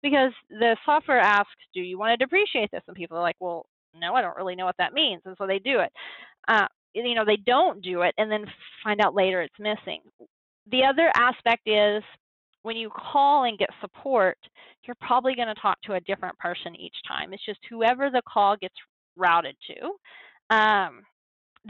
Because 0.02 0.32
the 0.50 0.78
software 0.86 1.20
asks, 1.20 1.52
"Do 1.74 1.82
you 1.82 1.98
want 1.98 2.12
to 2.12 2.26
depreciate 2.26 2.72
this?" 2.72 2.84
And 2.88 2.96
people 2.96 3.18
are 3.18 3.22
like, 3.22 3.36
"Well, 3.40 3.66
no, 3.94 4.16
I 4.16 4.22
don't 4.22 4.38
really 4.38 4.56
know 4.56 4.66
what 4.66 4.78
that 4.78 4.94
means." 4.94 5.22
And 5.26 5.36
so 5.38 5.46
they 5.46 5.60
do 5.60 5.80
it. 5.80 5.92
Uh, 6.48 6.68
you 6.94 7.16
know, 7.16 7.26
they 7.26 7.38
don't 7.38 7.82
do 7.82 8.02
it 8.02 8.16
and 8.18 8.32
then 8.32 8.46
find 8.84 9.02
out 9.02 9.14
later 9.14 9.42
it's 9.42 9.60
missing. 9.60 10.02
The 10.72 10.84
other 10.86 11.12
aspect 11.16 11.68
is 11.68 12.04
when 12.64 12.78
you 12.78 12.90
call 12.90 13.44
and 13.44 13.58
get 13.58 13.70
support, 13.82 14.38
you're 14.86 14.96
probably 15.02 15.36
going 15.36 15.48
to 15.48 15.62
talk 15.62 15.82
to 15.84 15.94
a 15.94 16.02
different 16.02 16.38
person 16.40 16.76
each 16.76 16.96
time. 17.08 17.34
It's 17.34 17.46
just 17.46 17.60
whoever 17.70 18.10
the 18.10 18.22
call 18.28 18.56
gets 18.58 18.76
routed 19.16 19.56
to. 19.68 20.56
Um, 20.56 21.04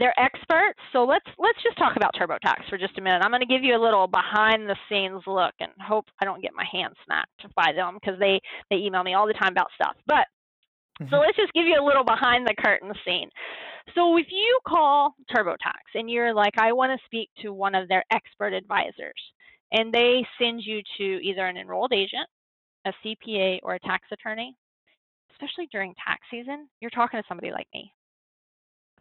they're 0.00 0.18
experts, 0.18 0.80
so 0.92 1.04
let's 1.04 1.26
let's 1.38 1.62
just 1.62 1.76
talk 1.76 1.94
about 1.94 2.14
TurboTax 2.14 2.68
for 2.70 2.78
just 2.78 2.96
a 2.96 3.02
minute. 3.02 3.20
I'm 3.22 3.30
going 3.30 3.42
to 3.42 3.46
give 3.46 3.62
you 3.62 3.76
a 3.76 3.82
little 3.82 4.06
behind 4.06 4.66
the 4.66 4.76
scenes 4.88 5.22
look, 5.26 5.52
and 5.60 5.70
hope 5.78 6.06
I 6.20 6.24
don't 6.24 6.42
get 6.42 6.52
my 6.56 6.64
hand 6.72 6.94
smacked 7.04 7.54
by 7.54 7.72
them 7.76 7.98
because 8.00 8.18
they 8.18 8.40
they 8.70 8.76
email 8.76 9.04
me 9.04 9.12
all 9.12 9.26
the 9.26 9.34
time 9.34 9.52
about 9.52 9.68
stuff. 9.74 9.94
But 10.06 10.26
so 10.98 11.04
mm-hmm. 11.04 11.14
let's 11.16 11.36
just 11.36 11.52
give 11.52 11.66
you 11.66 11.78
a 11.78 11.84
little 11.84 12.04
behind 12.04 12.46
the 12.46 12.54
curtain 12.58 12.92
scene. 13.04 13.28
So 13.94 14.16
if 14.16 14.26
you 14.30 14.58
call 14.66 15.14
TurboTax 15.34 15.94
and 15.94 16.10
you're 16.10 16.32
like, 16.32 16.54
I 16.56 16.72
want 16.72 16.98
to 16.98 17.06
speak 17.06 17.28
to 17.42 17.52
one 17.52 17.74
of 17.74 17.86
their 17.88 18.04
expert 18.10 18.54
advisors, 18.54 19.20
and 19.72 19.92
they 19.92 20.24
send 20.40 20.62
you 20.64 20.80
to 20.96 21.04
either 21.22 21.44
an 21.46 21.58
enrolled 21.58 21.92
agent, 21.92 22.26
a 22.86 22.92
CPA, 23.04 23.58
or 23.62 23.74
a 23.74 23.80
tax 23.80 24.06
attorney, 24.12 24.56
especially 25.32 25.68
during 25.70 25.94
tax 25.94 26.20
season, 26.30 26.68
you're 26.80 26.90
talking 26.90 27.20
to 27.20 27.24
somebody 27.28 27.52
like 27.52 27.68
me. 27.74 27.92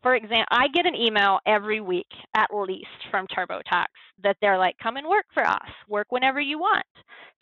For 0.02 0.16
example, 0.16 0.46
I 0.50 0.68
get 0.70 0.86
an 0.86 0.96
email 0.96 1.40
every 1.46 1.82
week 1.82 2.08
at 2.36 2.48
least 2.54 2.88
from 3.12 3.28
TurboTax 3.28 3.88
that 4.24 4.38
they're 4.42 4.58
like, 4.58 4.76
come 4.82 4.98
and 4.98 5.08
work 5.08 5.26
for 5.34 5.46
us, 5.46 5.70
work 5.88 6.08
whenever 6.10 6.40
you 6.40 6.58
want. 6.58 6.86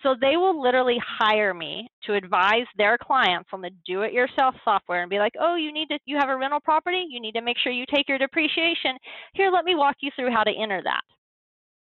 So 0.04 0.16
they 0.20 0.38
will 0.38 0.62
literally 0.62 1.00
hire 1.20 1.54
me 1.54 1.88
to 2.06 2.14
advise 2.14 2.66
their 2.78 2.98
clients 2.98 3.50
on 3.52 3.62
the 3.62 3.72
do-it-yourself 3.86 4.56
software 4.64 5.02
and 5.02 5.10
be 5.10 5.20
like, 5.20 5.34
oh, 5.40 5.56
you 5.56 5.72
need 5.72 5.88
to, 5.90 6.00
you 6.06 6.18
have 6.18 6.30
a 6.30 6.38
rental 6.38 6.60
property, 6.60 7.04
you 7.10 7.20
need 7.20 7.34
to 7.34 7.42
make 7.42 7.58
sure 7.58 7.72
you 7.72 7.86
take 7.94 8.08
your 8.08 8.20
depreciation. 8.20 8.98
Here, 9.34 9.52
let 9.52 9.66
me 9.66 9.76
walk 9.76 9.98
you 10.02 10.12
through 10.16 10.32
how 10.32 10.44
to 10.44 10.52
enter 10.52 10.82
that. 10.84 11.02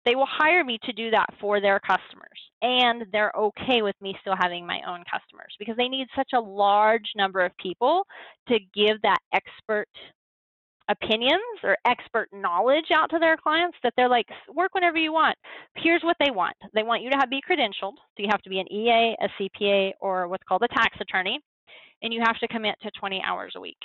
They 0.06 0.14
will 0.14 0.28
hire 0.28 0.64
me 0.64 0.78
to 0.84 0.92
do 0.92 1.10
that 1.10 1.26
for 1.40 1.60
their 1.60 1.78
customers, 1.78 2.40
and 2.62 3.04
they're 3.12 3.32
okay 3.36 3.82
with 3.82 3.94
me 4.00 4.16
still 4.22 4.34
having 4.40 4.66
my 4.66 4.80
own 4.88 5.04
customers 5.10 5.54
because 5.58 5.76
they 5.76 5.88
need 5.88 6.06
such 6.16 6.30
a 6.34 6.40
large 6.40 7.12
number 7.16 7.44
of 7.44 7.56
people 7.58 8.04
to 8.48 8.58
give 8.74 9.00
that 9.02 9.18
expert 9.34 9.88
opinions 10.90 11.40
or 11.62 11.76
expert 11.86 12.28
knowledge 12.32 12.90
out 12.92 13.10
to 13.10 13.18
their 13.18 13.36
clients 13.36 13.76
that 13.82 13.92
they're 13.96 14.08
like 14.08 14.26
work 14.54 14.74
whenever 14.74 14.98
you 14.98 15.12
want. 15.12 15.36
Here's 15.76 16.02
what 16.02 16.16
they 16.18 16.30
want. 16.30 16.56
They 16.74 16.82
want 16.82 17.02
you 17.02 17.10
to 17.10 17.16
have 17.16 17.30
be 17.30 17.40
credentialed. 17.48 17.94
So 17.96 18.18
you 18.18 18.28
have 18.30 18.42
to 18.42 18.50
be 18.50 18.58
an 18.58 18.72
ea 18.72 19.16
a 19.20 19.28
cpa 19.40 19.92
or 20.00 20.28
what's 20.28 20.44
called 20.48 20.62
a 20.62 20.68
tax 20.68 20.96
attorney 21.00 21.38
and 22.02 22.12
you 22.12 22.20
have 22.24 22.38
to 22.38 22.48
commit 22.48 22.76
to 22.82 22.90
20 22.98 23.22
hours 23.26 23.52
a 23.56 23.60
week. 23.60 23.78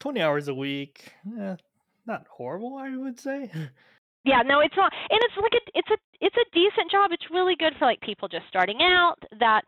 20 0.00 0.20
hours 0.20 0.48
a 0.48 0.54
week, 0.54 1.12
eh, 1.38 1.56
not 2.06 2.26
horrible, 2.28 2.76
I 2.76 2.96
would 2.96 3.20
say. 3.20 3.50
yeah 4.24 4.40
no 4.40 4.60
it's 4.60 4.76
not 4.76 4.92
and 5.10 5.18
it's 5.20 5.34
like 5.36 5.52
a, 5.52 5.78
it's 5.78 5.90
a 5.90 5.98
it's 6.20 6.36
a 6.36 6.54
decent 6.54 6.90
job. 6.90 7.10
It's 7.12 7.24
really 7.30 7.56
good 7.58 7.74
for 7.78 7.86
like 7.86 8.00
people 8.00 8.28
just 8.28 8.46
starting 8.48 8.78
out 8.80 9.16
that 9.40 9.62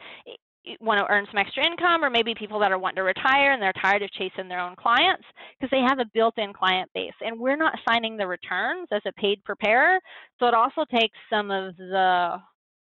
want 0.81 0.99
to 0.99 1.07
earn 1.13 1.27
some 1.31 1.39
extra 1.39 1.67
income 1.67 2.05
or 2.05 2.11
maybe 2.11 2.35
people 2.35 2.59
that 2.59 2.73
are 2.73 2.79
wanting 2.79 2.97
to 2.97 3.03
retire 3.03 3.53
and 3.53 3.63
they're 3.63 3.73
tired 3.83 4.03
of 4.03 4.11
chasing 4.13 4.49
their 4.49 4.61
own 4.61 4.75
clients 4.77 5.25
because 5.59 5.71
they 5.71 5.81
have 5.87 5.99
a 5.99 6.07
built-in 6.15 6.53
client 6.53 6.91
base 6.95 7.13
and 7.21 7.39
we're 7.39 7.57
not 7.57 7.75
signing 7.87 8.17
the 8.17 8.27
returns 8.27 8.89
as 8.93 9.03
a 9.07 9.13
paid 9.13 9.43
preparer 9.45 9.99
so 10.39 10.47
it 10.47 10.55
also 10.55 10.85
takes 10.91 11.19
some 11.31 11.51
of 11.51 11.77
the 11.77 12.39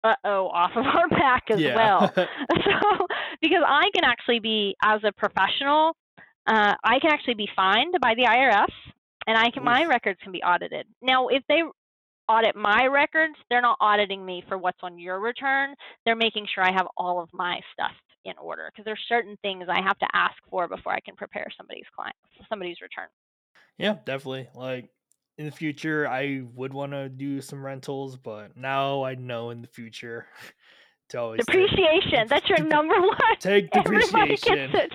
uh 0.05 0.15
oh 0.25 0.49
off 0.49 0.71
of 0.77 0.85
our 0.87 1.09
back 1.21 1.45
as 1.51 1.61
Yeah. 1.61 1.75
well. 1.75 2.13
So 2.65 3.07
because 3.41 3.63
I 3.67 3.89
can 3.95 4.05
actually 4.05 4.41
be 4.41 4.75
as 4.83 5.01
a 5.05 5.13
professional, 5.13 5.97
uh, 6.47 6.75
I 6.83 6.99
can 6.99 7.11
actually 7.13 7.35
be 7.35 7.49
fined 7.55 7.95
by 8.01 8.15
the 8.15 8.23
IRS, 8.23 8.73
and 9.27 9.37
I 9.39 9.51
can 9.51 9.65
my 9.65 9.85
records 9.85 10.19
can 10.23 10.33
be 10.33 10.43
audited. 10.43 10.87
Now, 11.03 11.29
if 11.29 11.43
they 11.49 11.63
audit 12.29 12.57
my 12.57 12.87
records, 12.87 13.35
they're 13.51 13.63
not 13.63 13.79
auditing 13.81 14.25
me 14.25 14.43
for 14.49 14.59
what's 14.59 14.79
on 14.83 14.99
your 14.99 15.21
return. 15.21 15.75
They're 16.05 16.17
making 16.17 16.47
sure 16.55 16.65
I 16.65 16.73
have 16.73 16.87
all 16.97 17.23
of 17.23 17.29
my 17.33 17.61
stuff 17.73 17.93
in 18.25 18.35
order 18.41 18.71
because 18.71 18.85
there's 18.85 19.03
certain 19.09 19.37
things 19.43 19.65
I 19.69 19.81
have 19.81 19.99
to 19.99 20.07
ask 20.13 20.35
for 20.51 20.69
before 20.69 20.93
I 20.93 21.01
can 21.01 21.17
prepare 21.17 21.47
somebody's 21.57 21.87
client 21.95 22.17
somebody's 22.49 22.81
return. 22.81 23.09
Yeah, 23.79 23.97
definitely. 24.05 24.49
Like 24.55 24.91
in 25.39 25.47
the 25.47 25.53
future, 25.53 26.07
I 26.07 26.43
would 26.55 26.73
want 26.75 26.93
to 26.93 27.09
do 27.09 27.41
some 27.41 27.65
rentals, 27.65 28.17
but 28.17 28.57
now 28.57 29.05
I 29.05 29.15
know 29.15 29.51
in 29.51 29.63
the 29.63 29.69
future 29.69 30.27
to 31.11 31.19
always 31.21 31.39
take, 31.47 31.47
Depreciation, 31.47 32.27
that's 32.29 32.49
your 32.49 32.63
number 32.65 33.01
one. 33.01 33.17
take 33.41 33.71
depreciation 33.71 34.75
it. 34.75 34.93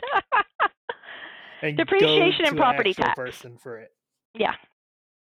and 1.61 1.77
depreciation 1.77 2.45
and 2.45 2.57
property 2.57 2.89
an 2.89 2.95
tax. 2.95 3.15
person 3.15 3.57
for 3.57 3.77
it. 3.77 3.91
yeah. 4.35 4.53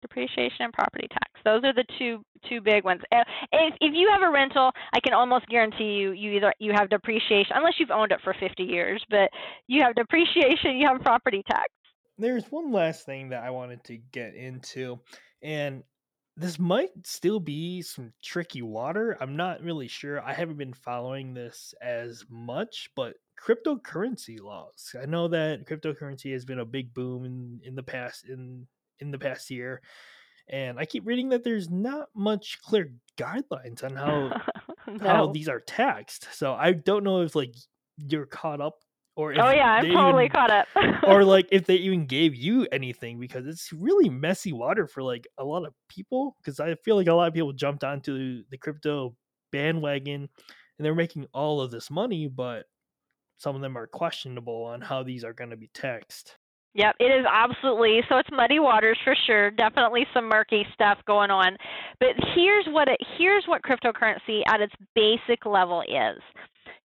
Depreciation 0.03 0.65
and 0.65 0.73
property 0.73 1.07
tax. 1.07 1.31
Those 1.45 1.63
are 1.63 1.73
the 1.73 1.85
two 1.97 2.23
two 2.49 2.59
big 2.61 2.83
ones. 2.83 3.01
Uh, 3.11 3.23
If 3.53 3.73
if 3.79 3.93
you 3.95 4.09
have 4.11 4.21
a 4.21 4.29
rental, 4.29 4.71
I 4.93 4.99
can 4.99 5.13
almost 5.13 5.47
guarantee 5.47 5.93
you 5.95 6.11
you 6.11 6.33
either 6.33 6.53
you 6.59 6.73
have 6.73 6.89
depreciation 6.89 7.53
unless 7.55 7.75
you've 7.79 7.89
owned 7.89 8.11
it 8.11 8.19
for 8.23 8.35
50 8.37 8.63
years, 8.63 9.03
but 9.09 9.29
you 9.67 9.81
have 9.81 9.95
depreciation, 9.95 10.77
you 10.77 10.87
have 10.87 11.01
property 11.01 11.41
tax. 11.49 11.69
There's 12.17 12.45
one 12.51 12.71
last 12.71 13.05
thing 13.05 13.29
that 13.29 13.43
I 13.43 13.49
wanted 13.49 13.83
to 13.85 13.97
get 14.11 14.35
into, 14.35 14.99
and 15.41 15.83
this 16.35 16.59
might 16.59 16.89
still 17.05 17.39
be 17.39 17.81
some 17.81 18.11
tricky 18.21 18.61
water. 18.61 19.17
I'm 19.21 19.35
not 19.35 19.61
really 19.61 19.87
sure. 19.87 20.21
I 20.21 20.33
haven't 20.33 20.57
been 20.57 20.73
following 20.73 21.33
this 21.33 21.73
as 21.81 22.25
much, 22.29 22.89
but 22.95 23.15
cryptocurrency 23.41 24.41
laws. 24.41 24.95
I 25.01 25.05
know 25.05 25.27
that 25.29 25.65
cryptocurrency 25.65 26.33
has 26.33 26.45
been 26.45 26.59
a 26.59 26.65
big 26.65 26.93
boom 26.93 27.25
in, 27.25 27.61
in 27.63 27.75
the 27.75 27.83
past 27.83 28.25
in 28.27 28.67
in 29.03 29.11
the 29.11 29.19
past 29.19 29.51
year, 29.51 29.81
and 30.47 30.79
I 30.79 30.85
keep 30.85 31.05
reading 31.05 31.29
that 31.29 31.43
there's 31.43 31.69
not 31.69 32.09
much 32.15 32.59
clear 32.63 32.91
guidelines 33.17 33.83
on 33.83 33.95
how 33.95 34.41
how 35.01 35.27
these 35.27 35.47
are 35.47 35.59
taxed. 35.59 36.27
So 36.33 36.53
I 36.53 36.73
don't 36.73 37.03
know 37.03 37.21
if 37.21 37.35
like 37.35 37.53
you're 37.97 38.25
caught 38.25 38.59
up 38.61 38.79
or 39.15 39.31
if 39.33 39.39
Oh 39.39 39.51
yeah, 39.51 39.73
I'm 39.73 39.85
totally 39.85 40.25
even 40.25 40.35
caught 40.35 40.51
up. 40.51 40.67
or 41.03 41.23
like 41.35 41.47
if 41.51 41.65
they 41.65 41.75
even 41.75 42.05
gave 42.05 42.35
you 42.35 42.67
anything 42.71 43.19
because 43.19 43.45
it's 43.45 43.71
really 43.71 44.09
messy 44.09 44.51
water 44.51 44.87
for 44.87 45.03
like 45.03 45.27
a 45.37 45.43
lot 45.43 45.65
of 45.65 45.73
people 45.87 46.35
because 46.41 46.59
i 46.59 46.73
feel 46.83 46.95
like 46.95 47.07
a 47.07 47.13
lot 47.13 47.27
of 47.27 47.33
people 47.33 47.53
jumped 47.53 47.83
onto 47.83 48.43
the 48.49 48.57
crypto 48.57 49.15
bandwagon 49.51 50.27
and 50.77 50.85
they're 50.85 50.95
making 50.95 51.27
all 51.33 51.61
of 51.61 51.69
this 51.69 51.91
money 51.91 52.27
but 52.27 52.65
some 53.37 53.55
of 53.55 53.61
them 53.61 53.77
are 53.77 53.85
questionable 53.87 54.63
on 54.63 54.81
how 54.81 55.03
these 55.03 55.23
are 55.23 55.33
going 55.33 55.51
to 55.51 55.57
be 55.57 55.69
taxed 55.73 56.37
Yep, 56.75 56.95
it 56.99 57.05
is 57.05 57.25
absolutely. 57.31 58.01
So 58.09 58.17
it's 58.17 58.29
muddy 58.31 58.59
waters 58.59 58.97
for 59.03 59.15
sure. 59.27 59.51
Definitely 59.51 60.07
some 60.13 60.27
murky 60.27 60.65
stuff 60.73 60.97
going 61.05 61.29
on. 61.29 61.55
But 61.99 62.09
here's 62.33 62.65
what 62.67 62.87
it 62.87 62.99
here's 63.17 63.43
what 63.45 63.61
cryptocurrency 63.61 64.41
at 64.47 64.59
its 64.61 64.73
basic 64.95 65.45
level 65.45 65.81
is. 65.81 66.21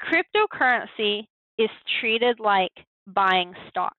Cryptocurrency 0.03 1.27
is 1.59 1.71
treated 2.01 2.39
like 2.39 2.73
buying 3.09 3.55
stock. 3.69 3.97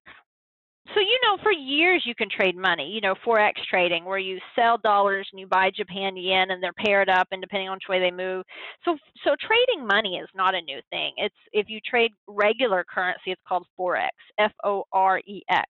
So 0.87 0.99
you 0.99 1.19
know 1.23 1.37
for 1.41 1.51
years 1.51 2.03
you 2.05 2.13
can 2.15 2.29
trade 2.29 2.57
money, 2.57 2.89
you 2.89 3.01
know, 3.01 3.15
forex 3.25 3.53
trading 3.69 4.03
where 4.05 4.17
you 4.17 4.39
sell 4.55 4.77
dollars 4.77 5.27
and 5.31 5.39
you 5.39 5.47
buy 5.47 5.71
Japan 5.71 6.17
yen 6.17 6.51
and 6.51 6.61
they're 6.61 6.73
paired 6.73 7.09
up 7.09 7.27
and 7.31 7.41
depending 7.41 7.69
on 7.69 7.77
which 7.77 7.87
way 7.89 7.99
they 7.99 8.11
move. 8.11 8.43
So 8.83 8.97
so 9.23 9.35
trading 9.39 9.87
money 9.87 10.17
is 10.17 10.29
not 10.35 10.55
a 10.55 10.61
new 10.61 10.81
thing. 10.89 11.13
It's 11.17 11.35
if 11.53 11.69
you 11.69 11.79
trade 11.85 12.11
regular 12.27 12.83
currency 12.83 13.31
it's 13.31 13.41
called 13.47 13.65
forex, 13.79 14.11
F 14.37 14.51
O 14.65 14.83
R 14.91 15.19
E 15.19 15.41
X. 15.49 15.69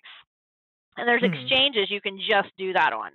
And 0.98 1.08
there's 1.08 1.24
Hmm. 1.24 1.24
exchanges 1.24 1.90
you 1.92 2.02
can 2.02 2.20
just 2.20 2.50
do 2.58 2.74
that 2.74 2.94
on. 2.94 3.12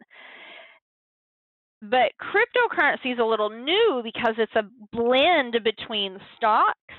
But 1.82 2.12
cryptocurrency 2.20 3.12
is 3.12 3.18
a 3.18 3.24
little 3.24 3.50
new 3.50 4.00
because 4.02 4.34
it's 4.38 4.54
a 4.56 4.64
blend 4.92 5.56
between 5.64 6.18
stocks 6.36 6.94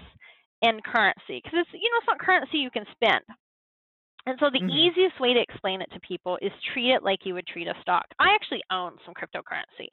and 0.62 0.84
currency 0.84 1.41
because 1.43 1.60
it's 1.60 1.70
you 1.74 1.89
know 1.89 1.97
it's 2.00 2.08
not 2.08 2.20
currency 2.20 2.58
you 2.60 2.72
can 2.72 2.86
spend. 2.93 3.24
And 4.30 4.38
so 4.40 4.50
the 4.52 4.62
Mhm. 4.62 4.72
easiest 4.72 5.20
way 5.20 5.34
to 5.34 5.42
explain 5.42 5.82
it 5.82 5.90
to 5.94 6.00
people 6.02 6.38
is 6.42 6.52
treat 6.74 6.92
it 6.94 7.04
like 7.04 7.26
you 7.26 7.34
would 7.34 7.48
treat 7.48 7.68
a 7.68 7.74
stock. 7.82 8.06
I 8.20 8.34
actually 8.36 8.62
own 8.72 8.98
some 9.06 9.16
cryptocurrency 9.16 9.90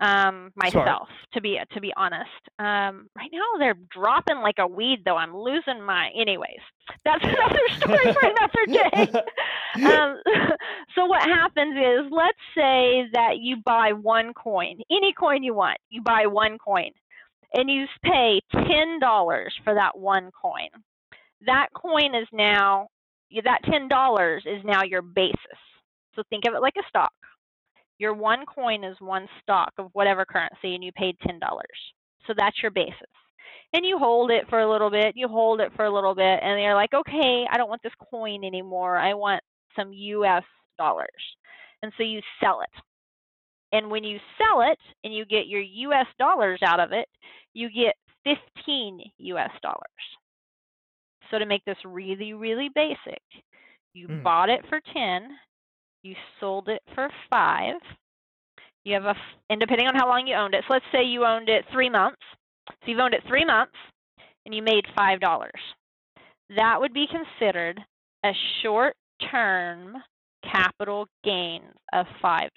um, 0.00 0.52
myself, 0.56 1.08
to 1.34 1.40
be 1.40 1.58
to 1.72 1.80
be 1.80 1.92
honest. 1.96 2.30
Um, 2.58 3.08
right 3.16 3.30
now 3.32 3.58
they're 3.58 3.78
dropping 3.90 4.38
like 4.38 4.56
a 4.58 4.66
weed, 4.66 5.00
though. 5.04 5.16
I'm 5.16 5.36
losing 5.36 5.82
my. 5.82 6.10
Anyways, 6.16 6.60
that's 7.04 7.24
another 7.24 7.68
story 7.76 8.08
for 8.12 8.28
another 8.28 8.66
day. 8.72 9.12
Um, 9.84 10.18
so 10.94 11.06
what 11.06 11.22
happens 11.22 11.74
is, 11.76 12.12
let's 12.12 12.38
say 12.54 13.08
that 13.14 13.38
you 13.38 13.56
buy 13.64 13.92
one 13.92 14.32
coin, 14.34 14.76
any 14.90 15.12
coin 15.12 15.42
you 15.42 15.54
want. 15.54 15.78
You 15.90 16.02
buy 16.02 16.26
one 16.26 16.58
coin, 16.58 16.90
and 17.54 17.70
you 17.70 17.86
pay 18.04 18.40
ten 18.54 19.00
dollars 19.00 19.54
for 19.64 19.74
that 19.74 19.98
one 19.98 20.30
coin. 20.40 20.68
That 21.46 21.68
coin 21.74 22.14
is 22.14 22.28
now 22.32 22.88
that 23.44 23.64
ten 23.70 23.88
dollars 23.88 24.44
is 24.46 24.62
now 24.64 24.82
your 24.82 25.02
basis. 25.02 25.58
So 26.14 26.22
think 26.28 26.44
of 26.46 26.54
it 26.54 26.60
like 26.60 26.74
a 26.78 26.88
stock. 26.88 27.12
Your 27.98 28.14
one 28.14 28.44
coin 28.46 28.84
is 28.84 28.96
one 29.00 29.28
stock 29.42 29.72
of 29.78 29.90
whatever 29.92 30.24
currency, 30.24 30.74
and 30.74 30.84
you 30.84 30.92
paid 30.92 31.16
ten 31.26 31.38
dollars. 31.38 31.66
So 32.26 32.34
that's 32.36 32.60
your 32.62 32.70
basis. 32.70 32.94
And 33.72 33.86
you 33.86 33.98
hold 33.98 34.30
it 34.30 34.44
for 34.50 34.60
a 34.60 34.70
little 34.70 34.90
bit. 34.90 35.16
You 35.16 35.28
hold 35.28 35.60
it 35.60 35.72
for 35.74 35.86
a 35.86 35.94
little 35.94 36.14
bit, 36.14 36.40
and 36.42 36.60
you're 36.60 36.74
like, 36.74 36.92
okay, 36.92 37.46
I 37.50 37.56
don't 37.56 37.70
want 37.70 37.82
this 37.82 37.92
coin 38.10 38.44
anymore. 38.44 38.98
I 38.98 39.14
want 39.14 39.42
some 39.76 39.92
U.S. 39.92 40.44
dollars. 40.78 41.08
And 41.82 41.92
so 41.96 42.02
you 42.02 42.20
sell 42.40 42.60
it. 42.60 42.82
And 43.72 43.90
when 43.90 44.04
you 44.04 44.18
sell 44.36 44.60
it 44.60 44.78
and 45.02 45.14
you 45.14 45.24
get 45.24 45.46
your 45.46 45.62
US 45.62 46.06
dollars 46.18 46.60
out 46.64 46.78
of 46.80 46.92
it, 46.92 47.08
you 47.54 47.70
get 47.70 47.94
15 48.24 49.00
US 49.18 49.50
dollars. 49.62 49.80
So 51.32 51.38
to 51.38 51.46
make 51.46 51.64
this 51.64 51.78
really, 51.84 52.34
really 52.34 52.68
basic, 52.74 53.22
you 53.94 54.06
Mm. 54.08 54.22
bought 54.22 54.50
it 54.50 54.64
for 54.68 54.80
10, 54.92 55.38
you 56.02 56.14
sold 56.38 56.68
it 56.68 56.82
for 56.94 57.08
5. 57.30 57.80
You 58.84 58.94
have 58.94 59.06
a, 59.06 59.16
and 59.48 59.58
depending 59.58 59.88
on 59.88 59.94
how 59.94 60.06
long 60.08 60.26
you 60.26 60.34
owned 60.34 60.54
it, 60.54 60.62
so 60.66 60.74
let's 60.74 60.84
say 60.92 61.02
you 61.02 61.24
owned 61.24 61.48
it 61.48 61.64
three 61.72 61.88
months. 61.88 62.20
So 62.68 62.74
you've 62.86 63.00
owned 63.00 63.14
it 63.14 63.24
three 63.26 63.44
months 63.44 63.76
and 64.44 64.54
you 64.54 64.62
made 64.62 64.84
$5. 64.96 65.50
That 66.50 66.78
would 66.78 66.92
be 66.92 67.06
considered 67.06 67.80
a 68.24 68.32
short 68.62 68.94
term 69.30 69.96
capital 70.42 71.06
gain 71.24 71.62
of 71.92 72.06
$5. 72.22 72.48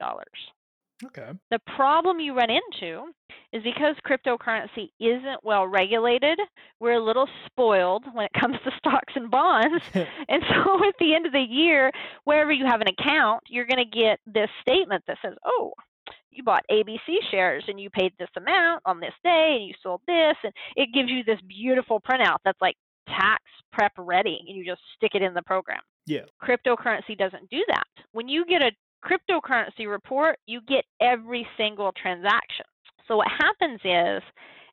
Okay 1.03 1.31
The 1.51 1.59
problem 1.75 2.19
you 2.19 2.35
run 2.35 2.49
into 2.49 3.11
is 3.51 3.63
because 3.63 3.95
cryptocurrency 4.05 4.89
isn't 4.99 5.43
well 5.43 5.67
regulated, 5.67 6.39
we're 6.79 6.93
a 6.93 7.03
little 7.03 7.27
spoiled 7.45 8.05
when 8.13 8.25
it 8.25 8.31
comes 8.39 8.57
to 8.63 8.71
stocks 8.77 9.13
and 9.15 9.29
bonds. 9.31 9.83
And 10.27 10.43
so 10.49 10.85
at 10.87 10.95
the 10.99 11.13
end 11.13 11.25
of 11.25 11.33
the 11.33 11.39
year, 11.39 11.91
wherever 12.23 12.51
you 12.51 12.65
have 12.65 12.81
an 12.81 12.87
account, 12.87 13.43
you're 13.47 13.65
going 13.65 13.83
to 13.83 13.97
get 13.97 14.19
this 14.25 14.49
statement 14.61 15.03
that 15.07 15.17
says, 15.21 15.33
oh, 15.45 15.73
you 16.31 16.43
bought 16.43 16.65
ABC 16.71 17.17
shares 17.31 17.63
and 17.67 17.79
you 17.79 17.89
paid 17.89 18.11
this 18.19 18.29
amount 18.35 18.81
on 18.85 18.99
this 18.99 19.13
day 19.23 19.57
and 19.57 19.67
you 19.67 19.73
sold 19.81 20.01
this. 20.07 20.35
And 20.43 20.53
it 20.75 20.89
gives 20.93 21.09
you 21.09 21.23
this 21.23 21.39
beautiful 21.47 22.01
printout 22.01 22.37
that's 22.43 22.59
like 22.61 22.75
tax 23.07 23.43
prep 23.71 23.93
ready 23.97 24.39
and 24.47 24.57
you 24.57 24.65
just 24.65 24.81
stick 24.95 25.11
it 25.13 25.21
in 25.21 25.33
the 25.33 25.41
program 25.43 25.79
yeah 26.07 26.21
cryptocurrency 26.41 27.17
doesn't 27.17 27.49
do 27.49 27.63
that. 27.67 27.83
When 28.11 28.27
you 28.27 28.45
get 28.45 28.61
a 28.61 28.71
cryptocurrency 29.05 29.89
report, 29.89 30.37
you 30.47 30.61
get 30.67 30.83
every 30.99 31.47
single 31.57 31.91
transaction. 32.01 32.65
So 33.07 33.17
what 33.17 33.27
happens 33.27 33.79
is, 33.83 34.23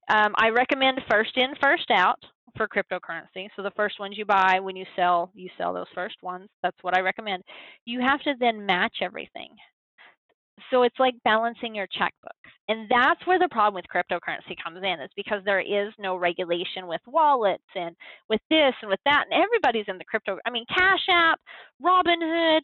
um, 0.08 0.32
I 0.36 0.48
recommend 0.48 1.00
first 1.10 1.36
in, 1.36 1.54
first 1.62 1.90
out 1.90 2.18
for 2.56 2.66
cryptocurrency. 2.66 3.48
So 3.56 3.62
the 3.62 3.70
first 3.76 4.00
ones 4.00 4.16
you 4.18 4.24
buy, 4.24 4.58
when 4.60 4.76
you 4.76 4.84
sell, 4.96 5.30
you 5.34 5.48
sell 5.56 5.72
those 5.72 5.86
first 5.94 6.16
ones. 6.22 6.48
That's 6.62 6.76
what 6.82 6.96
I 6.96 7.00
recommend. 7.00 7.42
You 7.84 8.00
have 8.00 8.20
to 8.22 8.34
then 8.40 8.66
match 8.66 8.96
everything. 9.00 9.50
So 10.70 10.82
it's 10.82 10.98
like 10.98 11.14
balancing 11.24 11.74
your 11.74 11.86
checkbook. 11.86 12.32
And 12.68 12.88
that's 12.88 13.26
where 13.26 13.38
the 13.38 13.48
problem 13.50 13.74
with 13.74 13.84
cryptocurrency 13.92 14.56
comes 14.62 14.78
in, 14.78 15.00
is 15.00 15.10
because 15.16 15.42
there 15.44 15.60
is 15.60 15.92
no 15.98 16.16
regulation 16.16 16.86
with 16.86 17.00
wallets 17.06 17.62
and 17.74 17.94
with 18.28 18.40
this 18.48 18.74
and 18.80 18.90
with 18.90 19.00
that. 19.04 19.24
And 19.30 19.42
everybody's 19.42 19.88
in 19.88 19.98
the 19.98 20.04
crypto. 20.04 20.38
I 20.46 20.50
mean, 20.50 20.64
Cash 20.68 21.06
App, 21.10 21.40
Robinhood, 21.82 22.60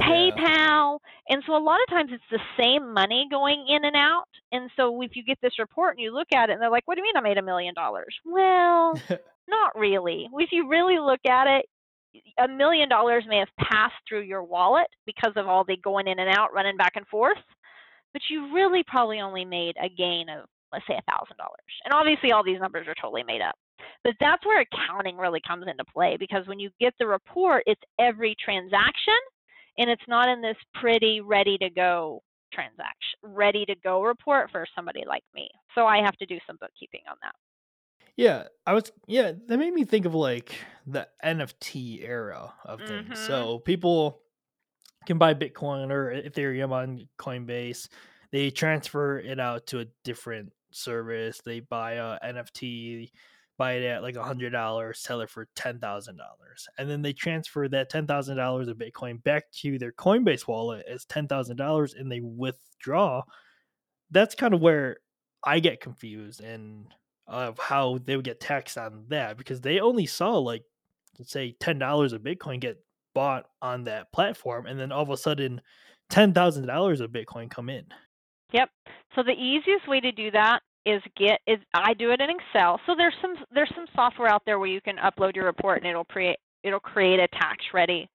Yeah. 0.00 0.30
PayPal. 0.30 0.98
And 1.28 1.42
so 1.46 1.56
a 1.56 1.62
lot 1.62 1.80
of 1.82 1.88
times 1.88 2.10
it's 2.12 2.22
the 2.30 2.40
same 2.62 2.92
money 2.92 3.26
going 3.30 3.66
in 3.68 3.84
and 3.84 3.96
out. 3.96 4.24
And 4.52 4.70
so 4.76 5.00
if 5.02 5.12
you 5.14 5.24
get 5.24 5.38
this 5.42 5.58
report 5.58 5.96
and 5.96 6.02
you 6.02 6.12
look 6.12 6.28
at 6.34 6.50
it 6.50 6.54
and 6.54 6.62
they're 6.62 6.70
like, 6.70 6.86
what 6.86 6.96
do 6.96 7.00
you 7.00 7.04
mean 7.04 7.16
I 7.16 7.20
made 7.20 7.38
a 7.38 7.42
million 7.42 7.74
dollars? 7.74 8.14
Well, 8.24 9.00
not 9.48 9.78
really. 9.78 10.28
If 10.34 10.50
you 10.52 10.68
really 10.68 10.98
look 10.98 11.20
at 11.28 11.46
it, 11.46 11.66
a 12.38 12.48
million 12.48 12.88
dollars 12.88 13.24
may 13.28 13.38
have 13.38 13.48
passed 13.70 13.94
through 14.08 14.22
your 14.22 14.42
wallet 14.42 14.88
because 15.06 15.32
of 15.36 15.46
all 15.46 15.64
the 15.64 15.76
going 15.76 16.08
in 16.08 16.18
and 16.18 16.36
out, 16.36 16.52
running 16.52 16.76
back 16.76 16.92
and 16.96 17.06
forth, 17.06 17.38
but 18.12 18.22
you 18.28 18.52
really 18.52 18.82
probably 18.86 19.20
only 19.20 19.44
made 19.44 19.76
a 19.80 19.88
gain 19.88 20.28
of 20.28 20.46
let's 20.72 20.86
say 20.86 20.94
$1,000. 20.94 21.24
And 21.84 21.94
obviously, 21.94 22.32
all 22.32 22.44
these 22.44 22.60
numbers 22.60 22.86
are 22.86 22.94
totally 23.00 23.22
made 23.24 23.40
up. 23.40 23.56
But 24.04 24.14
that's 24.20 24.44
where 24.46 24.62
accounting 24.62 25.16
really 25.16 25.40
comes 25.46 25.66
into 25.68 25.84
play 25.92 26.16
because 26.18 26.46
when 26.46 26.58
you 26.58 26.70
get 26.80 26.94
the 26.98 27.06
report, 27.06 27.62
it's 27.66 27.80
every 27.98 28.36
transaction 28.42 29.18
and 29.80 29.88
it's 29.88 30.06
not 30.06 30.28
in 30.28 30.42
this 30.42 30.56
pretty 30.74 31.22
ready 31.22 31.56
to 31.58 31.70
go 31.70 32.22
transaction, 32.52 33.18
ready 33.22 33.64
to 33.64 33.74
go 33.82 34.02
report 34.02 34.50
for 34.52 34.66
somebody 34.76 35.02
like 35.06 35.24
me. 35.34 35.48
So 35.74 35.86
I 35.86 36.02
have 36.02 36.16
to 36.18 36.26
do 36.26 36.38
some 36.46 36.58
bookkeeping 36.60 37.00
on 37.10 37.16
that. 37.22 37.34
Yeah, 38.16 38.44
I 38.66 38.74
was 38.74 38.92
yeah, 39.06 39.32
that 39.46 39.58
made 39.58 39.72
me 39.72 39.84
think 39.84 40.04
of 40.04 40.14
like 40.14 40.54
the 40.86 41.08
NFT 41.24 42.06
era 42.06 42.52
of 42.64 42.80
things. 42.80 43.18
Mhm. 43.18 43.26
So 43.26 43.58
people 43.60 44.20
can 45.06 45.16
buy 45.16 45.32
Bitcoin 45.32 45.90
or 45.90 46.12
Ethereum 46.12 46.72
on 46.72 47.08
Coinbase. 47.18 47.88
They 48.32 48.50
transfer 48.50 49.18
it 49.18 49.40
out 49.40 49.68
to 49.68 49.80
a 49.80 49.86
different 50.04 50.52
service. 50.70 51.40
They 51.40 51.60
buy 51.60 51.92
a 51.92 52.18
NFT, 52.22 53.10
buy 53.60 53.74
it 53.74 53.84
at 53.84 54.02
like 54.02 54.16
a 54.16 54.24
hundred 54.24 54.50
dollars, 54.50 55.00
sell 55.00 55.20
it 55.20 55.28
for 55.28 55.46
ten 55.54 55.78
thousand 55.78 56.16
dollars, 56.16 56.66
and 56.78 56.88
then 56.88 57.02
they 57.02 57.12
transfer 57.12 57.68
that 57.68 57.90
ten 57.90 58.06
thousand 58.06 58.38
dollars 58.38 58.68
of 58.68 58.78
Bitcoin 58.78 59.22
back 59.22 59.52
to 59.52 59.78
their 59.78 59.92
Coinbase 59.92 60.48
wallet 60.48 60.86
as 60.90 61.04
ten 61.04 61.28
thousand 61.28 61.58
dollars, 61.58 61.92
and 61.92 62.10
they 62.10 62.20
withdraw. 62.20 63.22
That's 64.10 64.34
kind 64.34 64.54
of 64.54 64.62
where 64.62 64.96
I 65.44 65.60
get 65.60 65.82
confused 65.82 66.40
and 66.40 66.86
of 67.26 67.58
how 67.58 67.98
they 68.02 68.16
would 68.16 68.24
get 68.24 68.40
taxed 68.40 68.78
on 68.78 69.04
that 69.08 69.36
because 69.36 69.60
they 69.60 69.78
only 69.78 70.06
saw 70.06 70.38
like 70.38 70.64
say 71.22 71.54
ten 71.60 71.78
dollars 71.78 72.14
of 72.14 72.22
Bitcoin 72.22 72.60
get 72.60 72.82
bought 73.14 73.44
on 73.60 73.84
that 73.84 74.10
platform, 74.10 74.64
and 74.64 74.80
then 74.80 74.90
all 74.90 75.02
of 75.02 75.10
a 75.10 75.18
sudden 75.18 75.60
ten 76.08 76.32
thousand 76.32 76.66
dollars 76.66 77.02
of 77.02 77.10
Bitcoin 77.10 77.50
come 77.50 77.68
in. 77.68 77.84
Yep. 78.52 78.70
So 79.14 79.22
the 79.22 79.32
easiest 79.32 79.86
way 79.86 80.00
to 80.00 80.12
do 80.12 80.30
that 80.30 80.62
is 80.86 81.02
get 81.16 81.40
is 81.46 81.58
I 81.74 81.94
do 81.94 82.10
it 82.10 82.20
in 82.20 82.28
Excel. 82.30 82.80
So 82.86 82.94
there's 82.96 83.14
some 83.20 83.34
there's 83.52 83.72
some 83.74 83.86
software 83.94 84.28
out 84.28 84.42
there 84.46 84.58
where 84.58 84.68
you 84.68 84.80
can 84.80 84.96
upload 84.96 85.36
your 85.36 85.44
report 85.46 85.78
and 85.78 85.86
it'll 85.86 86.04
create 86.04 86.36
it'll 86.64 86.80
create 86.80 87.20
a 87.20 87.28
tax 87.28 87.64
ready 87.74 88.08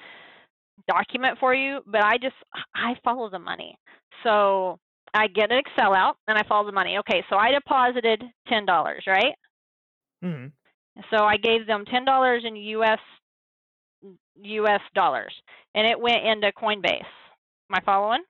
document 0.87 1.37
for 1.39 1.53
you, 1.53 1.79
but 1.85 2.03
I 2.03 2.17
just 2.17 2.35
I 2.75 2.93
follow 3.03 3.29
the 3.29 3.39
money. 3.39 3.77
So 4.23 4.79
I 5.13 5.27
get 5.27 5.51
an 5.51 5.59
Excel 5.59 5.93
out 5.93 6.17
and 6.27 6.37
I 6.37 6.43
follow 6.47 6.65
the 6.65 6.71
money. 6.71 6.97
Okay, 6.99 7.23
so 7.29 7.37
I 7.37 7.51
deposited 7.51 8.23
ten 8.47 8.65
dollars, 8.65 9.03
right? 9.07 9.35
hmm 10.21 10.47
So 11.11 11.23
I 11.23 11.37
gave 11.37 11.67
them 11.67 11.85
ten 11.85 12.05
dollars 12.05 12.43
in 12.45 12.55
US 12.55 12.99
US 14.41 14.81
dollars, 14.93 15.33
and 15.75 15.87
it 15.87 15.99
went 15.99 16.25
into 16.25 16.51
Coinbase. 16.51 17.11
Am 17.69 17.75
I 17.75 17.79
following? 17.85 18.21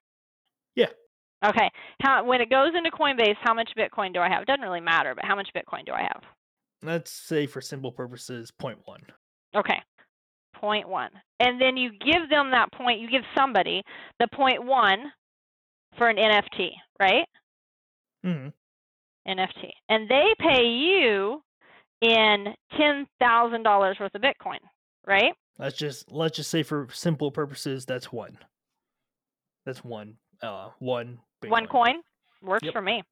Okay. 1.43 1.69
How 2.01 2.23
when 2.23 2.41
it 2.41 2.49
goes 2.49 2.71
into 2.75 2.91
Coinbase, 2.91 3.35
how 3.41 3.53
much 3.53 3.69
Bitcoin 3.77 4.13
do 4.13 4.19
I 4.19 4.29
have? 4.29 4.43
It 4.43 4.47
Doesn't 4.47 4.61
really 4.61 4.79
matter, 4.81 5.13
but 5.15 5.25
how 5.25 5.35
much 5.35 5.49
Bitcoin 5.55 5.85
do 5.85 5.91
I 5.91 6.01
have? 6.01 6.21
Let's 6.81 7.11
say 7.11 7.47
for 7.47 7.61
simple 7.61 7.91
purposes, 7.91 8.51
point 8.51 8.79
one. 8.85 9.01
Okay. 9.55 9.81
Point 10.55 10.87
one. 10.87 11.09
And 11.39 11.59
then 11.59 11.77
you 11.77 11.91
give 11.91 12.29
them 12.29 12.51
that 12.51 12.71
point, 12.71 12.99
you 13.01 13.09
give 13.09 13.23
somebody 13.35 13.81
the 14.19 14.27
point 14.33 14.63
one 14.63 15.11
for 15.97 16.09
an 16.09 16.17
NFT, 16.17 16.69
right? 16.99 17.25
hmm 18.23 18.47
NFT. 19.27 19.71
And 19.89 20.09
they 20.09 20.33
pay 20.39 20.63
you 20.65 21.41
in 22.01 22.53
$10,000 22.73 23.99
worth 23.99 24.15
of 24.15 24.21
Bitcoin, 24.21 24.59
right? 25.07 25.33
Let's 25.57 25.77
just 25.77 26.11
let's 26.11 26.35
just 26.35 26.51
say 26.51 26.63
for 26.63 26.87
simple 26.91 27.31
purposes, 27.31 27.85
that's 27.85 28.11
one. 28.11 28.37
That's 29.65 29.83
one. 29.83 30.17
Uh, 30.41 30.69
one. 30.79 31.19
One 31.47 31.67
coin 31.67 32.01
works 32.41 32.63
Yep. 32.65 32.73
for 32.73 32.81
me. 32.81 33.03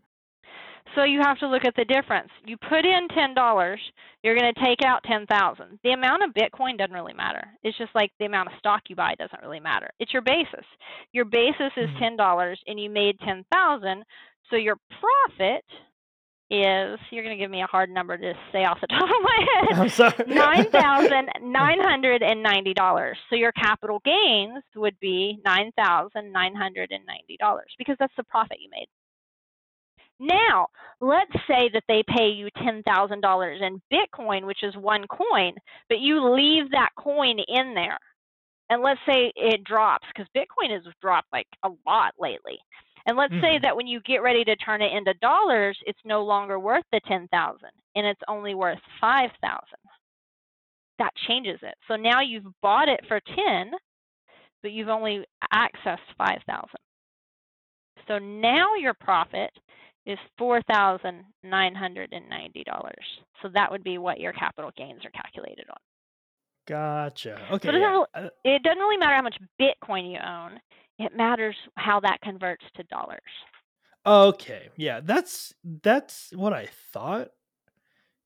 So 0.95 1.03
you 1.05 1.21
have 1.21 1.39
to 1.39 1.47
look 1.47 1.65
at 1.65 1.75
the 1.75 1.85
difference. 1.85 2.29
You 2.45 2.57
put 2.57 2.85
in 2.85 3.07
ten 3.15 3.33
dollars, 3.33 3.79
you're 4.21 4.37
going 4.37 4.53
to 4.53 4.63
take 4.63 4.81
out 4.85 5.03
ten 5.05 5.25
thousand. 5.27 5.79
The 5.83 5.91
amount 5.91 6.23
of 6.23 6.31
Bitcoin 6.33 6.77
doesn't 6.77 6.93
really 6.93 7.13
matter. 7.13 7.43
It's 7.63 7.77
just 7.77 7.93
like 7.95 8.11
the 8.19 8.25
amount 8.25 8.51
of 8.51 8.59
stock 8.59 8.81
you 8.89 8.95
buy 8.95 9.15
doesn't 9.17 9.41
really 9.41 9.59
matter. 9.61 9.89
It's 9.99 10.11
your 10.13 10.21
basis. 10.21 10.65
Your 11.13 11.25
basis 11.25 11.71
is 11.77 11.89
Mhm. 11.91 11.99
ten 11.99 12.15
dollars, 12.17 12.61
and 12.67 12.79
you 12.79 12.89
made 12.89 13.19
ten 13.21 13.43
thousand. 13.51 14.03
So 14.49 14.55
your 14.57 14.77
profit 14.99 15.63
is 16.53 16.99
you're 17.09 17.23
going 17.23 17.35
to 17.35 17.41
give 17.41 17.49
me 17.49 17.63
a 17.63 17.67
hard 17.67 17.89
number 17.89 18.17
to 18.17 18.33
say 18.51 18.63
off 18.65 18.79
the 18.79 18.87
top 18.91 19.03
of 19.03 19.23
my 19.23 19.47
head. 19.53 19.79
I'm 19.79 19.89
sorry. 19.89 20.13
nine 20.27 20.69
thousand 20.69 21.29
nine 21.41 21.79
hundred 21.81 22.21
and 22.21 22.43
ninety 22.43 22.73
dollars. 22.73 23.17
So 23.29 23.35
your 23.35 23.51
capital 23.53 24.01
gains 24.05 24.63
would 24.75 24.99
be 24.99 25.39
nine 25.43 25.71
thousand 25.75 26.31
nine 26.31 26.55
hundred 26.55 26.91
and 26.91 27.05
ninety 27.07 27.37
dollars 27.39 27.73
because 27.77 27.95
that's 27.99 28.13
the 28.17 28.23
profit 28.25 28.57
you 28.61 28.69
made. 28.71 28.87
Now, 30.19 30.67
let's 31.01 31.33
say 31.47 31.69
that 31.73 31.83
they 31.87 32.03
pay 32.07 32.29
you 32.29 32.49
ten 32.63 32.83
thousand 32.83 33.21
dollars 33.21 33.61
in 33.61 33.81
Bitcoin, 33.91 34.45
which 34.45 34.63
is 34.63 34.75
one 34.77 35.05
coin, 35.07 35.53
but 35.89 35.99
you 35.99 36.23
leave 36.33 36.69
that 36.71 36.89
coin 36.97 37.37
in 37.47 37.73
there. 37.73 37.97
And 38.69 38.81
let's 38.81 38.99
say 39.07 39.31
it 39.35 39.63
drops 39.63 40.07
because 40.13 40.29
Bitcoin 40.35 40.71
has 40.71 40.83
dropped 41.01 41.27
like 41.33 41.47
a 41.63 41.69
lot 41.85 42.13
lately. 42.19 42.57
And 43.05 43.17
let's 43.17 43.33
say 43.41 43.57
Mhm. 43.57 43.61
that 43.63 43.75
when 43.75 43.87
you 43.87 43.99
get 44.01 44.21
ready 44.21 44.43
to 44.45 44.55
turn 44.55 44.81
it 44.81 44.93
into 44.93 45.13
dollars, 45.15 45.77
it's 45.85 45.99
no 46.05 46.23
longer 46.23 46.57
worth 46.59 46.85
the 46.91 47.01
10,000 47.01 47.69
and 47.95 48.05
it's 48.07 48.21
only 48.27 48.55
worth 48.55 48.79
5,000. 48.99 49.79
That 50.99 51.13
changes 51.27 51.61
it. 51.63 51.75
So 51.87 51.95
now 51.95 52.21
you've 52.21 52.45
bought 52.61 52.87
it 52.87 53.05
for 53.07 53.19
10, 53.21 53.73
but 54.61 54.71
you've 54.71 54.89
only 54.89 55.25
accessed 55.53 55.99
5,000. 56.17 56.69
So 58.07 58.19
now 58.19 58.75
your 58.75 58.93
profit 58.93 59.51
is 60.05 60.19
$4,990. 60.37 62.93
So 63.41 63.49
that 63.49 63.71
would 63.71 63.83
be 63.83 63.97
what 63.97 64.19
your 64.19 64.33
capital 64.33 64.71
gains 64.77 65.03
are 65.05 65.11
calculated 65.11 65.65
on. 65.69 65.77
Gotcha. 66.65 67.45
Okay. 67.51 67.71
does 67.71 67.81
yeah. 67.81 68.03
that- 68.13 68.23
Uh, 68.25 68.29
It 68.45 68.63
doesn't 68.63 68.79
really 68.79 68.97
matter 68.97 69.15
how 69.15 69.21
much 69.21 69.37
Bitcoin 69.59 70.09
you 70.11 70.19
own. 70.19 70.59
It 70.99 71.15
matters 71.15 71.55
how 71.75 71.99
that 72.01 72.21
converts 72.21 72.63
to 72.75 72.83
dollars. 72.83 73.19
Okay, 74.05 74.69
yeah, 74.77 74.99
that's 75.01 75.53
that's 75.83 76.31
what 76.35 76.53
I 76.53 76.67
thought 76.91 77.29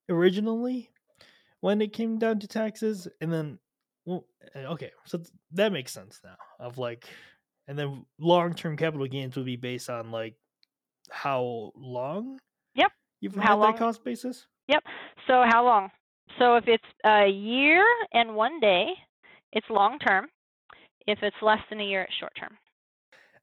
originally 0.10 0.90
when 1.62 1.82
it 1.82 1.94
came 1.94 2.18
down 2.20 2.40
to 2.40 2.48
taxes, 2.48 3.08
and 3.22 3.32
then 3.32 3.60
well, 4.06 4.26
eh, 4.56 4.66
okay, 4.66 4.92
so 5.06 5.22
that 5.52 5.72
makes 5.72 5.92
sense 5.92 6.20
now. 6.24 6.36
Of 6.60 6.78
like, 6.78 7.06
and 7.68 7.78
then 7.78 8.06
long 8.20 8.54
term 8.54 8.78
capital 8.78 9.08
gains 9.08 9.36
would 9.36 9.46
be 9.46 9.56
based 9.56 9.90
on 9.90 10.12
like 10.12 10.36
how 11.12 11.72
long. 11.76 12.40
Yep, 12.76 12.92
You've 13.22 13.36
how 13.36 13.42
had 13.42 13.54
long- 13.56 13.72
that 13.74 13.80
cost 13.80 14.04
basis. 14.04 14.46
Yep. 14.68 14.84
So 15.28 15.44
how 15.48 15.64
long? 15.64 15.90
So 16.40 16.56
if 16.58 16.66
it's 16.68 16.84
a 17.06 17.28
year 17.28 17.86
and 18.14 18.36
one 18.36 18.60
day, 18.60 18.88
it's 19.54 19.66
long 19.70 19.98
term. 20.00 20.28
If 21.08 21.20
it's 21.24 21.38
less 21.42 21.62
than 21.70 21.80
a 21.80 21.86
year, 21.86 22.04
it's 22.04 22.14
short 22.20 22.34
term. 22.40 22.58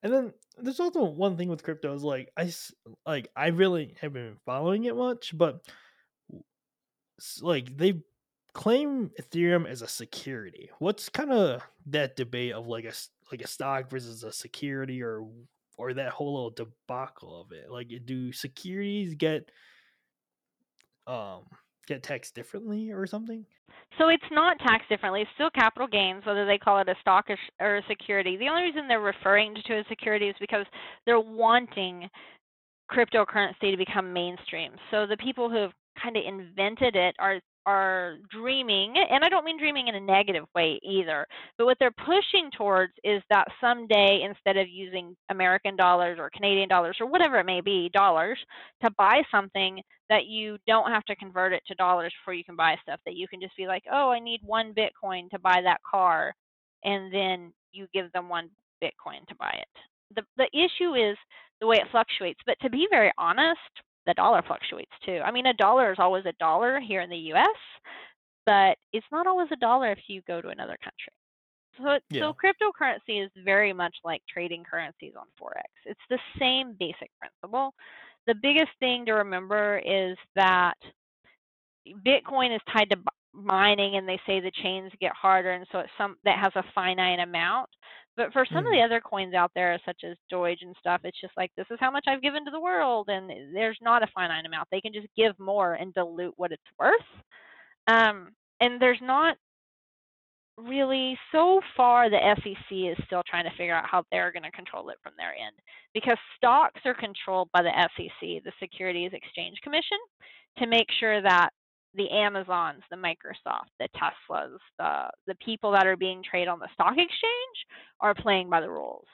And 0.02 0.12
then 0.12 0.32
there's 0.58 0.80
also 0.80 1.02
one 1.04 1.36
thing 1.36 1.48
with 1.48 1.62
crypto 1.62 1.94
is 1.94 2.04
like 2.04 2.30
I 2.36 2.52
like 3.06 3.28
I 3.34 3.48
really 3.48 3.94
haven't 4.00 4.12
been 4.12 4.36
following 4.44 4.84
it 4.84 4.94
much, 4.94 5.36
but 5.36 5.64
like 7.40 7.74
they 7.76 8.02
claim 8.52 9.10
Ethereum 9.20 9.66
as 9.66 9.80
a 9.80 9.88
security. 9.88 10.70
What's 10.78 11.08
kind 11.08 11.32
of 11.32 11.62
that 11.86 12.16
debate 12.16 12.52
of 12.52 12.66
like 12.66 12.84
a 12.84 12.92
like 13.32 13.40
a 13.40 13.48
stock 13.48 13.88
versus 13.88 14.22
a 14.24 14.32
security 14.32 15.02
or 15.02 15.26
or 15.78 15.94
that 15.94 16.12
whole 16.12 16.34
little 16.34 16.50
debacle 16.50 17.40
of 17.40 17.52
it? 17.52 17.70
Like 17.70 17.90
do 18.04 18.30
securities 18.32 19.14
get 19.14 19.50
um 21.06 21.44
get 21.86 22.02
taxed 22.02 22.34
differently 22.34 22.90
or 22.90 23.06
something? 23.06 23.44
So 23.98 24.08
it's 24.08 24.24
not 24.30 24.58
taxed 24.58 24.88
differently. 24.88 25.22
It's 25.22 25.30
still 25.34 25.50
capital 25.50 25.86
gains, 25.86 26.26
whether 26.26 26.46
they 26.46 26.58
call 26.58 26.80
it 26.80 26.88
a 26.88 26.94
stock 27.00 27.26
or, 27.60 27.76
a 27.76 27.82
security. 27.88 28.36
The 28.36 28.48
only 28.48 28.62
reason 28.62 28.88
they're 28.88 29.00
referring 29.00 29.54
to 29.66 29.78
a 29.78 29.84
security 29.88 30.28
is 30.28 30.36
because 30.40 30.66
they're 31.06 31.20
wanting 31.20 32.08
cryptocurrency 32.90 33.70
to 33.70 33.76
become 33.76 34.12
mainstream. 34.12 34.72
So 34.90 35.06
the 35.06 35.16
people 35.16 35.48
who 35.48 35.56
have 35.56 35.72
kind 36.02 36.16
of 36.16 36.24
invented 36.26 36.96
it 36.96 37.14
are 37.18 37.40
are 37.66 38.16
dreaming, 38.30 38.94
and 39.10 39.24
I 39.24 39.28
don't 39.28 39.44
mean 39.44 39.58
dreaming 39.58 39.88
in 39.88 39.94
a 39.94 40.00
negative 40.00 40.44
way 40.54 40.78
either, 40.82 41.26
but 41.56 41.66
what 41.66 41.78
they're 41.80 41.90
pushing 41.90 42.50
towards 42.56 42.92
is 43.04 43.22
that 43.30 43.46
someday 43.60 44.22
instead 44.22 44.56
of 44.56 44.68
using 44.68 45.16
American 45.30 45.76
dollars 45.76 46.18
or 46.20 46.30
Canadian 46.34 46.68
dollars 46.68 46.96
or 47.00 47.06
whatever 47.06 47.38
it 47.38 47.46
may 47.46 47.60
be, 47.60 47.90
dollars 47.92 48.38
to 48.82 48.90
buy 48.98 49.22
something 49.30 49.80
that 50.10 50.26
you 50.26 50.58
don't 50.66 50.90
have 50.90 51.04
to 51.04 51.16
convert 51.16 51.52
it 51.52 51.62
to 51.66 51.74
dollars 51.76 52.12
before 52.20 52.34
you 52.34 52.44
can 52.44 52.56
buy 52.56 52.76
stuff 52.82 53.00
that 53.06 53.16
you 53.16 53.26
can 53.28 53.40
just 53.40 53.56
be 53.56 53.66
like, 53.66 53.84
"Oh, 53.90 54.10
I 54.10 54.18
need 54.18 54.40
1 54.42 54.74
Bitcoin 54.74 55.30
to 55.30 55.38
buy 55.38 55.60
that 55.62 55.80
car." 55.90 56.34
And 56.84 57.12
then 57.12 57.52
you 57.72 57.86
give 57.94 58.12
them 58.12 58.28
1 58.28 58.50
Bitcoin 58.82 59.26
to 59.28 59.34
buy 59.36 59.50
it. 59.58 59.68
The 60.14 60.22
the 60.36 60.48
issue 60.56 60.94
is 60.94 61.16
the 61.60 61.66
way 61.66 61.76
it 61.76 61.90
fluctuates, 61.90 62.40
but 62.46 62.58
to 62.60 62.70
be 62.70 62.86
very 62.90 63.12
honest, 63.16 63.60
the 64.06 64.14
dollar 64.14 64.42
fluctuates 64.46 64.92
too. 65.04 65.20
I 65.24 65.30
mean, 65.30 65.46
a 65.46 65.54
dollar 65.54 65.92
is 65.92 65.98
always 65.98 66.24
a 66.26 66.32
dollar 66.40 66.80
here 66.80 67.00
in 67.00 67.10
the 67.10 67.32
US, 67.34 67.46
but 68.46 68.76
it's 68.92 69.06
not 69.12 69.26
always 69.26 69.48
a 69.52 69.56
dollar 69.56 69.90
if 69.92 69.98
you 70.08 70.22
go 70.26 70.40
to 70.40 70.48
another 70.48 70.76
country. 70.82 71.12
So, 71.78 71.98
Yeah. 72.10 72.20
so 72.22 72.34
cryptocurrency 72.34 73.24
is 73.24 73.30
very 73.44 73.72
much 73.72 73.96
like 74.04 74.22
trading 74.28 74.64
currencies 74.64 75.14
on 75.18 75.26
forex. 75.40 75.64
It's 75.84 76.00
the 76.08 76.20
same 76.38 76.74
basic 76.78 77.10
principle. 77.18 77.74
the 78.26 78.34
biggest 78.36 78.70
thing 78.80 79.04
to 79.04 79.12
remember 79.12 79.78
is 79.84 80.16
that 80.34 80.74
Bitcoin 82.06 82.54
is 82.54 82.62
tied 82.72 82.88
to 82.90 82.96
mining 83.34 83.96
and 83.96 84.08
they 84.08 84.18
say 84.26 84.40
the 84.40 84.50
chains 84.62 84.92
get 85.00 85.12
harder 85.12 85.50
and 85.52 85.66
so 85.72 85.80
it's 85.80 85.90
some 85.98 86.16
that 86.24 86.38
has 86.38 86.52
a 86.54 86.62
finite 86.74 87.18
amount 87.18 87.68
but 88.16 88.32
for 88.32 88.46
some 88.46 88.56
mm. 88.56 88.58
of 88.58 88.64
the 88.64 88.70
mm-hmm. 88.76 88.84
other 88.84 89.00
coins 89.00 89.34
out 89.34 89.50
there 89.54 89.78
such 89.84 90.02
as 90.08 90.16
doge 90.30 90.58
and 90.62 90.74
stuff 90.78 91.00
it's 91.04 91.20
just 91.20 91.36
like 91.36 91.50
this 91.56 91.66
is 91.70 91.78
how 91.80 91.90
much 91.90 92.04
i've 92.08 92.22
given 92.22 92.44
to 92.44 92.50
the 92.50 92.60
world 92.60 93.08
and 93.08 93.30
there's 93.54 93.78
not 93.82 94.02
a 94.02 94.08
finite 94.14 94.46
amount 94.46 94.68
they 94.70 94.80
can 94.80 94.92
just 94.92 95.08
give 95.16 95.38
more 95.38 95.74
and 95.74 95.94
dilute 95.94 96.34
what 96.36 96.52
it's 96.52 96.62
worth 96.78 96.92
um, 97.86 98.30
and 98.60 98.80
there's 98.80 99.00
not 99.02 99.36
really 100.56 101.18
so 101.32 101.60
far 101.76 102.08
the 102.08 102.36
SEC 102.36 102.70
is 102.70 102.96
still 103.06 103.22
trying 103.28 103.44
to 103.44 103.56
figure 103.56 103.74
out 103.74 103.88
how 103.90 104.04
they're 104.10 104.32
going 104.32 104.44
to 104.44 104.50
control 104.52 104.88
it 104.88 104.96
from 105.02 105.12
their 105.16 105.32
end 105.34 105.56
because 105.92 106.16
stocks 106.36 106.80
are 106.84 106.94
controlled 106.94 107.48
by 107.52 107.62
the 107.62 107.72
SEC, 107.96 108.20
the 108.20 108.52
Securities 108.60 109.10
Exchange 109.12 109.58
Commission, 109.62 109.98
to 110.58 110.66
make 110.66 110.86
sure 111.00 111.20
that 111.22 111.50
the 111.94 112.10
Amazons, 112.10 112.82
the 112.90 112.96
Microsoft, 112.96 113.70
the 113.78 113.88
Teslas, 113.96 114.58
the 114.78 115.08
the 115.26 115.34
people 115.44 115.72
that 115.72 115.86
are 115.86 115.96
being 115.96 116.22
traded 116.28 116.48
on 116.48 116.58
the 116.58 116.68
stock 116.74 116.92
exchange 116.92 117.66
are 118.00 118.14
playing 118.14 118.50
by 118.50 118.60
the 118.60 118.70
rules. 118.70 119.06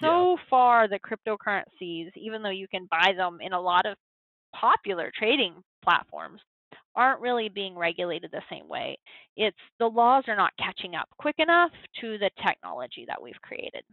So 0.00 0.36
yeah. 0.36 0.42
far 0.48 0.88
the 0.88 0.98
cryptocurrencies, 0.98 2.10
even 2.16 2.42
though 2.42 2.50
you 2.50 2.68
can 2.68 2.88
buy 2.90 3.12
them 3.16 3.38
in 3.40 3.52
a 3.52 3.60
lot 3.60 3.86
of 3.86 3.96
popular 4.54 5.12
trading 5.16 5.54
platforms, 5.84 6.40
aren't 6.96 7.20
really 7.20 7.48
being 7.48 7.76
regulated 7.76 8.30
the 8.32 8.42
same 8.50 8.68
way. 8.68 8.98
It's 9.36 9.56
the 9.78 9.86
laws 9.86 10.24
are 10.26 10.36
not 10.36 10.52
catching 10.58 10.94
up 10.94 11.08
quick 11.18 11.36
enough 11.38 11.70
to 12.00 12.18
the 12.18 12.30
technology 12.44 13.04
that 13.06 13.20
we've 13.20 13.40
created. 13.42 13.84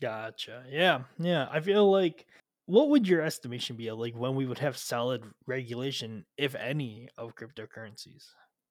Gotcha. 0.00 0.64
Yeah. 0.70 1.00
Yeah. 1.18 1.48
I 1.50 1.60
feel 1.60 1.90
like 1.90 2.26
what 2.66 2.88
would 2.90 3.08
your 3.08 3.22
estimation 3.22 3.76
be 3.76 3.88
of 3.88 3.98
like 3.98 4.14
when 4.14 4.34
we 4.34 4.46
would 4.46 4.58
have 4.58 4.76
solid 4.76 5.24
regulation, 5.46 6.26
if 6.36 6.54
any, 6.54 7.08
of 7.16 7.34
cryptocurrencies? 7.34 8.26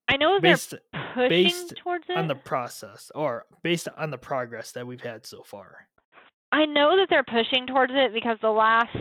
I 0.08 0.18
know 0.18 0.39
based, 0.39 0.72
they're 0.72 1.02
pushing 1.14 1.30
based 1.30 1.74
towards 1.78 2.06
it 2.10 2.18
on 2.18 2.28
the 2.28 2.36
process, 2.36 3.12
or 3.16 3.46
based 3.64 3.88
on 3.98 4.12
the 4.12 4.18
progress 4.18 4.72
that 4.74 4.86
we've 4.86 5.02
had 5.02 5.26
so 5.26 5.41
far. 5.43 5.88
I 6.52 6.66
know 6.66 6.96
that 6.98 7.08
they're 7.10 7.24
pushing 7.24 7.66
towards 7.68 7.91
it 7.96 8.14
because 8.14 8.38
the 8.41 8.50
last 8.50 8.96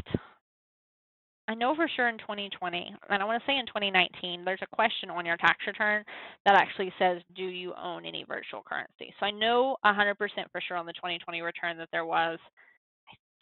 I 1.47 1.55
know 1.55 1.75
for 1.75 1.89
sure 1.95 2.09
in 2.09 2.17
2020, 2.19 2.95
and 3.11 3.23
I 3.23 3.27
want 3.27 3.43
to 3.43 3.47
say 3.47 3.59
in 3.59 3.67
2019, 3.67 4.45
there's 4.45 4.63
a 4.63 4.75
question 4.75 5.11
on 5.11 5.27
your 5.27 5.37
tax 5.37 5.59
return 5.67 6.03
that 6.47 6.55
actually 6.55 6.91
says, 6.99 7.21
do 7.37 7.45
you 7.45 7.75
own 7.75 8.07
any 8.07 8.25
virtual 8.27 8.63
currency? 8.67 9.13
So 9.21 9.27
I 9.27 9.31
know 9.31 9.77
100% 9.85 10.17
for 10.17 10.61
sure 10.67 10.79
on 10.79 10.87
the 10.87 10.95
2020 10.95 11.43
return 11.43 11.77
that 11.77 11.89
there 11.93 12.07
was. 12.07 12.39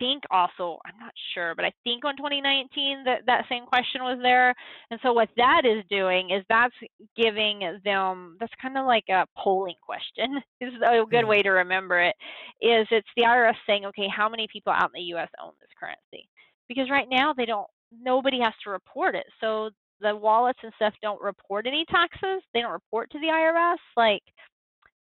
I 0.03 0.05
think 0.05 0.25
also, 0.31 0.79
I'm 0.85 0.99
not 0.99 1.13
sure, 1.35 1.55
but 1.55 1.65
I 1.65 1.73
think 1.85 2.05
on 2.05 2.17
2019 2.17 3.05
that 3.05 3.21
that 3.27 3.45
same 3.49 3.67
question 3.67 4.03
was 4.03 4.19
there. 4.21 4.55
And 4.91 4.99
so 5.03 5.13
what 5.13 5.29
that 5.37 5.63
is 5.65 5.85
doing 5.89 6.31
is 6.31 6.45
that's 6.49 6.75
giving 7.17 7.61
them, 7.85 8.37
that's 8.41 8.53
kind 8.61 8.77
of 8.77 8.87
like 8.87 9.05
a 9.11 9.27
polling 9.39 9.77
question. 9.81 10.41
This 10.61 10.71
is 10.75 10.81
a 10.85 11.05
good 11.09 11.23
hmm. 11.23 11.29
way 11.29 11.43
to 11.43 11.51
remember 11.51 12.01
it, 12.01 12.17
is 12.61 12.87
it's 12.91 13.09
the 13.17 13.23
IRS 13.23 13.55
saying, 13.67 13.85
okay, 13.87 14.09
how 14.15 14.29
many 14.29 14.49
people 14.53 14.73
out 14.73 14.91
in 14.95 15.01
the 15.01 15.09
U.S. 15.15 15.29
own 15.43 15.53
this 15.61 15.71
currency? 15.79 16.29
Because 16.69 16.91
right 16.91 17.09
now 17.09 17.33
they 17.33 17.47
don't 17.47 17.67
nobody 17.93 18.41
has 18.41 18.55
to 18.65 18.71
report 18.71 19.15
it. 19.15 19.27
So 19.41 19.71
the 20.01 20.17
wallets 20.17 20.59
and 20.63 20.73
stuff 20.77 20.95
don't 21.03 21.21
report 21.21 21.67
any 21.67 21.85
taxes. 21.91 22.43
They 22.55 22.61
don't 22.61 22.73
report 22.73 23.11
to 23.11 23.21
the 23.21 23.27
IRS 23.27 23.77
like 23.97 24.23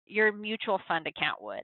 your 0.06 0.34
mutual 0.34 0.82
fund 0.88 1.08
account 1.08 1.42
would. 1.42 1.64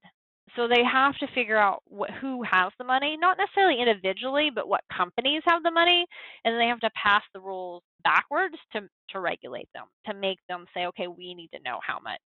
So 0.57 0.67
they 0.67 0.83
have 0.83 1.15
to 1.19 1.27
figure 1.33 1.57
out 1.57 1.83
what, 1.87 2.09
who 2.19 2.43
has 2.43 2.73
the 2.77 2.83
money, 2.83 3.15
not 3.17 3.37
necessarily 3.37 3.79
individually, 3.79 4.49
but 4.53 4.67
what 4.67 4.81
companies 4.95 5.43
have 5.45 5.63
the 5.63 5.71
money, 5.71 6.05
and 6.43 6.51
then 6.51 6.59
they 6.59 6.67
have 6.67 6.79
to 6.81 6.89
pass 7.01 7.21
the 7.33 7.39
rules 7.39 7.83
backwards 8.03 8.55
to 8.73 8.81
to 9.11 9.19
regulate 9.19 9.69
them, 9.73 9.85
to 10.07 10.13
make 10.13 10.39
them 10.49 10.65
say, 10.73 10.87
okay, 10.87 11.07
we 11.07 11.33
need 11.33 11.49
to 11.53 11.63
know 11.63 11.79
how 11.85 11.99
much 11.99 12.19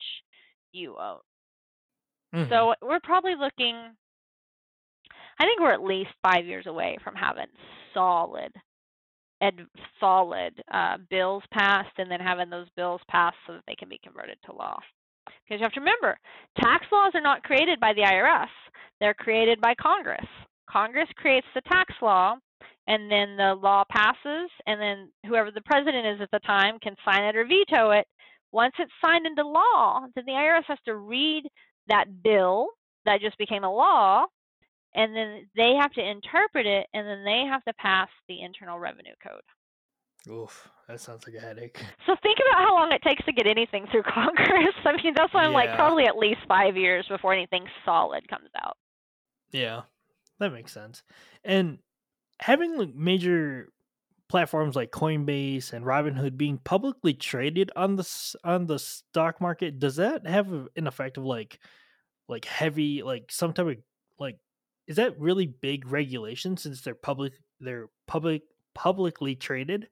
you 0.72 0.96
owe. 0.98 1.20
Mm-hmm. 2.34 2.50
So 2.50 2.74
we're 2.82 3.02
probably 3.04 3.36
looking. 3.36 3.76
I 5.40 5.44
think 5.44 5.60
we're 5.60 5.74
at 5.74 5.84
least 5.84 6.12
five 6.24 6.46
years 6.46 6.68
away 6.68 6.98
from 7.04 7.16
having 7.16 7.48
solid 7.94 8.52
ed- 9.42 9.68
solid 10.00 10.54
uh, 10.74 10.98
bills 11.10 11.44
passed 11.52 11.98
and 11.98 12.10
then 12.10 12.20
having 12.20 12.50
those 12.50 12.68
bills 12.78 13.02
passed 13.10 13.36
so 13.46 13.54
that 13.54 13.64
they 13.68 13.76
can 13.76 13.90
be 13.90 14.00
converted 14.04 14.38
to 14.46 14.54
law. 14.54 14.80
Because 15.26 15.60
you 15.60 15.64
have 15.64 15.74
to 15.74 15.80
remember, 15.80 16.18
tax 16.60 16.86
laws 16.92 17.12
are 17.14 17.22
not 17.22 17.44
created 17.44 17.80
by 17.80 17.94
the 17.94 18.02
IRS, 18.02 18.48
they're 19.00 19.14
created 19.14 19.60
by 19.62 19.74
Congress. 19.76 20.26
Congress 20.70 21.10
creates 21.16 21.48
the 21.54 21.62
tax 21.62 21.94
law, 22.02 22.36
and 22.88 23.12
then 23.12 23.36
the 23.36 23.56
law 23.62 23.84
passes, 23.90 24.50
and 24.68 24.80
then 24.80 25.10
whoever 25.26 25.52
the 25.52 25.62
president 25.62 26.08
is 26.08 26.22
at 26.22 26.32
the 26.32 26.40
time 26.40 26.80
can 26.80 26.96
sign 27.06 27.24
it 27.24 27.36
or 27.36 27.46
veto 27.46 27.92
it. 27.92 28.08
Once 28.52 28.74
it's 28.80 28.92
signed 29.04 29.26
into 29.26 29.44
law, 29.44 30.02
then 30.16 30.26
the 30.26 30.34
IRS 30.34 30.66
has 30.68 30.80
to 30.86 30.96
read 30.96 31.44
that 31.88 32.06
bill 32.24 32.68
that 33.06 33.22
just 33.22 33.38
became 33.38 33.64
a 33.64 33.74
law 33.74 34.26
and 34.96 35.16
then 35.16 35.48
they 35.56 35.74
have 35.80 35.92
to 35.94 36.02
interpret 36.02 36.66
it 36.66 36.88
and 36.94 37.08
then 37.08 37.24
they 37.24 37.44
have 37.50 37.64
to 37.64 37.74
pass 37.76 38.10
the 38.28 38.42
internal 38.42 38.80
revenue 38.80 39.14
code 39.26 39.42
Oof, 40.30 40.70
that 40.88 41.00
sounds 41.00 41.26
like 41.26 41.36
a 41.36 41.40
headache. 41.40 41.84
So 42.06 42.16
think 42.22 42.40
about 42.40 42.64
how 42.64 42.76
long 42.76 42.92
it 42.92 43.02
takes 43.04 43.24
to 43.26 43.32
get 43.32 43.48
anything 43.48 43.88
through 43.92 44.04
Congress. 44.14 44.76
I 44.84 45.02
mean, 45.04 45.14
that's 45.16 45.34
why 45.34 45.44
I'm 45.44 45.52
yeah. 45.52 45.58
like 45.58 45.76
probably 45.76 46.06
at 46.06 46.18
least 46.18 46.42
five 46.48 46.76
years 46.76 47.06
before 47.08 47.34
anything 47.34 47.66
solid 47.86 48.28
comes 48.28 48.50
out. 48.64 48.78
Yeah, 49.52 49.82
that 50.40 50.52
makes 50.52 50.74
sense. 50.74 51.04
And 51.44 51.80
having 52.40 52.78
like 52.78 52.94
major 52.96 53.70
platforms 54.30 54.76
like 54.76 54.92
Coinbase 54.92 55.74
and 55.74 55.86
Robinhood 55.86 56.38
being 56.38 56.58
publicly 56.58 57.14
traded 57.14 57.72
on 57.76 57.96
the 57.96 58.36
on 58.44 58.66
the 58.66 58.80
stock 58.80 59.42
market, 59.42 59.80
does 59.80 59.98
that 59.98 60.26
have 60.26 60.52
an 60.76 60.88
effect 60.88 61.18
of 61.18 61.26
like 61.26 61.60
like 62.28 62.46
heavy 62.46 63.04
like 63.04 63.26
some 63.30 63.54
type 63.54 63.68
of 63.68 63.76
like 64.20 64.38
is 64.88 64.96
that 64.96 65.20
really 65.20 65.46
big 65.48 65.92
regulation 65.92 66.56
since 66.58 66.82
they're 66.82 66.96
public 66.96 67.34
they're 67.60 67.90
public 68.08 68.44
publicly 68.74 69.36
traded 69.36 69.88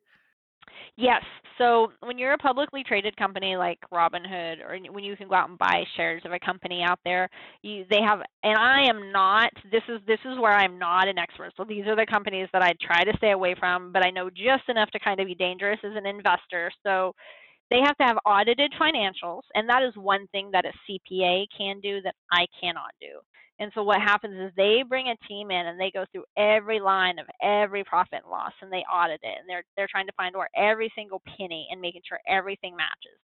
yes. 0.98 1.22
So 1.58 1.92
when 2.02 2.18
you're 2.18 2.34
a 2.34 2.38
publicly 2.38 2.84
traded 2.84 3.16
company 3.18 3.58
like 3.58 3.80
robinhood 3.94 4.62
or 4.62 4.78
when 4.92 5.04
you 5.04 5.18
can 5.18 5.28
go 5.28 5.36
out 5.36 5.50
and 5.50 5.58
buy 5.58 5.84
shares 5.96 6.22
of 6.26 6.32
a 6.32 6.40
company 6.40 6.84
out 6.84 7.00
there 7.04 7.30
you 7.64 7.84
they 7.90 8.02
have 8.02 8.22
and 8.44 8.58
i 8.58 8.84
am 8.88 9.12
not 9.12 9.52
this 9.70 9.84
is 9.90 10.00
this 10.08 10.20
is 10.24 10.40
where 10.40 10.54
i'm 10.54 10.80
not 10.80 11.08
an 11.08 11.18
expert. 11.18 11.52
So 11.58 11.66
these 11.66 11.86
are 11.86 11.96
the 11.96 12.06
companies 12.06 12.48
that 12.54 12.62
i 12.62 12.74
try 12.82 13.04
to 13.04 13.18
stay 13.18 13.32
away 13.32 13.56
from 13.60 13.92
but 13.92 14.06
i 14.06 14.10
know 14.10 14.30
just 14.30 14.70
enough 14.70 14.90
to 14.92 15.00
kind 15.00 15.20
of 15.20 15.28
be 15.28 15.36
dangerous 15.36 15.80
as 15.84 15.92
an 15.96 16.06
investor. 16.06 16.72
So 16.84 17.14
they 17.70 17.80
have 17.80 17.98
to 17.98 18.04
have 18.04 18.18
audited 18.26 18.72
financials 18.80 19.42
and 19.56 19.70
that 19.70 19.84
is 19.84 19.94
one 19.96 20.28
thing 20.28 20.50
that 20.52 20.66
a 20.66 20.72
cpa 20.90 21.46
can 21.56 21.80
do 21.80 22.02
that 22.02 22.16
i 22.32 22.46
cannot 22.62 22.92
do 23.00 23.20
and 23.60 23.72
so 23.76 23.84
what 23.84 24.02
happens 24.02 24.36
is 24.36 24.52
they 24.56 24.84
bring 24.88 25.08
a 25.08 25.28
team 25.28 25.52
in 25.52 25.68
and 25.68 25.80
they 25.80 25.92
go 25.92 26.06
through 26.12 26.24
every 26.38 26.80
line 26.80 27.20
of 27.20 27.28
every 27.44 27.84
profit 27.84 28.22
and 28.24 28.32
loss 28.32 28.54
and 28.62 28.72
they 28.72 28.84
audit 28.92 29.20
it 29.22 29.38
and 29.38 29.50
they're 29.50 29.64
they're 29.76 29.90
trying 29.92 30.08
to 30.08 30.14
find 30.14 30.36
where 30.36 30.50
every 30.56 30.92
single 30.96 31.22
penny 31.38 31.68
and 31.70 31.82
making 31.82 32.02
sure 32.08 32.20
everything 32.28 32.76
matches. 32.76 33.20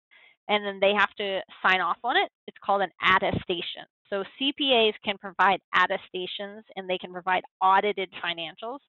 And 0.48 0.66
then 0.66 0.78
they 0.78 0.92
have 0.92 1.14
to 1.18 1.40
sign 1.62 1.80
off 1.80 1.96
on 2.04 2.16
it. 2.16 2.28
It's 2.46 2.56
called 2.62 2.82
an 2.82 2.90
attestation. 3.02 3.86
So 4.10 4.24
CPAs 4.38 4.92
can 5.02 5.16
provide 5.16 5.60
attestations 5.74 6.64
and 6.76 6.90
they 6.90 6.98
can 6.98 7.12
provide 7.12 7.42
audited 7.62 8.10
financials. 8.22 8.80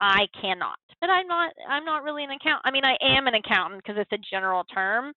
I 0.00 0.26
cannot. 0.40 0.78
But 1.00 1.10
I'm 1.10 1.26
not 1.26 1.52
I'm 1.68 1.84
not 1.84 2.02
really 2.02 2.24
an 2.24 2.30
account 2.30 2.62
I 2.64 2.70
mean 2.70 2.84
I 2.84 2.96
am 3.02 3.26
an 3.26 3.34
accountant 3.34 3.82
because 3.84 4.00
it's 4.00 4.12
a 4.12 4.30
general 4.30 4.64
term, 4.64 5.12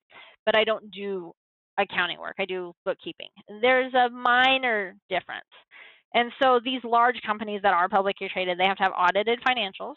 but 0.45 0.55
I 0.55 0.63
don't 0.63 0.89
do 0.91 1.31
accounting 1.77 2.19
work. 2.19 2.35
I 2.39 2.45
do 2.45 2.73
bookkeeping. 2.85 3.29
There's 3.61 3.93
a 3.93 4.09
minor 4.09 4.95
difference. 5.09 5.45
And 6.13 6.31
so 6.41 6.59
these 6.63 6.81
large 6.83 7.21
companies 7.25 7.61
that 7.63 7.73
are 7.73 7.89
publicly 7.89 8.29
traded, 8.31 8.57
they 8.57 8.65
have 8.65 8.77
to 8.77 8.83
have 8.83 8.93
audited 8.97 9.39
financials 9.47 9.95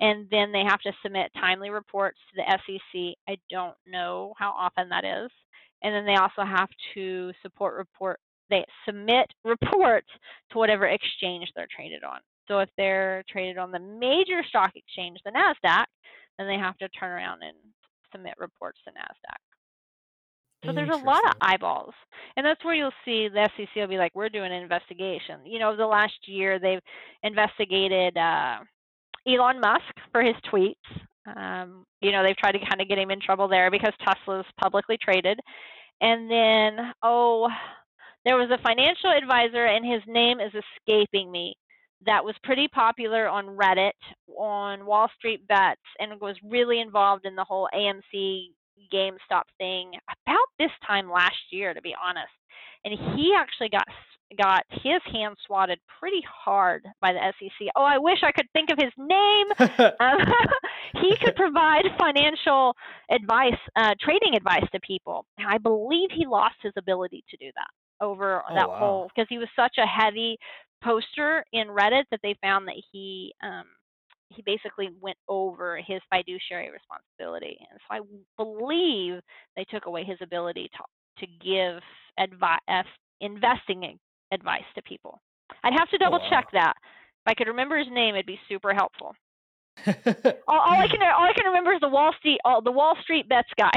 and 0.00 0.26
then 0.30 0.50
they 0.50 0.64
have 0.66 0.80
to 0.80 0.92
submit 1.02 1.30
timely 1.34 1.70
reports 1.70 2.18
to 2.30 2.42
the 2.42 2.58
SEC. 2.66 3.16
I 3.28 3.36
don't 3.50 3.76
know 3.86 4.32
how 4.38 4.50
often 4.50 4.88
that 4.88 5.04
is. 5.04 5.30
And 5.82 5.94
then 5.94 6.06
they 6.06 6.16
also 6.16 6.42
have 6.42 6.68
to 6.94 7.32
support 7.42 7.76
report 7.76 8.18
they 8.48 8.64
submit 8.84 9.26
reports 9.44 10.08
to 10.50 10.58
whatever 10.58 10.86
exchange 10.86 11.48
they're 11.54 11.68
traded 11.74 12.02
on. 12.02 12.18
So 12.50 12.58
if 12.58 12.68
they're 12.76 13.22
traded 13.30 13.58
on 13.58 13.70
the 13.70 13.78
major 13.78 14.42
stock 14.48 14.72
exchange, 14.74 15.18
the 15.24 15.30
Nasdaq, 15.30 15.84
then 16.36 16.48
they 16.48 16.58
have 16.58 16.76
to 16.78 16.88
turn 16.88 17.12
around 17.12 17.42
and 17.44 17.56
submit 18.12 18.34
reports 18.38 18.78
to 18.84 18.90
Nasdaq. 18.90 19.38
So 20.66 20.72
there's 20.72 20.90
a 20.90 21.04
lot 21.04 21.24
of 21.24 21.36
eyeballs. 21.40 21.94
And 22.36 22.44
that's 22.44 22.62
where 22.64 22.74
you'll 22.74 22.90
see 23.04 23.28
the 23.28 23.48
SEC 23.56 23.68
will 23.76 23.86
be 23.86 23.98
like, 23.98 24.12
we're 24.14 24.28
doing 24.28 24.52
an 24.52 24.62
investigation. 24.62 25.40
You 25.46 25.60
know, 25.60 25.76
the 25.76 25.86
last 25.86 26.26
year 26.26 26.58
they've 26.58 26.80
investigated 27.22 28.16
uh, 28.16 28.58
Elon 29.26 29.60
Musk 29.60 29.94
for 30.10 30.22
his 30.22 30.34
tweets. 30.52 30.74
Um, 31.36 31.84
you 32.02 32.10
know, 32.10 32.22
they've 32.22 32.36
tried 32.36 32.52
to 32.52 32.58
kind 32.58 32.80
of 32.80 32.88
get 32.88 32.98
him 32.98 33.10
in 33.10 33.20
trouble 33.20 33.46
there 33.48 33.70
because 33.70 33.92
Tesla's 34.04 34.44
publicly 34.60 34.98
traded. 35.00 35.38
And 36.00 36.30
then, 36.30 36.92
oh, 37.02 37.48
there 38.26 38.36
was 38.36 38.50
a 38.50 38.62
financial 38.62 39.10
advisor, 39.10 39.66
and 39.66 39.86
his 39.86 40.02
name 40.06 40.40
is 40.40 40.52
escaping 40.52 41.30
me. 41.30 41.54
That 42.06 42.24
was 42.24 42.34
pretty 42.42 42.68
popular 42.68 43.28
on 43.28 43.56
Reddit, 43.56 43.92
on 44.38 44.86
Wall 44.86 45.08
Street 45.16 45.46
Bets, 45.46 45.80
and 45.98 46.20
was 46.20 46.36
really 46.44 46.80
involved 46.80 47.26
in 47.26 47.34
the 47.34 47.44
whole 47.44 47.68
AMC 47.74 48.48
GameStop 48.92 49.42
thing 49.58 49.92
about 50.08 50.46
this 50.58 50.70
time 50.86 51.10
last 51.10 51.36
year, 51.50 51.74
to 51.74 51.82
be 51.82 51.94
honest. 52.02 52.32
And 52.84 52.94
he 53.16 53.32
actually 53.36 53.68
got 53.68 53.86
got 54.38 54.62
his 54.70 55.00
hand 55.12 55.36
swatted 55.44 55.80
pretty 55.98 56.22
hard 56.26 56.86
by 57.00 57.12
the 57.12 57.18
SEC. 57.38 57.68
Oh, 57.74 57.82
I 57.82 57.98
wish 57.98 58.18
I 58.22 58.30
could 58.30 58.46
think 58.52 58.70
of 58.70 58.78
his 58.78 58.92
name. 58.96 59.46
um, 60.00 60.18
he 61.02 61.16
could 61.22 61.34
provide 61.34 61.82
financial 61.98 62.74
advice, 63.10 63.58
uh, 63.76 63.94
trading 64.00 64.36
advice 64.36 64.64
to 64.72 64.80
people. 64.80 65.26
I 65.44 65.58
believe 65.58 66.10
he 66.12 66.26
lost 66.26 66.54
his 66.62 66.72
ability 66.78 67.24
to 67.30 67.36
do 67.38 67.50
that 67.56 68.04
over 68.04 68.42
Oh, 68.48 68.54
that 68.54 68.68
wow. 68.68 68.78
whole 68.78 69.08
because 69.14 69.26
he 69.28 69.38
was 69.38 69.48
such 69.56 69.76
a 69.78 69.86
heavy 69.86 70.38
poster 70.82 71.44
in 71.52 71.68
Reddit 71.68 72.04
that 72.10 72.20
they 72.22 72.34
found 72.42 72.66
that 72.68 72.80
he 72.92 73.32
um, 73.42 73.64
he 74.28 74.42
basically 74.42 74.90
went 75.00 75.18
over 75.28 75.78
his 75.78 76.00
fiduciary 76.12 76.70
responsibility, 76.70 77.58
and 77.70 77.80
so 77.80 77.94
I 77.94 78.00
believe 78.42 79.20
they 79.56 79.64
took 79.64 79.86
away 79.86 80.04
his 80.04 80.18
ability 80.22 80.70
to 80.76 81.26
to 81.26 81.32
give 81.44 81.82
advice 82.18 82.86
investing 83.20 83.98
advice 84.32 84.64
to 84.74 84.82
people. 84.82 85.20
I'd 85.64 85.72
have 85.78 85.88
to 85.90 85.98
Oh, 86.04 86.10
double 86.10 86.20
check 86.30 86.46
wow. 86.52 86.60
that. 86.62 86.74
If 86.78 87.26
I 87.26 87.34
could 87.34 87.48
remember 87.48 87.76
his 87.76 87.88
name, 87.90 88.14
it'd 88.14 88.26
be 88.26 88.40
super 88.48 88.72
helpful. 88.72 89.14
All, 90.48 90.58
all 90.60 90.78
I 90.80 90.88
can 90.88 91.00
all 91.02 91.24
I 91.24 91.32
can 91.34 91.46
remember 91.46 91.72
is 91.72 91.80
the 91.80 91.88
Wall 91.88 92.12
Street 92.18 92.40
all, 92.44 92.60
the 92.62 92.72
Wall 92.72 92.96
Street 93.02 93.28
bets 93.28 93.48
guy. 93.58 93.70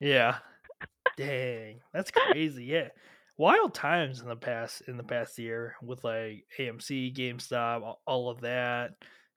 yeah. 0.00 0.38
Dang, 1.16 1.80
that's 1.92 2.10
crazy. 2.10 2.64
Yeah, 2.64 2.88
wild 3.38 3.74
times 3.74 4.20
in 4.20 4.28
the 4.28 4.36
past 4.36 4.82
in 4.88 4.96
the 4.96 5.02
past 5.02 5.38
year 5.38 5.76
with 5.82 6.04
like 6.04 6.44
AMC, 6.58 7.14
GameStop, 7.14 7.96
all- 8.06 8.30
of 8.30 8.40
that, 8.42 8.92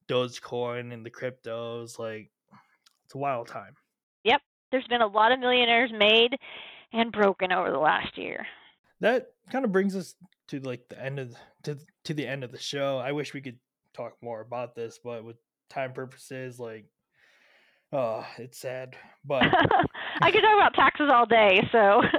Dogecoin, 0.08 0.94
and 0.94 1.06
the 1.06 1.12
cryptos. 1.12 2.00
Like, 2.00 2.32
it's 3.06 3.16
a 3.16 3.18
wild 3.18 3.48
time. 3.48 3.76
yep, 4.24 4.42
there's 4.72 4.88
been 4.88 5.02
a 5.02 5.08
lot 5.08 5.32
of 5.32 5.40
millionaires 5.40 5.92
made 5.92 6.36
and 6.94 7.12
broken 7.12 7.52
over 7.52 7.72
the 7.72 7.78
last 7.80 8.18
year. 8.18 8.46
That 9.02 9.28
kind 9.52 9.64
of 9.66 9.72
brings 9.72 9.96
us 9.96 10.16
to 10.50 10.60
like 10.60 10.88
the 10.90 11.02
end 11.04 11.20
of 11.20 11.36
to 11.64 11.78
to 12.06 12.14
the 12.14 12.28
end 12.28 12.44
of 12.44 12.52
the 12.52 12.60
show. 12.60 12.98
I 12.98 13.12
wish 13.12 13.34
we 13.34 13.42
could 13.42 13.60
talk 13.94 14.14
more 14.22 14.42
about 14.42 14.76
this, 14.76 15.00
but 15.04 15.24
with 15.24 15.38
time 15.70 15.94
purposes, 15.94 16.60
like, 16.60 16.86
oh, 17.94 18.26
it's 18.38 18.58
sad. 18.60 18.96
But 19.26 19.44
I 20.22 20.32
could 20.32 20.42
talk 20.42 20.56
about 20.56 20.74
taxes 20.74 21.10
all 21.14 21.26
day, 21.26 21.62
so 21.72 22.02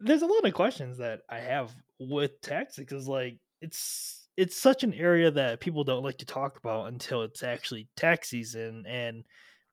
there's 0.00 0.22
a 0.22 0.26
lot 0.26 0.44
of 0.44 0.54
questions 0.54 0.98
that 0.98 1.20
I 1.28 1.38
have 1.38 1.74
with 1.98 2.40
taxes 2.40 2.84
because 2.84 3.08
like 3.08 3.38
it's 3.60 4.28
it's 4.36 4.56
such 4.56 4.84
an 4.84 4.94
area 4.94 5.30
that 5.32 5.60
people 5.60 5.82
don't 5.82 6.04
like 6.04 6.18
to 6.18 6.26
talk 6.26 6.56
about 6.58 6.86
until 6.88 7.22
it's 7.22 7.42
actually 7.42 7.88
tax 7.96 8.28
season 8.28 8.84
and 8.86 9.24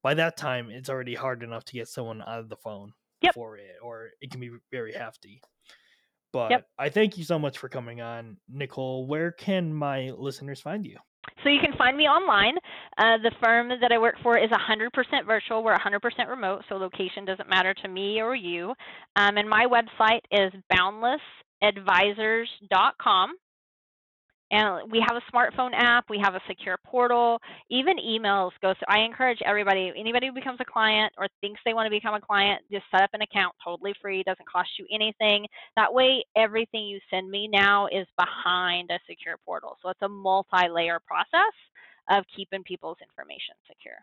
by 0.02 0.16
that 0.16 0.38
time 0.38 0.70
it's 0.72 0.90
already 0.90 1.14
hard 1.14 1.44
enough 1.44 1.64
to 1.66 1.74
get 1.74 1.88
someone 1.88 2.22
on 2.22 2.48
the 2.48 2.56
phone 2.58 2.92
Yep. 3.22 3.34
for 3.36 3.58
it 3.58 3.76
or 3.82 4.10
it 4.22 4.30
can 4.32 4.40
be 4.40 4.52
very 4.72 4.94
hefty. 4.94 5.42
But 6.34 6.52
Yep. 6.52 6.68
I 6.78 6.90
thank 6.90 7.18
you 7.18 7.24
so 7.24 7.40
much 7.40 7.58
for 7.58 7.70
coming 7.70 8.02
on, 8.02 8.38
Nicole. 8.50 9.08
Where 9.08 9.32
can 9.32 9.74
my 9.74 10.12
listeners 10.12 10.60
find 10.60 10.86
you? 10.86 10.98
So 11.44 11.50
you 11.50 11.60
can 11.60 11.74
find 11.78 11.96
me 11.98 12.08
online. 12.08 12.56
Uh, 12.98 13.18
the 13.18 13.32
firm 13.44 13.68
that 13.70 13.92
I 13.92 13.98
work 13.98 14.16
for 14.24 14.38
is 14.38 14.50
100% 14.50 15.26
virtual. 15.26 15.62
We're 15.64 15.78
100% 15.78 16.00
remote, 16.30 16.64
so 16.70 16.76
location 16.76 17.26
doesn't 17.26 17.50
matter 17.50 17.74
to 17.74 17.90
me 17.90 18.22
or 18.22 18.36
you. 18.36 18.74
Um, 19.18 19.36
and 19.38 19.50
my 19.50 19.66
website 19.66 20.22
is 20.32 20.54
boundlessadvisors.com. 20.72 23.34
And 24.52 24.92
we 24.92 25.04
have 25.06 25.18
a 25.18 25.22
smartphone 25.36 25.72
app. 25.74 26.06
We 26.08 26.20
have 26.24 26.36
a 26.36 26.42
secure 26.48 26.78
portal. 26.86 27.42
Even 27.72 27.98
emails 27.98 28.52
go. 28.62 28.76
through. 28.76 28.86
I 28.88 29.00
encourage 29.00 29.40
everybody, 29.44 29.92
anybody 29.98 30.28
who 30.28 30.34
becomes 30.34 30.60
a 30.62 30.66
client 30.66 31.12
or 31.18 31.28
thinks 31.42 31.60
they 31.66 31.74
want 31.74 31.88
to 31.88 31.90
become 31.90 32.14
a 32.14 32.22
client, 32.22 32.62
just 32.72 32.86
set 32.92 33.02
up 33.02 33.10
an 33.14 33.24
account 33.24 33.56
totally 33.64 33.96
free. 34.02 34.22
Doesn't 34.24 34.48
cost 34.48 34.70
you 34.78 34.86
anything. 34.94 35.48
That 35.76 35.92
way, 35.92 36.24
everything 36.38 36.86
you 36.86 37.00
send 37.10 37.28
me 37.30 37.48
now 37.48 37.88
is 37.88 38.06
behind 38.18 38.92
a 38.92 39.00
secure 39.10 39.38
portal. 39.44 39.78
So 39.82 39.90
it's 39.90 40.04
a 40.04 40.08
multi-layer 40.08 41.00
process 41.08 41.52
of 42.10 42.24
keeping 42.36 42.64
people's 42.64 42.98
information 43.02 43.56
secure. 43.68 43.98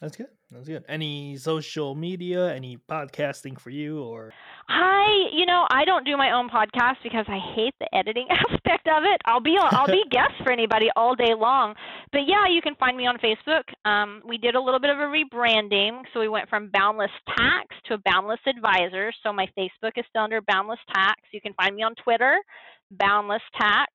That's 0.00 0.16
good. 0.16 0.28
That's 0.52 0.68
good. 0.68 0.84
Any 0.88 1.36
social 1.38 1.96
media, 1.96 2.54
any 2.54 2.78
podcasting 2.88 3.58
for 3.58 3.70
you 3.70 4.00
or 4.04 4.32
I, 4.68 5.28
you 5.32 5.44
know, 5.44 5.66
I 5.70 5.84
don't 5.84 6.04
do 6.04 6.16
my 6.16 6.32
own 6.32 6.48
podcast 6.48 6.96
because 7.02 7.24
I 7.26 7.38
hate 7.56 7.74
the 7.80 7.92
editing 7.92 8.28
aspect 8.30 8.86
of 8.86 9.02
it. 9.02 9.20
I'll 9.24 9.40
be 9.40 9.56
I'll 9.60 9.88
be 9.88 10.04
guest 10.10 10.34
for 10.44 10.52
anybody 10.52 10.88
all 10.94 11.16
day 11.16 11.34
long. 11.36 11.74
But 12.12 12.22
yeah, 12.28 12.46
you 12.48 12.62
can 12.62 12.76
find 12.76 12.96
me 12.96 13.06
on 13.06 13.18
Facebook. 13.18 13.64
Um, 13.90 14.22
we 14.24 14.38
did 14.38 14.54
a 14.54 14.60
little 14.60 14.78
bit 14.78 14.90
of 14.90 14.98
a 14.98 15.02
rebranding, 15.02 16.02
so 16.14 16.20
we 16.20 16.28
went 16.28 16.48
from 16.48 16.70
Boundless 16.72 17.10
Tax 17.36 17.66
to 17.86 17.98
Boundless 18.04 18.40
Advisors. 18.46 19.16
So 19.24 19.32
my 19.32 19.48
Facebook 19.58 19.92
is 19.96 20.04
still 20.10 20.22
under 20.22 20.40
Boundless 20.42 20.80
Tax. 20.94 21.20
You 21.32 21.40
can 21.40 21.54
find 21.54 21.74
me 21.74 21.82
on 21.82 21.94
Twitter, 22.04 22.38
Boundless 22.92 23.42
Tax. 23.58 23.90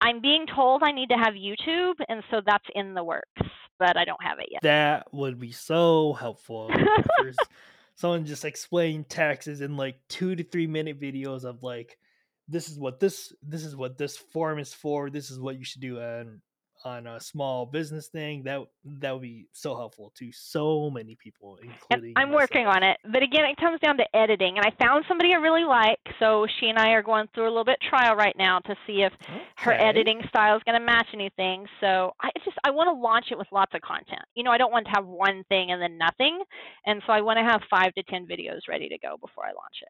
I'm 0.00 0.20
being 0.20 0.46
told 0.54 0.82
I 0.82 0.92
need 0.92 1.08
to 1.08 1.16
have 1.16 1.34
YouTube, 1.34 1.94
and 2.08 2.22
so 2.30 2.40
that's 2.44 2.64
in 2.74 2.94
the 2.94 3.02
works, 3.02 3.42
but 3.78 3.96
I 3.96 4.04
don't 4.04 4.22
have 4.22 4.38
it 4.38 4.48
yet. 4.50 4.62
that 4.62 5.12
would 5.12 5.38
be 5.38 5.52
so 5.52 6.12
helpful 6.12 6.70
if 6.72 7.36
someone 7.96 8.24
just 8.24 8.44
explain 8.44 9.04
taxes 9.04 9.60
in 9.60 9.76
like 9.76 9.96
two 10.08 10.36
to 10.36 10.44
three 10.44 10.66
minute 10.66 11.00
videos 11.00 11.44
of 11.44 11.62
like 11.62 11.98
this 12.46 12.68
is 12.68 12.78
what 12.78 13.00
this 13.00 13.32
this 13.42 13.64
is 13.64 13.76
what 13.76 13.98
this 13.98 14.16
form 14.16 14.58
is 14.58 14.72
for 14.72 15.10
this 15.10 15.30
is 15.30 15.38
what 15.38 15.58
you 15.58 15.64
should 15.64 15.82
do 15.82 16.00
on 16.00 16.40
on 16.84 17.06
a 17.06 17.20
small 17.20 17.66
business 17.66 18.08
thing 18.08 18.42
that 18.44 18.60
that 18.84 19.12
would 19.12 19.22
be 19.22 19.46
so 19.52 19.76
helpful 19.76 20.12
to 20.16 20.30
so 20.32 20.90
many 20.90 21.16
people 21.16 21.58
including 21.62 22.14
I'm 22.16 22.32
working 22.32 22.66
on 22.66 22.82
it. 22.82 22.98
But 23.04 23.22
again, 23.22 23.44
it 23.44 23.56
comes 23.56 23.80
down 23.80 23.96
to 23.98 24.16
editing. 24.16 24.58
And 24.58 24.66
I 24.66 24.72
found 24.82 25.04
somebody 25.08 25.32
I 25.32 25.36
really 25.36 25.64
like. 25.64 25.98
So 26.18 26.46
she 26.58 26.68
and 26.68 26.78
I 26.78 26.90
are 26.90 27.02
going 27.02 27.26
through 27.34 27.44
a 27.44 27.50
little 27.50 27.64
bit 27.64 27.78
trial 27.88 28.16
right 28.16 28.34
now 28.38 28.58
to 28.60 28.74
see 28.86 29.02
if 29.02 29.12
her 29.58 29.72
editing 29.72 30.20
style 30.28 30.56
is 30.56 30.62
going 30.64 30.78
to 30.78 30.84
match 30.84 31.08
anything. 31.12 31.66
So 31.80 32.14
I 32.20 32.30
just 32.44 32.56
I 32.64 32.70
want 32.70 32.88
to 32.88 33.00
launch 33.00 33.26
it 33.30 33.38
with 33.38 33.48
lots 33.52 33.72
of 33.74 33.80
content. 33.82 34.22
You 34.34 34.44
know, 34.44 34.50
I 34.50 34.58
don't 34.58 34.72
want 34.72 34.86
to 34.86 34.92
have 34.94 35.06
one 35.06 35.44
thing 35.48 35.70
and 35.72 35.80
then 35.80 35.98
nothing. 35.98 36.42
And 36.86 37.02
so 37.06 37.12
I 37.12 37.20
want 37.20 37.38
to 37.38 37.44
have 37.44 37.60
five 37.70 37.94
to 37.94 38.02
ten 38.04 38.26
videos 38.26 38.60
ready 38.68 38.88
to 38.88 38.98
go 38.98 39.16
before 39.20 39.44
I 39.44 39.48
launch 39.48 39.82
it. 39.82 39.88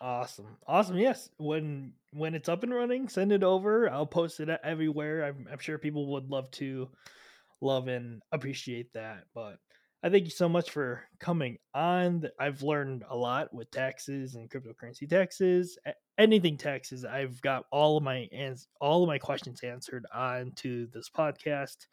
Awesome. 0.00 0.56
Awesome. 0.66 0.96
Yes. 0.96 1.28
When 1.38 1.92
when 2.12 2.34
it's 2.34 2.48
up 2.48 2.62
and 2.62 2.72
running, 2.72 3.08
send 3.08 3.32
it 3.32 3.42
over. 3.42 3.90
I'll 3.90 4.06
post 4.06 4.40
it 4.40 4.48
everywhere. 4.62 5.24
I'm, 5.24 5.48
I'm 5.50 5.58
sure 5.58 5.78
people 5.78 6.12
would 6.12 6.30
love 6.30 6.50
to 6.52 6.88
love 7.60 7.88
and 7.88 8.22
appreciate 8.30 8.92
that. 8.92 9.24
But 9.34 9.58
I 10.02 10.08
thank 10.08 10.24
you 10.24 10.30
so 10.30 10.48
much 10.48 10.70
for 10.70 11.02
coming 11.18 11.58
on. 11.74 12.28
I've 12.38 12.62
learned 12.62 13.04
a 13.08 13.16
lot 13.16 13.52
with 13.52 13.70
taxes 13.72 14.36
and 14.36 14.48
cryptocurrency 14.48 15.08
taxes, 15.08 15.76
anything 16.16 16.56
taxes. 16.56 17.04
I've 17.04 17.40
got 17.42 17.64
all 17.72 17.96
of 17.96 18.04
my 18.04 18.28
ans- 18.32 18.68
all 18.80 19.02
of 19.02 19.08
my 19.08 19.18
questions 19.18 19.62
answered 19.64 20.06
on 20.14 20.52
to 20.56 20.86
this 20.92 21.10
podcast. 21.10 21.88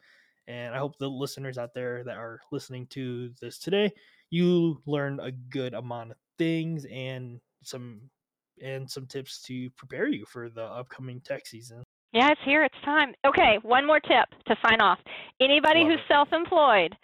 And 0.46 0.72
I 0.72 0.78
hope 0.78 0.96
the 0.98 1.10
listeners 1.10 1.58
out 1.58 1.74
there 1.74 2.04
that 2.04 2.16
are 2.16 2.38
listening 2.52 2.86
to 2.90 3.32
this 3.40 3.58
today, 3.58 3.92
you 4.30 4.80
learn 4.86 5.18
a 5.18 5.32
good 5.32 5.74
amount 5.74 6.12
of 6.12 6.16
things 6.38 6.84
and 6.84 7.40
some 7.66 8.00
and 8.62 8.90
some 8.90 9.06
tips 9.06 9.42
to 9.42 9.68
prepare 9.70 10.08
you 10.08 10.24
for 10.26 10.48
the 10.48 10.62
upcoming 10.62 11.20
tax 11.20 11.50
season. 11.50 11.82
Yeah, 12.12 12.30
it's 12.30 12.40
here. 12.44 12.64
It's 12.64 12.74
time. 12.84 13.12
Okay, 13.26 13.58
one 13.62 13.86
more 13.86 14.00
tip 14.00 14.28
to 14.46 14.56
sign 14.66 14.80
off. 14.80 14.98
Anybody 15.40 15.80
Love 15.80 15.88
who's 15.88 16.00
it. 16.00 16.08
self-employed, 16.08 16.96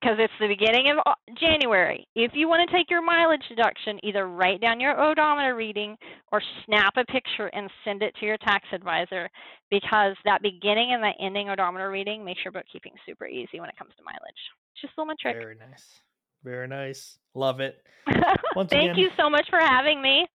because 0.00 0.16
it's 0.18 0.32
the 0.40 0.48
beginning 0.48 0.90
of 0.90 1.14
January, 1.38 2.06
if 2.16 2.32
you 2.34 2.48
want 2.48 2.68
to 2.68 2.76
take 2.76 2.90
your 2.90 3.02
mileage 3.02 3.42
deduction, 3.48 3.98
either 4.02 4.28
write 4.28 4.60
down 4.60 4.80
your 4.80 4.98
odometer 5.00 5.54
reading 5.54 5.96
or 6.32 6.40
snap 6.64 6.94
a 6.96 7.04
picture 7.04 7.48
and 7.48 7.70
send 7.84 8.02
it 8.02 8.14
to 8.18 8.26
your 8.26 8.38
tax 8.38 8.64
advisor 8.72 9.28
because 9.70 10.16
that 10.24 10.42
beginning 10.42 10.92
and 10.92 11.02
that 11.02 11.16
ending 11.20 11.50
odometer 11.50 11.90
reading 11.90 12.24
makes 12.24 12.40
your 12.44 12.52
bookkeeping 12.52 12.92
super 13.06 13.26
easy 13.26 13.60
when 13.60 13.68
it 13.68 13.76
comes 13.76 13.92
to 13.96 14.04
mileage. 14.04 14.42
It's 14.72 14.82
just 14.82 14.94
a 14.98 15.00
little 15.00 15.14
trick. 15.20 15.36
Very 15.36 15.56
nice. 15.56 16.00
Very 16.44 16.68
nice. 16.68 17.18
Love 17.34 17.60
it. 17.60 17.76
Once 18.56 18.70
Thank 18.70 18.92
again- 18.92 18.98
you 18.98 19.10
so 19.16 19.28
much 19.28 19.48
for 19.50 19.58
having 19.58 20.00
me. 20.00 20.26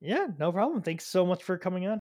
Yeah, 0.00 0.26
no 0.38 0.50
problem. 0.50 0.82
Thanks 0.82 1.06
so 1.06 1.26
much 1.26 1.42
for 1.42 1.58
coming 1.58 1.86
on. 1.86 1.99